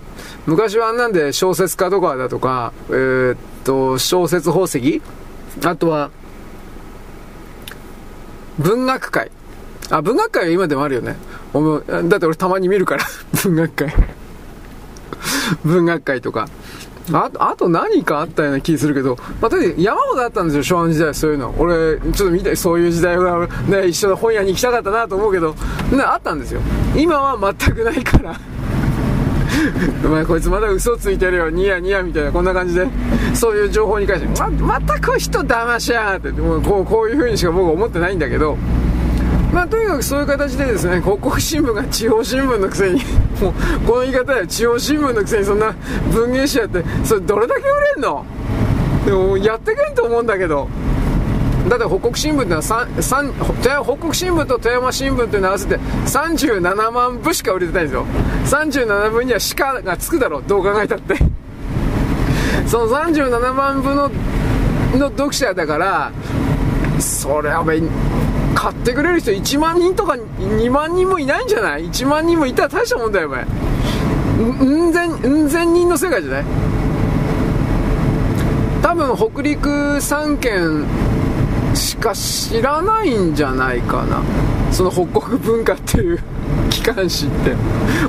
[0.46, 5.02] 昔はあんなんで小説家とかだとか、えー、っと、小説宝石？
[5.64, 6.10] あとは、
[8.58, 9.30] 文学界。
[9.90, 11.18] あ、文学界は今でもあるよね。
[12.10, 13.06] だって俺たまに見るから、
[13.44, 13.94] 文学界。
[15.64, 16.48] 文学界とか。
[17.14, 21.54] あと、あと何かあったような気するけど、まあ、とにかく山ほどあったんですよ、昭和の時代、そういうの。
[21.58, 25.54] 俺、ちょっと見て、そういう時代が、ね、一緒の本屋に行きたかったなと思うけど、
[25.92, 26.62] ね、あったんですよ。
[26.96, 28.36] 今は全くないから。
[30.06, 32.88] お前こいつまだ嘘ついてるよ、ニヤニヤみたいな、こんな感じで、
[33.34, 38.58] そういう情報に関して、ま、またこう人騙しやがって、もうこうこういう風にしか僕思ってないんだけど、
[39.58, 43.02] まあ、とにかくそういう形でですね、国国新聞が地方新聞のくせに、
[43.42, 43.54] もう、
[43.88, 45.74] この言い方や地方新聞のくせにそんな
[46.12, 48.24] 文芸誌やって、それどれだけ売れんの？
[49.04, 50.70] でも、やってけんと思うんだけど。
[51.70, 58.06] だって北国新聞ってのは北国新聞と富山新聞っていうの合わせて37万部しか売れてないんですよ。
[58.46, 60.44] 37分には鹿がつくだろう。
[60.48, 61.16] どう考えたって。
[62.68, 64.12] その37万部の
[65.00, 66.12] の読者だから
[67.00, 67.64] それは
[68.60, 73.46] 買ってくれる人1万人とか2万人もいないんじゃない ?1 万人もいたら大したもんだよお前。
[74.40, 76.44] うん千うん千人の世界じゃない？
[78.82, 80.86] 多分北陸3県
[81.76, 84.24] しか知らないんじゃないかな。
[84.72, 86.20] その北国文化っていう
[86.72, 87.56] 機関誌って。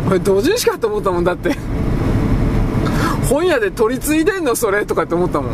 [0.08, 1.54] 俺同人誌かと思ったもんだって。
[3.28, 5.52] 本屋で取り継いでんのそれとかって思ったもん。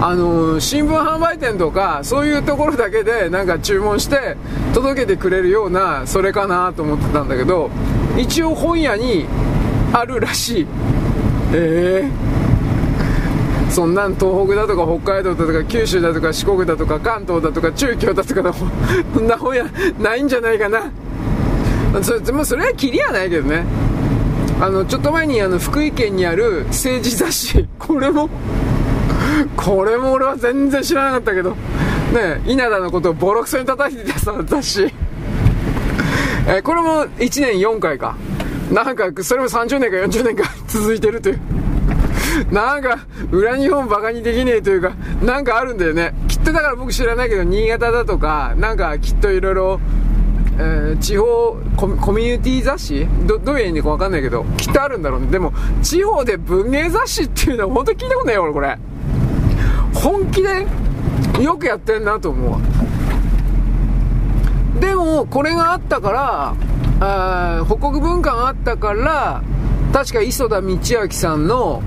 [0.00, 4.36] あの新聞販売店とかそういうところだけでなんか注文して
[4.74, 7.70] 届けてくれるようなそれかなと思ってたんだけど
[8.18, 9.26] 一応本屋に
[9.92, 10.66] あるらしい。
[11.56, 19.64] ええー、そんなん東北だとか北海道だとか九州だとか四国だとか関東だとか中京だとかそんな本屋
[20.00, 20.90] ないんじゃないかな。
[22.02, 23.64] それもそれはきりやないけどね。
[24.60, 27.68] あのちょっと前にあの福井県にある政治雑誌。
[27.78, 28.28] これも
[29.56, 34.92] これも俺は全然知らなかったけど、ね、稲田のことをボロクソに叩いてたさ、雑誌。
[36.46, 38.16] えこれも1年4回か。
[38.72, 41.40] なんか、それも30年か40年か 続いてるという。
[42.50, 42.98] なんか、
[43.30, 44.92] 裏日本バカにできねえというか、
[45.22, 46.14] なんかあるんだよね。
[46.28, 49.80] きっとだから僕知らないけど、新潟だとか、なんかきっといろいろ、
[50.58, 53.06] え、地方コミュニティ雑誌？
[53.26, 55.26] どどういう意味かわかんないけど、きっとあるんだろうね。
[55.26, 58.78] でも、地方で文芸雑誌っていうのは本当に聞いたことないよ、俺これ。
[59.94, 60.66] 本気で
[61.42, 62.58] よくやってんなと思うわ。
[64.80, 66.54] でもこれがあったから
[67.00, 69.42] あ北国文化があったから
[69.92, 70.78] 確か磯田道明
[71.10, 71.82] さんの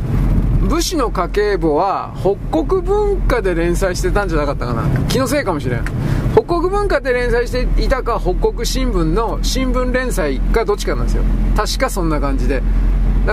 [0.61, 4.84] 武士の家計簿は北国文化で連載してたんじゃなかったかな。
[5.08, 5.86] 気のせいかもしれん。
[6.34, 11.24] 北国文化で連載していたか北国新聞の新聞連載かどっちかなんですよ。
[11.56, 12.61] 確かそんな感じで。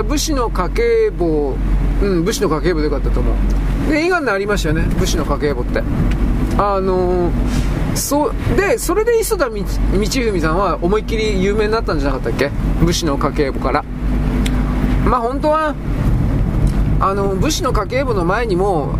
[0.08, 1.56] 武士の家計簿
[2.02, 3.34] うん武士の家計簿でよかったと思う。
[3.88, 5.82] で映画になりましたよね武士の家計簿って。
[6.56, 12.50] あのー、そうでそれで磯田道文さんは思いっきり有名になったんじゃなかったっけ？
[12.80, 13.84] 武士の家計簿から。
[15.04, 15.74] まあ本当は
[17.00, 18.96] あの武士の家計簿の前にも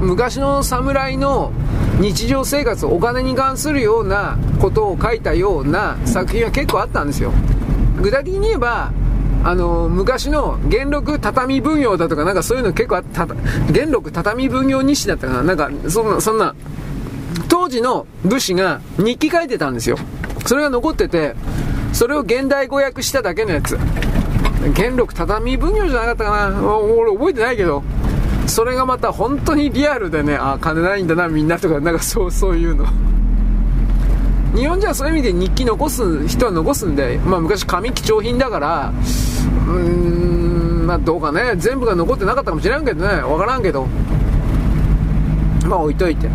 [0.00, 1.52] 昔の侍の
[2.00, 7.32] 日常生活お金に関するようなことを書いたような作品は結構あったんですよ。
[8.00, 8.92] 具体的に言えば
[9.44, 13.26] あの昔の元禄畳奉行だとかなんかそういうの結構あった。
[13.70, 16.54] 元禄畳奉行日誌だったかななんかそんなそんな
[17.48, 19.98] 当時の武士が日記書いてたんですよ。
[20.46, 21.36] それが残ってて
[21.92, 23.78] それを現代語訳しただけのやつ。
[24.74, 26.66] 元禄畳奉行じゃなかったかな。
[26.66, 27.82] 俺覚えてないけど。
[28.46, 32.86] それがまた本当にリアルでねあ金ないんだなみんなとかなんかそうそういうの。
[34.54, 38.92] 日本じゃそういう意味で日記残す人は残すんで、まあ、昔紙貴重品だから
[39.66, 39.80] うー
[40.82, 41.54] んまあどうかね。
[41.56, 43.22] 全部が残ってなかったかもしれんけどね。
[43.22, 43.86] わからんけど。
[45.66, 46.28] まあ置いといて。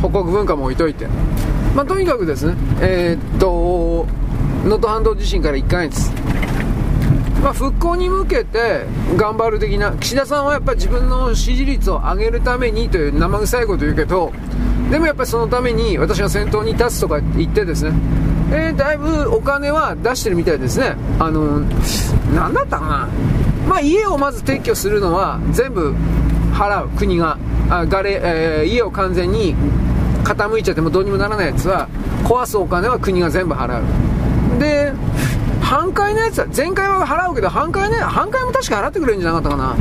[0.00, 1.06] 北国文化も置いといて。
[1.74, 2.54] まあとにかくですね。
[2.80, 4.06] えーっと
[4.64, 6.10] 能登半島地震から1ヶ月。
[7.42, 8.84] まあ、復興に向けて
[9.16, 9.92] 頑張る的な。
[9.92, 14.32] 岸田さんはやっぱり自分の支持率を上げるためにという生臭いこと言うけど
[14.90, 17.92] でもやっぱりそのために私が先頭に立つとか言ってですね、
[18.50, 20.96] えー、だいぶお金は出してるみたいですね。
[21.18, 21.60] あの
[22.34, 23.08] 何だったかな。
[23.68, 25.94] まあ家をまず撤去するのは全部
[26.54, 27.36] 払う国が
[27.68, 29.54] あがれ、えー家を完全に
[30.24, 31.88] 傾いちゃってもどうにもならないやつは
[32.24, 34.58] 壊すお金は国が全部払う。
[34.58, 34.92] で
[35.60, 39.76] 半壊のやつは前回は払うけど半壊ね半壊も確か払ってくれるんじゃなかったかな。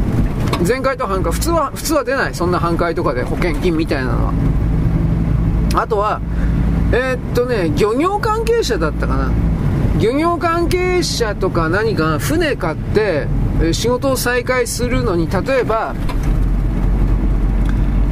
[0.68, 2.36] 前回と半壊普通は普通は出ない。
[2.36, 4.34] そんな半壊とかで保険金みたいなのは。
[5.77, 6.22] あとは
[6.91, 9.31] えーっとね漁業関係者だったかな。
[9.99, 13.25] 漁業関係者とか何か船買って
[13.72, 15.95] 仕事を再開するのに例えば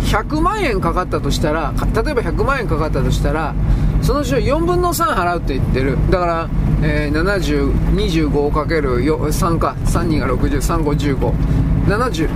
[0.01, 3.53] 100万円かかったとしたら例えば100万円かかったとしたら
[4.01, 5.97] そのうちの4分の3払うって言ってる。
[6.11, 6.49] だから、
[6.83, 9.75] えー、70、25かける3か。
[9.85, 12.29] 32が60351570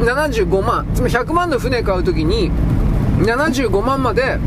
[0.00, 0.86] 75万。
[0.94, 2.50] つまり100万の船買うときに
[3.18, 4.38] 75万まで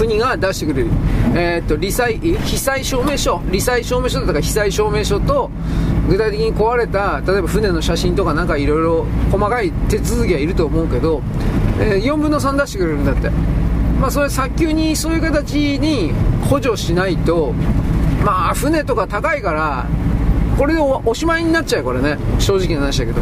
[0.00, 0.88] 国が出してくれる、
[1.34, 3.42] えーっと理災被災証明書。
[3.50, 5.50] 理災証明書だったか被災証明書と
[6.08, 11.20] 具体的に壊れた例えば船の写真とかなんかいろいろ細かい手続きはいると思うけど、
[11.78, 13.30] え4分の3出してくれるんだって。
[14.00, 16.12] まあそれ早急にそういう形に
[16.48, 17.52] 補助しないと
[18.24, 19.86] まあ船とか高いから
[20.56, 22.16] これでおしまいになっちゃうこれね。
[22.38, 23.20] 正直な話だけど。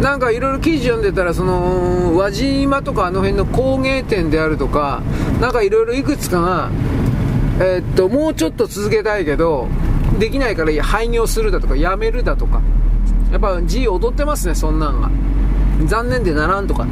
[0.00, 5.02] なんかいろいろ記事読んでたらその輪島とかあの辺の工芸店であるとか
[5.40, 6.70] なんかいろいろいくつかが
[7.60, 9.68] えーっともうちょっと続けたいけど
[10.18, 12.60] できないから廃業するだとかやめるだとか。
[13.34, 15.10] やっぱ G 踊ってますねそんなんが。
[15.86, 16.86] 残念でならんとか。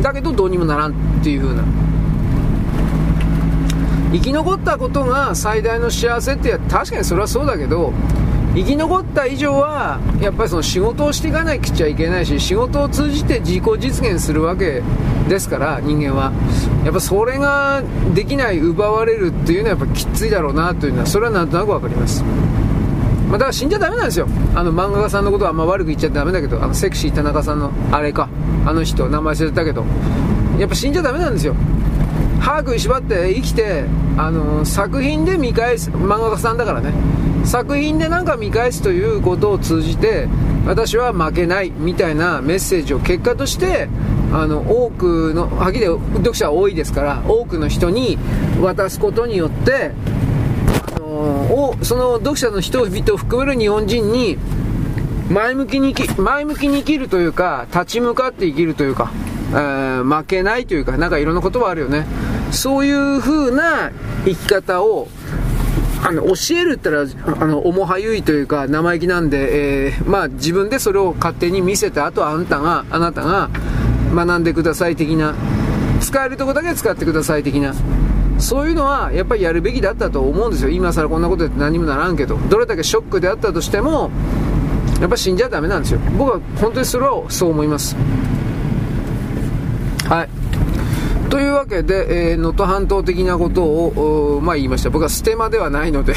[0.00, 1.62] だけどどうにもならんっていう風な。
[4.12, 7.92] 生き残ったことが最大の幸せって確かにそれはそうだけど
[8.58, 14.82] 生き残った以上はやっぱりその仕事をしていかなきゃいけないし仕事を通じて自己実現するわけ
[15.28, 16.32] ですから人間は。
[16.84, 17.82] やっぱそれが
[18.14, 22.24] できない奪われるっていうのはやっぱきついだろうなというのはそれはなんとなく分かります。
[23.28, 24.26] まあ、だから死んじゃダメなんですよ。
[24.56, 28.28] あの漫画家さんのことはあんま悪く言っちゃダメだけどあのセクシー田中さんのあれか
[28.66, 29.84] あの人名前忘れたけど。
[30.58, 31.54] やっぱ死んじゃダメなんですよ。
[32.40, 33.84] 歯食いしばって生きて
[34.16, 36.92] あの作品で見返す漫画家さんだからね。
[37.44, 40.28] 作品で何か見返すということを通じて
[40.66, 43.88] 私は負けないみたいなメッセージを結果として
[44.32, 48.18] あの多くのはっき読者は多いですから多くの人に
[48.60, 49.92] 渡すことによって
[50.96, 51.06] あの
[51.70, 54.36] おその読者の人々を含める日本人に
[55.30, 59.10] 前向きに前向きに生きるというか立ち向かって生きるというか、
[59.52, 62.06] えー負けないというかなんかいろんな言葉あるよね。
[62.50, 63.90] そういう風な
[64.24, 65.08] 生き方を
[66.02, 73.50] あの教えるって言ったらあの重はゆいというか生意気なんで、えーまあ、自分でそれを勝手に見せてあとはあんたがあなたが
[74.14, 75.34] 学んでください的な
[76.00, 77.74] 使えるとこだけ使ってください的な
[78.38, 80.70] そういうのはやっぱりやるべきだったと思うんですよ。
[80.70, 82.36] 今更こんなことやって何もならんけど。
[82.48, 84.10] どれだけショックであったとしても
[85.00, 86.00] やっぱ死んじゃダメなんですよ。
[86.16, 87.96] 僕は本当にそれはそう思います。
[90.08, 90.37] はい。
[91.30, 96.14] というわけで、えー能登半島的なことを、まあ、言いました僕はステマではないので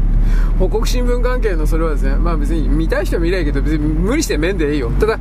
[0.58, 4.90] 報告新聞関係のそれはですね、まあ別に見たい人は見りゃいけど、別に無理して面でいいよ。
[5.00, 5.18] ただ、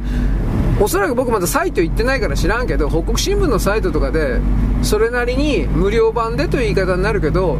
[0.81, 4.41] おそらく僕まだサイト行ってないから知らんけど、報告新聞のサイトとかで、
[4.81, 7.57] それなりに無料版でという言い方になるけど、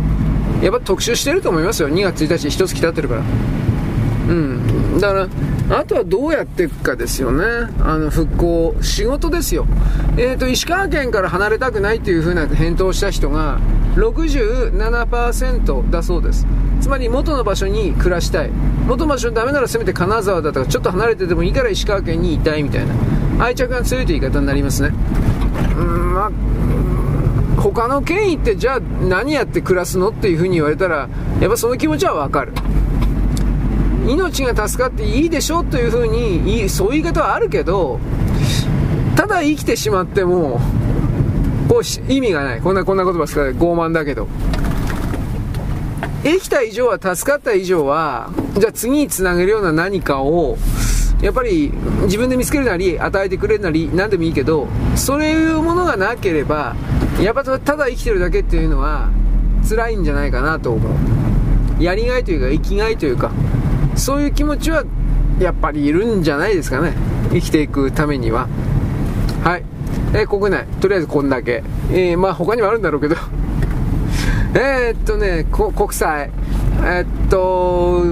[0.61, 1.90] やっぱ特集してると思いますよ。
[1.90, 3.22] 2月1日一月経ってるから。
[4.30, 4.99] うん。
[4.99, 5.27] だから、
[5.69, 7.45] あとはどうやっていくかですよね。
[7.80, 8.75] あの、復興。
[8.81, 9.67] 仕事ですよ。
[10.17, 13.59] え、ー、と、石川県から離れたくないというふうな返答をした人が、
[13.95, 16.48] 67%だそうです。
[16.81, 18.49] つまり元の場所に暮らしたい。
[18.88, 22.95] 元の場所ダメならせめて金沢だとか、ちょっと離れててもいいから石川県にいたいみたいな。
[23.45, 24.91] 愛着が強いという言い方になりますね。
[25.77, 26.31] うん、まあ、
[27.61, 32.53] 他の県行ってじゃあ何やって暮らすのっていうふうに言われたら、やっぱその気持ちはわかる。
[34.09, 37.99] 命が助かっていいでしょというふうに、そういう言い方はあるけど、
[39.15, 40.59] ただ生きてしまっても、
[41.67, 42.61] こう意味がない。
[42.61, 44.27] こんな、こんな言葉ですか傲慢だけど。
[46.23, 50.57] 生きた以上は助かった以上は、じゃあ次につなげるような何かを、
[51.21, 51.71] やっぱり
[52.03, 56.75] 自分で見つけるなり、与えてくれるなり、何でもいいけど、そういうものがなければ、
[57.21, 59.09] やっぱただ生きてるだけっていうのは、
[59.69, 61.83] 辛いんじゃないかなと思う。
[61.83, 63.31] やりがいというか、生きがいというか、
[64.00, 64.84] そういう気持ちは、
[65.40, 66.94] やっぱりいるんじゃないですかね。
[67.32, 68.48] 生きていくためには。
[69.44, 69.64] はい。
[70.14, 71.64] えー、国内、とりあえずこんだけ。
[71.92, 73.16] えー、まあ他にもあるんだろうけど。
[74.56, 76.32] え、っとね、国際。
[76.84, 78.03] えー、っと、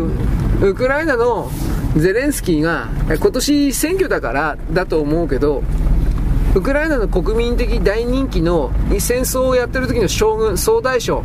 [0.61, 1.49] ウクライナの
[1.95, 5.63] ゼレンスキーが、今年選挙だからだと思うけど、
[6.55, 11.23] ウクライナの国民的大人気の戦争をやってる時の将軍、総大将、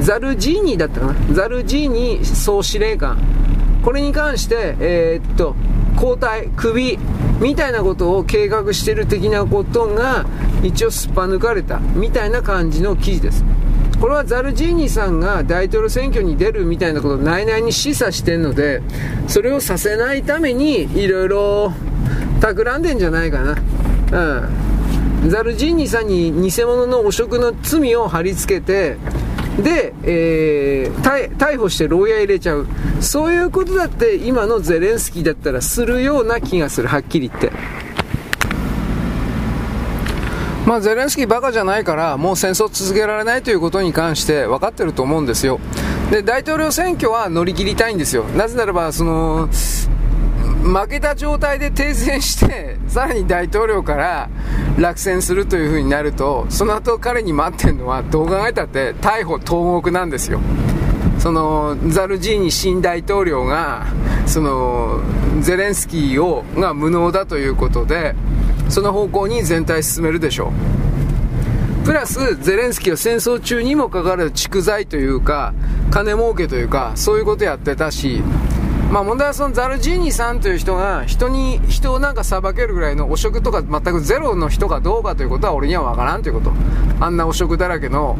[0.00, 3.18] ザルジーニだったかなザルジーニ総司令官。
[3.86, 5.54] これに関して、えー、っと、
[5.94, 6.98] 交代、首、
[7.40, 10.26] みたいなことを計画してる的なことが、
[10.64, 13.44] 一応すっぱ抜かれた、みたいな感じの記事です。
[14.00, 18.82] これはザルジーニさんが大統領選挙に出るみたいなことを内々に示唆してるので、
[19.28, 21.72] それをさせないために、いろいろ
[22.40, 23.56] 企んでんじゃないかな。
[25.22, 25.30] うん。
[25.30, 28.96] ザルジーニさんに偽物の汚職の罪を貼り付けて、
[29.62, 32.66] で、えー、逮捕して牢屋入れちゃう。
[33.00, 37.52] そういうことだって今のゼレンスキーだったらするような気がする、はっきり言って。
[40.66, 45.60] まあ、ゼレンスキーバカじゃないから、もう戦争続けられないということに関して分かってると思うんですよ。
[46.10, 48.24] で、大統領選挙は乗り切りたいんですよ。
[48.36, 49.48] なぜならば、その、
[50.66, 54.28] 負けた状態で停戦して、 さらに大統領から
[54.78, 60.40] 落選するという風になると、その後彼に待ってるのは、どう考えたって逮捕投獄なんですよ。
[61.18, 63.86] そのザルジーニ新大統領が
[64.26, 65.00] その
[65.40, 68.14] ゼレンスキーをが無能だということで
[68.68, 70.52] その方向に全体進めるでしょ
[71.82, 75.54] うプラスゼレンスキーは戦争中にもかかわらず蓄財というか
[75.90, 78.22] 金儲けというかそういうことやってたし
[78.90, 86.52] まあ問題はそのザルジーニさんという人が人に、人をなんか裁けるぐらいの汚職とか全くゼロの人かどうかということは俺にはわからんということ。
[87.00, 88.16] あんな汚職だらけの、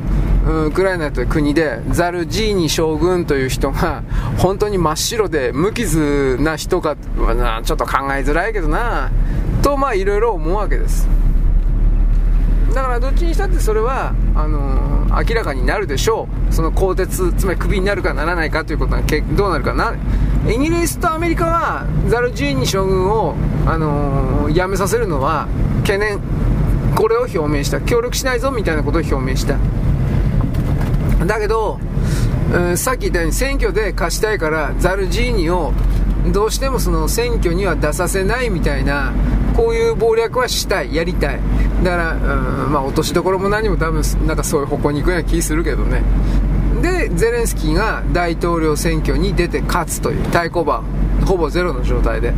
[0.47, 4.03] ウクライナという国でザルジーニ将軍という人が
[4.39, 9.11] 本当に真っ白で無傷な人か、ちょっと考えづらいけどな
[9.63, 11.09] とまあいろいろ思うわけです
[12.77, 16.55] だからどっちにしたってそれはあのー、明らかになるでしょう。
[16.55, 19.03] その鋼鉄つまりクビになるかならないかということは
[19.35, 19.95] どうなるかな？
[20.47, 25.49] イギリスとアメリカはザルジーニ将軍を、あのー、辞めさせるのは
[25.87, 26.21] 懸念。
[26.95, 27.81] これを表明した。
[27.81, 29.57] 協力しないぞみたいなことを表明した。
[31.25, 31.81] だけど、
[32.53, 35.73] うん、さっき言ったように選挙で勝ちたいからザルジーニを
[36.33, 39.13] どうしてもその選挙には出させないみたいな
[39.57, 40.95] こういう謀略はしたい。
[40.95, 41.41] やりたい。
[41.83, 46.03] だから、うん、まあ落としどころも何も多分なんかそういう方向に行くような気するけどね。
[46.83, 50.83] でゼレンスキーが大統領選挙に出て勝つという対抗馬
[51.25, 52.35] ほぼゼロの状態で。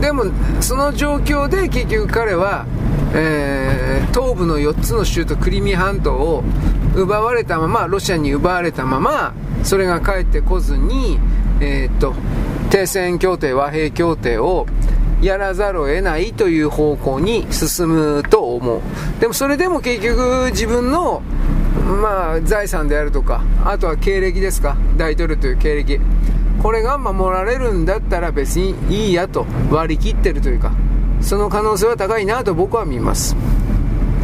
[0.00, 0.24] でも
[0.60, 2.66] その状況で結局彼は、
[3.14, 6.44] えー、東部の4つの州とクリミア半島を
[6.94, 11.18] 奪われたままロシアに奪われたままそれが帰ってこずに、
[11.60, 12.12] えー、っと
[12.74, 14.66] 停戦協定和平協定を
[15.22, 18.80] やらざるを得ないという方向に進むと思う
[19.20, 21.22] でもそれでも結局自分の
[21.84, 26.00] まあ、財産であるとか、あとは経歴ですか、大統領という経歴。
[26.62, 30.72] これが守られるんだったら別にいいやと割り切ってるというか、
[31.20, 33.36] その可能性は高いなと僕は見ます。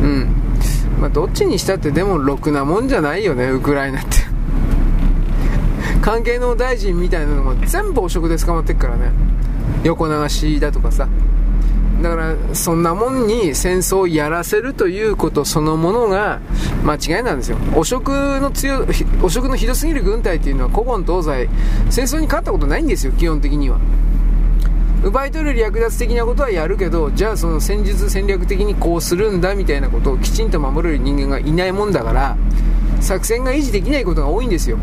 [0.01, 0.29] うん。
[1.01, 4.30] まあ、どっちにしたってでもろくなもんじゃないよね、ウクライナって。
[6.03, 9.13] 関係の大臣みたいなのも全部汚職で捕まってっからね。
[9.85, 11.09] 横流しだとかさ。
[12.03, 16.41] だからそんなもんに戦争をやらせるということそのものが
[16.83, 18.09] 間違いなんですよ汚職
[18.41, 18.87] の強
[19.23, 21.49] 汚職のひどすぎる軍隊っていうのは古今東西
[21.91, 23.79] 戦争に勝ったことないんですよ基本的には
[25.05, 32.37] 奪い取る略奪的なことはやるけどじゃあその戦術戦略的にこうするんだみたいなことをきちんと守れる人間がいないもんだから
[33.01, 34.79] 作戦が維持できないことが多いんですよ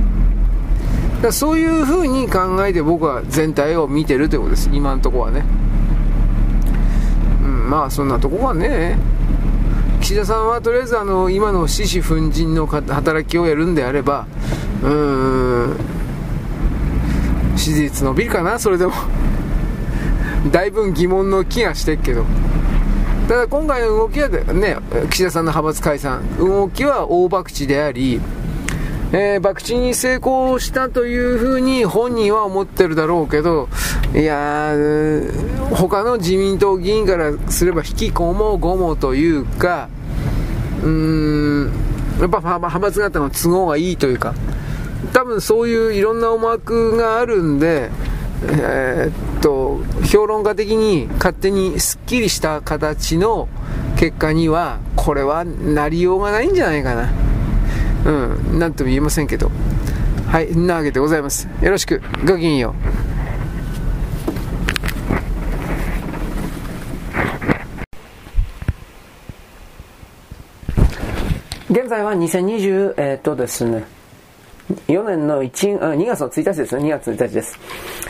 [1.22, 4.70] だそういう風に考えて僕は全体を見てるということです。
[4.72, 5.44] 今のところはね。
[7.44, 8.98] うんまあそんなとこはね。
[10.00, 14.26] 岸田さんはとりあえずあの今の獅子奮陣の働きをやるんであれば
[14.82, 15.78] うーん
[17.58, 18.94] 支持率伸びるかなそれでも。
[20.52, 22.24] だいぶ疑問の気がしてっけど。
[23.28, 24.78] ただ今回の動きはね
[25.10, 26.22] 岸田さんの派閥解散。
[26.38, 28.22] 動きは大博打であり
[29.14, 33.70] えー、博打に成功したというふうに本人は思ってるだろうけど、
[34.14, 39.88] いやー、他の自民党議員からすれば引きこもごもというか、
[40.84, 41.72] うーん、
[42.20, 44.34] やっぱ派閥型の都合がいいというか、
[45.14, 47.90] 多分そういういろんな思惑があるんで、
[48.44, 53.48] えー、っと、評論家的に勝手にすっきりした形の
[53.98, 57.10] 結果には、これはなりようがないんじゃないかな。
[58.06, 59.52] うん、なんとも言えませんけど。
[60.28, 61.48] はい、なわけでございます。
[61.62, 62.98] よろしく、ごきげんよう。
[71.74, 73.86] 現在は2020、えー、っとですね、
[74.88, 77.60] 4年の1 2月の1日ですね、2月1日です。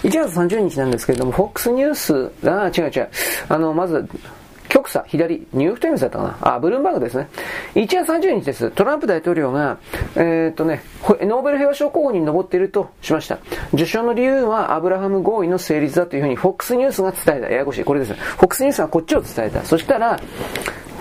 [0.01, 3.09] 1月30日なんですけれども、FOX ニュース、あ、違う違う、
[3.49, 4.07] あの、まず、
[4.69, 7.27] 極左、左、ニューヨークタイムズだったかなあ、ブルームバーグですね。
[7.73, 8.71] 1月30日です。
[8.71, 9.77] トランプ大統領が、
[10.15, 10.81] えー、っとね、
[11.21, 13.39] ノーベル平和賞候補に上っているとしました。
[13.73, 17.49] 受賞の理由はアブラハム合意の成立だというふうに FOX ニュースが伝えた。
[17.49, 17.83] ややこしい。
[17.83, 18.13] これです。
[18.13, 19.63] FOX ニュースがこっちを伝えた。
[19.63, 20.19] そしたら、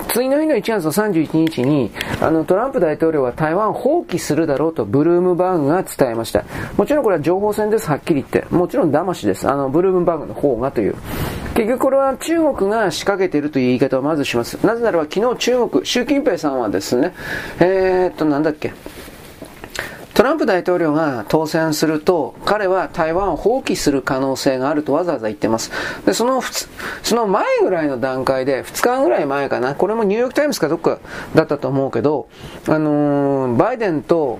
[0.08, 6.44] 次の日の1月の31日に、あの、トランプ大統領は台湾を放棄するだろうとブルームバーグが伝えました。
[6.76, 8.44] もちろんこれは情報戦です、はっきり言って。
[8.54, 9.48] もちろん騙しです。
[9.48, 10.94] あの、ブルームバーグの方がという。
[11.56, 14.54] 結局これは中国が仕掛けているという言い方をまずします。
[14.64, 17.14] なぜならば昨日中国、習近平さんはですね、
[17.60, 18.74] えー、っと、なんだっけ？
[20.16, 25.70] トランプ大統領が当選すると、彼は台湾を放棄する可能性があるとわざわざ言ってます。
[26.06, 26.40] で、その、
[27.02, 31.00] その前ぐらいの段階で、2日ぐらい前かな、これもニューヨークタイムズかどっか
[31.34, 32.30] だったと思うけど、
[32.66, 34.38] あのー、バイデンと、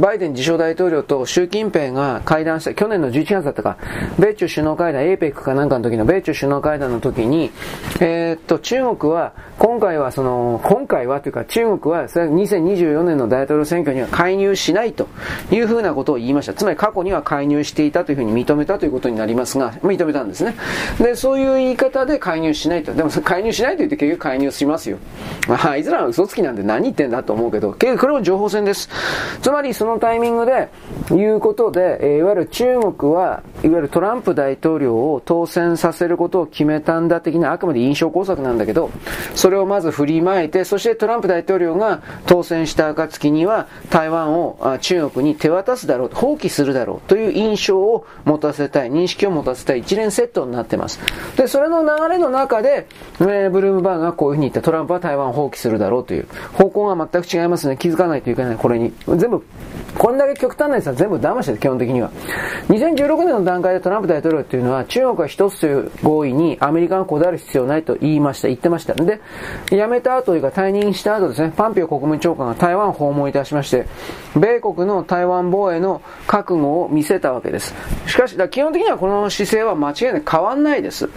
[0.00, 3.78] バイデン自称大統領と習近平が会談した、去年の11月だったか、
[4.20, 7.50] 米中首脳会談、APEC かなんかの時の米中首脳会談の時に、
[7.98, 15.08] えー、っと、中国は、今回はその、今回はというか中国は、2024年の大統領選挙には介入しないと。
[15.50, 16.54] いうふうなことを言いました。
[16.54, 20.54] つまり過去には介入していたというふうに認めたということになりますが、認めたんですね。
[20.98, 22.94] で、そういう言い方で介入しないと。
[22.94, 24.98] でも介入しないと言って結局介入しますよ。
[25.48, 28.88] まあ、いずれは嘘つきなんで何言ってんだと思うけど、結局これも情報戦です。
[29.42, 30.68] つまりそのタイミングで
[31.10, 38.90] 言うことで、えー、いわゆる中国は、いわゆるトランプ大統領を当選させることを決めたんだ的なあくまで印象工作なんだけど、
[39.34, 51.00] それをまず振りまいて、そしてトランプ大統領が当選した暁には台湾をあ中国に手渡すだろう、放棄するだろうという印象を持たせたい、認識を持たせたい一連セットになってます。
[51.36, 52.86] で、それの流れの中で、
[53.20, 57.76] えー、ブルームバーグがこういうふうに言った、トランプは台湾を放棄するだろうという方向が全く違いますね。
[57.76, 58.92] 気づかないといけない、これに。
[59.06, 59.44] 全部、
[59.98, 62.10] こんだけ極端なやつは全部騙してる、基本的には。
[62.68, 68.94] 2016年の段階でトランプ大統領っていうのは、中国は一つという合意にアメリカがこだわる必要ないと言いました、言ってました。
[68.94, 69.20] で、
[69.70, 73.86] 辞めた後というか退任した後ですね、パンピオ国務長官が台湾訪問いたしまして、
[74.36, 77.74] 米国の台湾防衛の覚悟を見せたわけです。
[78.06, 81.08] しかし、基本的にはこの姿勢は間違いなく変わんないです。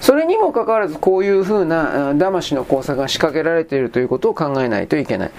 [0.00, 5.30] それにもかかわらず、こういう風な騙しの工作が仕掛けられているということを考えないといけない。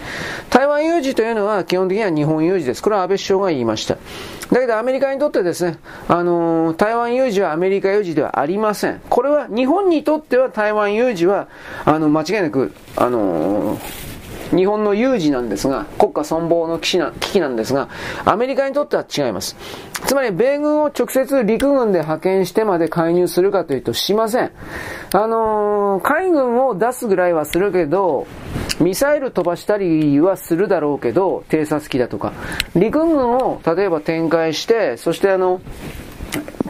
[0.50, 2.87] 台湾有事というのは基本的には日本有事です。
[2.88, 3.96] これは安倍首相が言いました。
[3.96, 9.02] だけどアメリカにとってですね、あのー、台湾有事はアメリカ有事ではありません。
[9.10, 11.50] これは日本にとっては台湾有事は、
[11.84, 14.17] あの、間違いなく、あのー
[14.56, 17.90] 日本の有事なんですが、国家存亡の危機なんですが、
[18.26, 19.56] アメリカにとっては違います。
[20.06, 24.52] つまり、米軍を直接陸軍で派遣してまで介入するかというとしません。
[25.14, 28.28] あのー、海軍を出すぐらいはするけど、
[28.80, 32.34] ミサイル飛ばしたりはするだろうけど、偵察機だとか、
[32.76, 35.62] 陸軍を例えば展開して、そしてあの、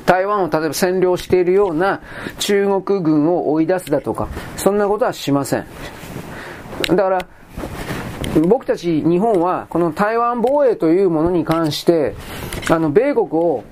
[0.05, 2.01] 台湾を例えば占領しているような
[2.39, 5.65] 中国軍を追い出すだとか、そんなことはしません。
[6.87, 7.27] だから、
[8.47, 12.15] 僕たち日本はこの台湾防衛というものに関して、
[12.69, 13.63] あの、米国を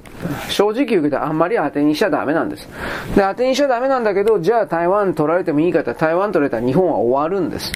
[0.49, 2.67] 正直言うけどあんまり当てにしちゃダメなんです。
[3.15, 7.73] で、当てにしちゃダメなんだけど、じゃあ台湾取られてもいいかって台湾取れたら日本は終わるんです。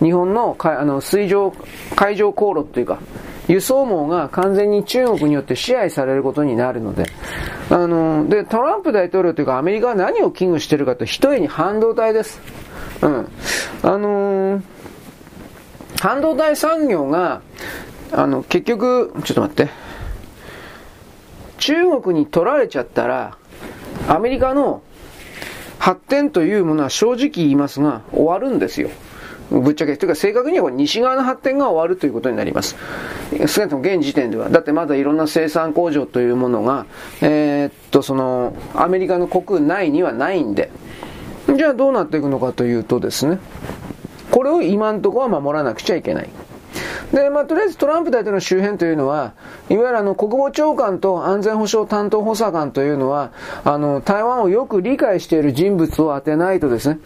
[0.00, 1.52] 日本のあの水上、
[1.94, 2.98] 海上航路っていうか、
[3.46, 7.04] 輸送網が完全に中国によって支配されることになるので、
[7.70, 12.40] あの、で、トランプ大統領というかアメリカは何を危惧してるかと、一重に半導体です。
[13.02, 13.28] うん。
[13.82, 14.62] あのー、
[16.00, 17.42] 半導体産業が、
[18.12, 19.68] あの、結局、ちょっと待って。
[21.58, 23.36] 中国に取られちゃったら、
[24.08, 24.82] アメリカの
[25.78, 28.90] 発展というものは正直言いますが、終わるんですよ。
[29.50, 29.96] ぶっちゃけ。
[29.96, 32.76] というか正確にはこれ西側の発展が終わるということになります。
[33.46, 34.48] 少なくとも現時点では。
[34.48, 36.86] だってまだいろんな生産工場というものが、
[37.20, 40.70] えー、っと、その、アメリカの国内にはないんで。
[41.54, 43.38] じゃあどうなっていくのかというとですね、
[44.34, 46.28] これを今んところは守らなくちゃいけない。
[47.12, 49.34] で、まあ、とりあえずトランプ大統領の周辺というのは、
[49.70, 53.30] いわゆるあの、国防長官と安全保障担当補佐官というのは、
[53.64, 56.98] あの、台湾をよく理解している人物を当てないとですね、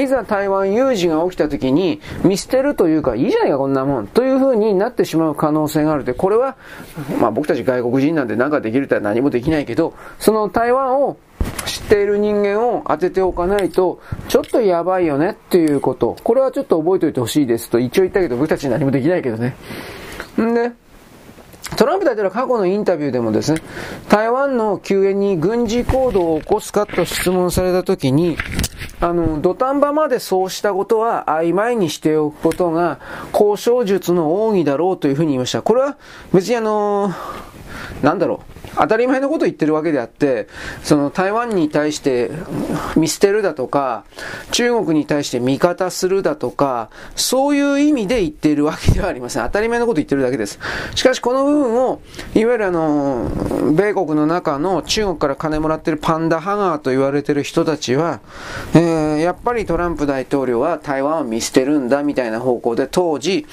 [0.00, 6.56] いざ台湾有事が起きた時に、見捨てるというか、いいじゃないかこんなもん、というふうになってしまう可能性があるで、これは、
[7.20, 11.16] まあ僕たち外国人なんで何かできるとは何もできないけど、その台湾を
[11.68, 16.16] 知っている人間を当てておかないと、ちょっとやばいよねっていうこと。
[16.24, 19.54] これはちょっと覚えておいてほしいですと一応言ったけど、僕たち何もできないけどね。
[20.40, 20.72] んで、
[21.76, 23.60] トランプ大統領は過去のインタビューでもですね、
[24.08, 28.38] 台湾の救援に軍事行動を起こすかと質問されたときに、
[29.00, 32.98] あの、土壇場までそうしたことは曖昧にしておくことが
[33.32, 35.62] 交渉術の奥義だろうというふうに言いました。
[35.62, 35.98] これは
[36.32, 37.12] 別にあの、
[38.02, 38.68] なんだろう。
[38.76, 40.46] 当たり前のことを言ってるわけであって、
[40.82, 42.30] その台湾に対して
[42.96, 44.04] 見捨てるだとか、
[44.52, 49.44] 中国に対して味方するだとか、そういう意味で言っているわけではありません。
[49.44, 50.58] 当たり前のことを言ってるだけです。
[50.94, 52.00] しかしこの部分を、
[52.34, 53.30] いわゆるあの、
[53.72, 58.20] 米国の中の中国から金もらってるパンダハガーと言われてる人たちは、
[58.74, 58.78] え、
[59.20, 63.46] やっぱりトランプ大統領は台湾を見捨てるんだみたいな方向で当時、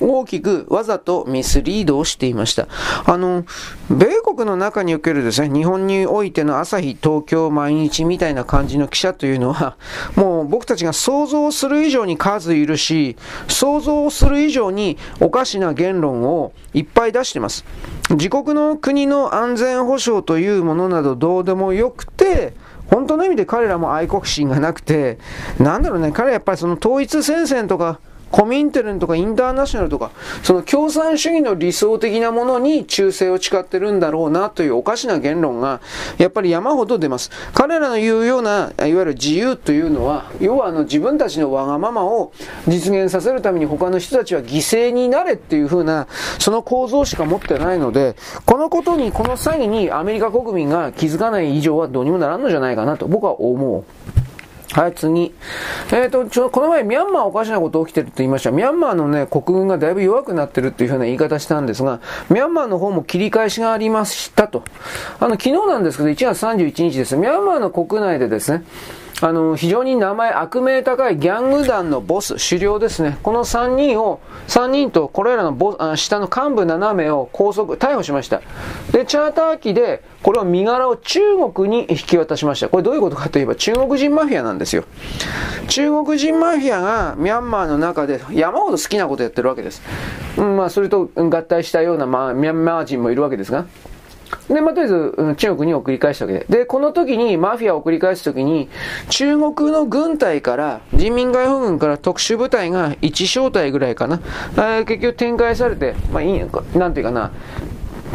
[0.00, 2.68] 大きくわざとミスリードをしていました。
[3.04, 3.44] あの、
[3.90, 9.76] 米国の中におけるですね、日本においての朝日、東京、毎日みたいな感じの記者というのは、
[10.16, 13.16] もう僕たちが想像する以上に数いるし、
[13.48, 17.64] 想像する以上におかしな言論をいっぱい出してます。
[18.10, 22.54] 自国の国の安全保障というものなどどうでもよくて、
[22.90, 25.18] 本当の意味で彼らも愛国心がなくて、
[25.58, 30.10] なんだろうね、彼はやっぱりその統一戦線とか、コミンテルンとかインターナショナルとか、
[30.42, 35.80] その共産主義の理想的なものに忠誠を誓ってるんだろうなというおかしな言論が、
[36.18, 37.30] やっぱり山ほど出ます。
[37.54, 42.32] 彼らの言うような、いわゆる自由というのは、要はあの自分たちのわがままを
[42.68, 46.06] 実現させるために他の人たちは犠牲になれっていう風な、
[46.38, 54.19] その構造しか持ってないので、このことに、この詐欺にアメリカ国民が気づかない以上はどうにもならんのじゃないかなと僕は思う。
[54.72, 55.32] はい、次。
[55.92, 58.52] えっ、ー、と、ちょ、この前、ミャンマーおかしなこと起きてると言いました。
[58.52, 64.62] ミャンマーのね、国軍がだいぶ弱くなってるっていうふうな言い方したんですが、ミャンマーの方も切り返しがありましたと。
[65.18, 67.16] あの、昨日なんですけど、1月31日です。
[67.16, 68.64] ミャンマーの国内でですね、
[69.22, 73.18] あの、非常に名前、悪名高いギャング団のボス、首領ですね。
[73.22, 78.40] この3人を、3人とこれらのボあ下の幹部7名を拘束、逮捕しました。
[78.92, 81.20] で、チャーター機で、これを身柄を中
[81.52, 82.68] 国に引き渡しました。
[82.70, 84.84] これどういうことかといえば中国人マフィアなんですよ。
[85.68, 89.82] 中国人マフィアがミャンマーの中で山ほど好きなことやってるわけです。
[90.38, 93.66] うん、まあ、それと合体したような、まあ、ミャンマー人もいるわけですが。
[94.48, 96.46] で、まあ、とりあえず、中国に送り返したわけで。
[96.48, 98.68] で、この時に、マフィアを送り返す時に、
[99.08, 104.20] 中国の軍隊から、人民解放軍から特殊部隊が1小隊ぐらいかな、
[104.56, 106.40] え結局展開されて、まあ、いい、
[106.78, 107.30] なんていうかな、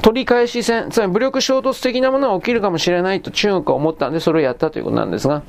[0.01, 5.43] 取り返し戦、つまり武力衝突的なものが起きるかもしれないと中国は思ったんで、それをやったということなんですが、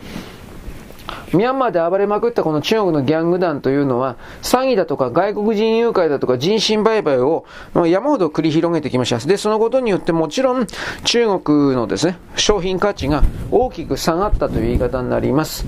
[1.32, 7.44] ミャンマーで暴れまくったこの中国のギャング団というのは、詐欺だとか外国人誘拐だとか人身売買を
[7.86, 9.18] 山ほど繰り広げてきました。
[9.18, 10.66] で、そのことによってもちろん
[11.04, 15.66] 中国のですね、商品価値が大きく下がったという言い方になります。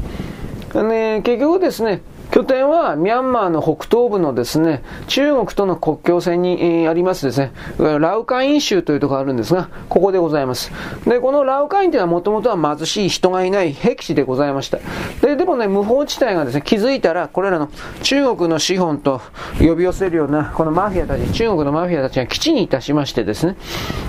[0.74, 10.70] ね、結局ですね、拠点はミャンマーの北東部のですね、中国との国境線に、ありますですね、ラウカイン州というところがあるんですが、ここでございます。
[11.06, 14.78] で、このラウカインというのはもともとは貧しい人がいない僻地でございました。
[15.22, 17.70] で、でもね、無法地帯がですね、気づいたら、これらの
[18.02, 19.20] 中国の資本と
[19.58, 23.56] 呼び寄せるような、このマフィアたち、中国のマフィアたちが基地にいたしましてですね、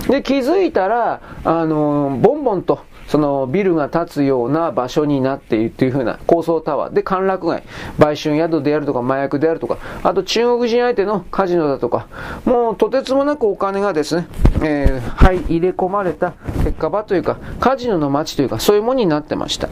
[0.08, 2.80] で、気づいたら、あの、ボンボンと、
[3.10, 7.64] そのビルが建つような場所になっているというふうな高層タワーで歓楽街、
[7.98, 12.06] 売春宿であるとか麻薬であるとか、あと中国人相手のカジノだとか、
[12.44, 14.28] もうとてつもなくお金がですね、
[14.62, 19.68] えー、はい、入れ込まれた結果場というか、カジノの街というか、そういうものになってました。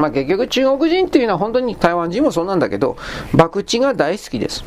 [0.00, 2.96] まあ結局中国人っていうのは本当に台湾人もそうなんだけど、
[3.36, 4.64] 博打が大好きです。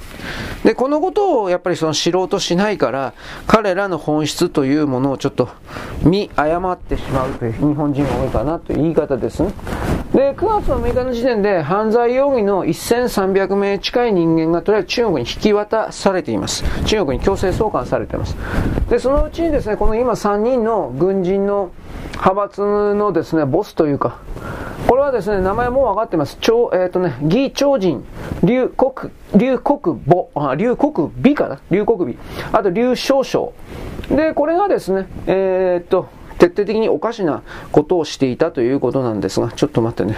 [0.63, 3.13] で、このことをやっぱりその知ろうとしないから、
[3.47, 5.49] 彼らの本質というものをちょっと
[6.03, 9.53] 見誤ってしまうという日本人が多いかなという言い方ですね。
[10.13, 16.63] で、9月の6日の時点で犯罪容疑の1300名近い人間がとりあえず中国に引き渡されています。
[16.85, 18.37] 中国に強制送還されています。
[18.89, 21.71] で、そのうちにですね、この今3人の軍人の
[22.13, 24.19] 派閥のですね、ボスというか、
[24.87, 26.37] これはですね、名前もう分かってます。
[26.39, 28.05] 超、えっ、ー、とね、義超人、
[28.43, 31.59] 劉国、劉国母、あ、劉国美かな？
[31.71, 32.17] 劉国美。
[32.51, 33.53] あと、劉少将。
[34.09, 36.07] で、これがですね、えっ、ー、と、
[36.37, 37.41] 徹底的におかしな
[37.71, 40.17] ことをしていたということなんですが、ちょっと待ってね。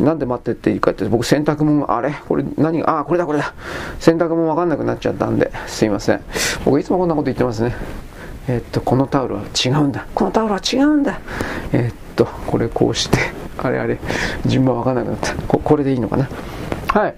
[0.00, 2.12] なんで待ってっていいかって、僕洗濯物、あれ？
[2.28, 3.54] これ何、あ、これだこれだ。
[4.00, 6.20] 洗濯物わかんなくなっちゃったんで、すいません。
[6.64, 7.76] 僕いつもこんなこと言ってますね。
[8.48, 10.06] えっと、このタオルは違うんだ。
[10.14, 11.20] このタオルは違うんだ。
[11.72, 13.18] えっと、これこうして、
[13.58, 13.98] あれあれ、
[14.46, 15.34] 順番わかんなくなった。
[15.42, 16.28] ここれでいいのかな？
[16.88, 17.14] はい。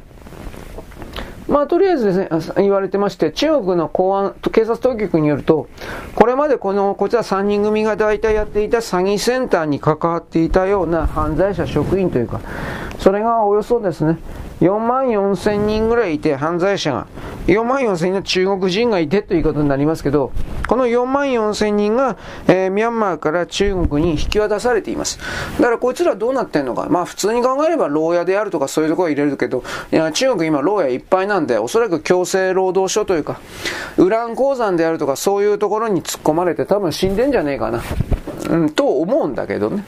[1.49, 5.69] まあ、とりあえずですね、言われてまして、中国の公安、警察当局によると、
[6.15, 12.41] これまでこの、こちら3人組が大体やっていた詐欺センターに関わっていたような犯罪者職員というか、
[12.99, 14.19] それがおよそですね、
[14.63, 17.07] 4万4千人ぐらいいて、犯罪者が。
[17.49, 20.31] 4万4千人の中国人がいてということになりますけど、
[20.69, 22.17] この4万4千人が、
[22.47, 25.19] えー、ミャンマーから中国に引き渡されています。
[25.59, 26.87] だからこいつらどうなってんのか。
[26.89, 33.41] まあ普通に考えれば牢屋であるとかそういうところは入れるけど、いや中国今牢屋いっぱいなんで、おそらく強制労働所というか、
[33.97, 37.83] ウラン鉱山であるとかそういうところに突っ込まれて多分死んでんじゃねえかな。
[38.51, 39.85] うん、と思うんだけどね。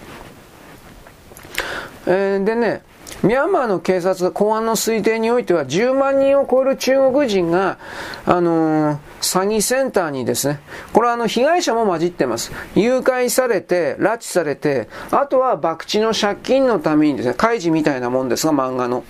[2.07, 2.83] えー、でね、
[3.25, 7.79] ミャンマーの警察、公安の推定においては10万人を超える中国人が、
[8.27, 10.61] あのー、詐欺センターにですね、
[10.93, 12.53] これはあの被害者も混じってます。
[12.75, 19.05] 誘拐されて、拉致されて、あとは博打の借金のためにですね、開示みたいなもんですが、漫画の。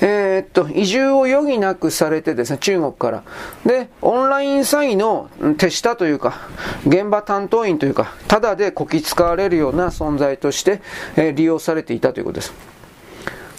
[0.00, 3.22] えー、っと、移住を余儀なくされてですね、中国から。
[3.64, 6.48] で、オンライン詐欺の手下というか、
[6.84, 10.82] 現場担当員というか、ただでこき使われるような存在として、
[11.14, 12.81] えー、利用されていたということです。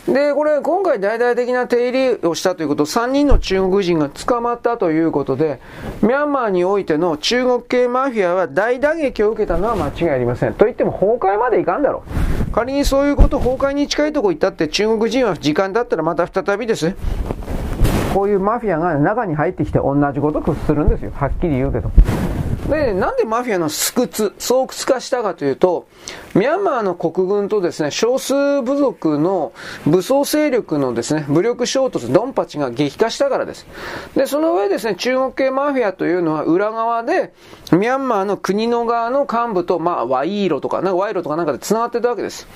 [0.08, 5.62] で、これ、今回大々的な手入れをしたということ、3人の中国人が捕まったということで、
[6.02, 10.56] ミャンマーにおいての中国系マフィアは大打撃を受けたのは間違いありません。
[10.56, 12.04] と言っても崩壊までいかんだろ
[12.50, 12.52] う。
[12.52, 16.94] 仮にそういうこと、崩壊に近いとこ行ったって中国人は時間だったらまた再びです。
[18.14, 21.12] こういうマフィアが中に入ってきて同じことをするんですよ。
[21.16, 21.90] はっきり言うけど。
[22.70, 25.88] で、なんでマフィアの巣窟、巣窟化したかというと、
[26.34, 29.52] ミャンマーの国軍とですね、少数部族の
[29.86, 33.68] 武装勢力のですね、武力衝突、ドンパチが激化したからです。
[34.16, 37.34] で、その上ですね、中国系マフィアというのは裏側で、
[37.72, 42.48] ミャンマーの国の側の幹部と、まあ、ワイーロとか、なんかワイロとかなんかで繋がってたわけです。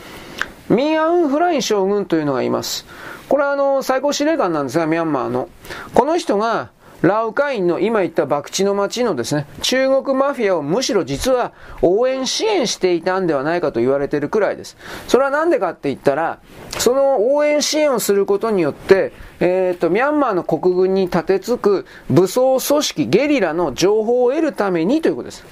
[0.70, 2.86] ミン・アウン・フライン将軍というのがいます。
[3.30, 5.50] これはあの、最高司令官なんですが、ミャンマーの。
[5.94, 14.78] この人が、ラウカインの今言った博打の町のですね、中国マフィアをむしろ実は応援支援していたんではないかと言われているくらいです。
[15.08, 16.40] それはなんでかって言ったら、
[16.80, 25.46] その応援支援をすることによって、えっ、ー、と、ミャンマーの国軍に立てつく武装組織、ゲリラの情報を得るためにということです。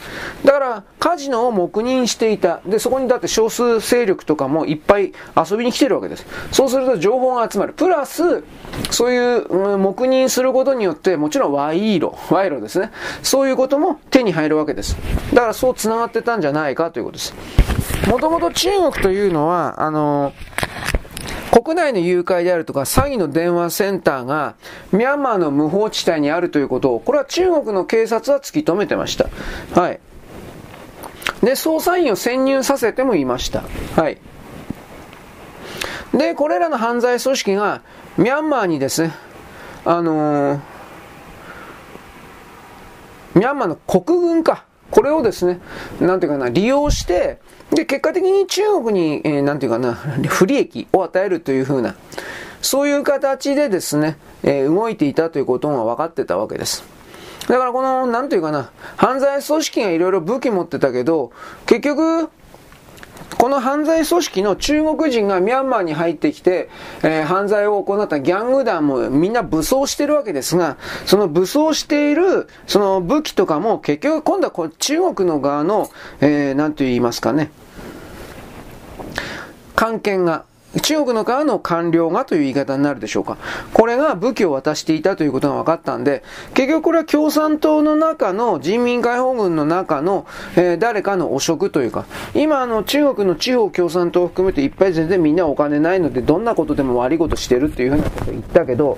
[0.43, 2.61] だから、カジノを黙認していた。
[2.65, 6.25] で、そこにだって少数勢力とかもいっぱい遊びに来てるわけです。
[6.51, 7.73] そうすると情報が集まる。
[7.73, 8.43] プラス、
[8.89, 12.91] そういう、うん、黙認することによって、もちろん賄賂、賄賂ですね。
[13.21, 14.97] そういうことも手に入るわけです。
[15.33, 17.33] だからそう繋がってたんじゃないかということです。
[18.09, 20.33] もともと中国というのは、あの
[21.51, 24.55] 国内の誘拐であるとか詐欺の電話センターが
[24.91, 29.29] ミャンマーの無法地帯にあるということを、これは中国の警察は突き止めてました。
[29.79, 29.99] はい。
[31.41, 33.63] で、捜査員を潜入させてもいました。
[33.95, 34.17] はい。
[36.13, 37.81] で、これらの犯罪組織が
[38.17, 39.13] ミャンマーにですね、
[39.85, 40.59] あのー、
[43.35, 44.65] ミャンマーの国軍か。
[44.91, 45.59] これをですね、
[45.99, 47.39] なんていうかな、利用して、
[47.71, 49.93] で、結果的に中国に、えー、なんていうかな、
[50.27, 51.95] 不利益を与えるというふうな、
[52.61, 56.83] そういう形でですね、えー、動いていたということが分かってたわけです。
[57.47, 61.31] だからこの、なんていうかな、犯罪組織がいろいろ武器持ってたけど、
[61.65, 62.29] 結局、
[63.37, 66.69] この犯罪組織の中国人がミャンマーに入ってきて、
[67.03, 75.89] えー、犯罪を行ったギャング団もみんな武装してるわけですが、その武装している、その武器とかも結局今度はこ中国の側の、
[76.21, 77.51] えー、なんと言いますかね、
[79.75, 80.45] 関係が
[80.81, 83.37] 中国の側の官僚がという言い方になるでしょうか。
[83.73, 86.23] これが武器を渡していたということが分かったんで、
[86.53, 98.97] 結局これは共産党の中の人民解放軍の中の、えー、誰かの汚職というか、今あの中国の地方共産党を含めていっぱい全然みんなお金ないのでどんなことでも悪いことしてるっていうふうなことを言ったけど、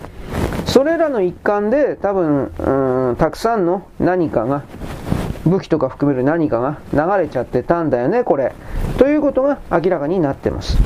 [0.65, 4.63] それらの一環で多分、うん、たくさんの何かが
[5.45, 8.53] 武器とか含める何かが流れちゃってたんだよね、これ。
[8.97, 10.77] ということが明らかになってます。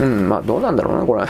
[0.00, 1.24] うん、まあどうなんだろうな、これ。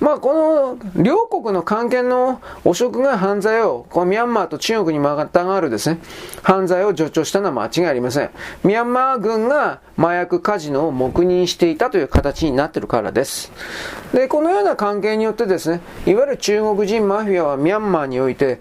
[0.00, 6.00] まあこの両国の関係の汚職が犯罪を、このミャンマーと中国にまたがるですね、
[6.42, 8.30] 犯罪を助長したのは間違いありません。
[8.64, 13.52] ミャンマー軍が麻薬カジノを黙認していたという形になっているからです。
[14.14, 18.58] で、このような関係によってですね、いわゆる中国人マフィアはミャンマーにおいて、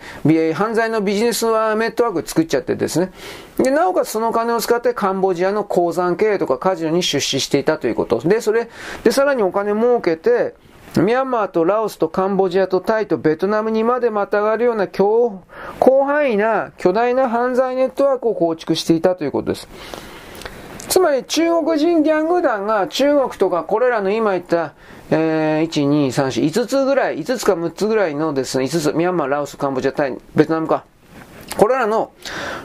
[0.53, 3.11] 犯罪のビジネスネットワーク作っちゃってですね、
[3.57, 8.19] で、なおかつその金を使ってカンボジアの鉱山経営とかカジノに出資していたということ。
[8.19, 8.69] で、それ、
[9.03, 10.55] で、さらにお金儲けて、
[10.97, 15.35] ミャンマーとラオスとカンボジアとタイとベトナムにまでまたがるような広
[15.79, 19.67] 範囲な巨大な犯罪ネットワークを構築していたということです。
[20.89, 24.73] つまり中国人ギャング団が中国とかこれらの今言った、
[25.11, 30.85] えー、1、2、3、4、5つぐらい、5つか6つぐらいのですね、5つ、ミャンマー、ラオス、カンボジア、タイ、ベトナムか。
[31.59, 32.13] これらの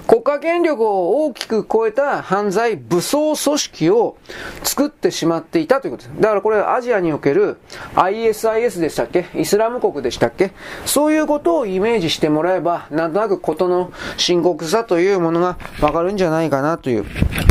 [0.06, 4.16] 国家権力を大きく超えた犯罪武装組織を
[4.62, 6.20] 作ってしまっていたということです。
[6.20, 7.56] だからこれアジアにおける
[7.96, 9.26] ISIS でしたっけ？
[9.34, 10.52] イスラム国でしたっけ？
[10.86, 17.04] そういうことをイメージしてもらえば、なんとなくことの深刻さというものがわかるんじゃないかなという。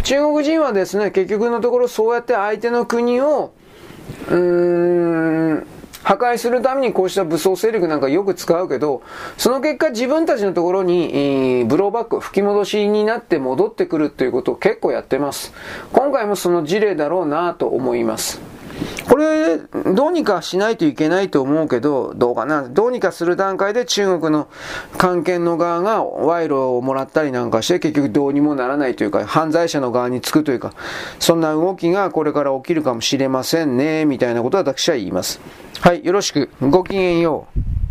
[0.03, 3.51] 中国人はですね、結局のところそうやって相手の国を、
[4.30, 5.67] うーん、
[6.03, 9.01] 破壊するためにこうした武装勢力なんかよく使うけど、
[9.38, 15.53] その結果自分たちのところに、えー、ブローバック、吹き戻しになって戻ってくるということを結構やってます。
[15.91, 18.41] 今回もその事例だろうなと思います。
[19.07, 22.64] これ、どうにかしないといけないと思うけど、どうかな？
[22.64, 24.48] どうにかする段階で中国の
[24.98, 30.73] 関係の側が賄賂をもらったりなんかして結局どうにもならないというか、犯罪者の側につくというか、
[31.19, 35.40] そんな動きがこれから起きるかもしれませんね、みたいなことは私は言います。
[35.84, 36.50] はい、よろしく。
[36.62, 37.83] ごきげんよう。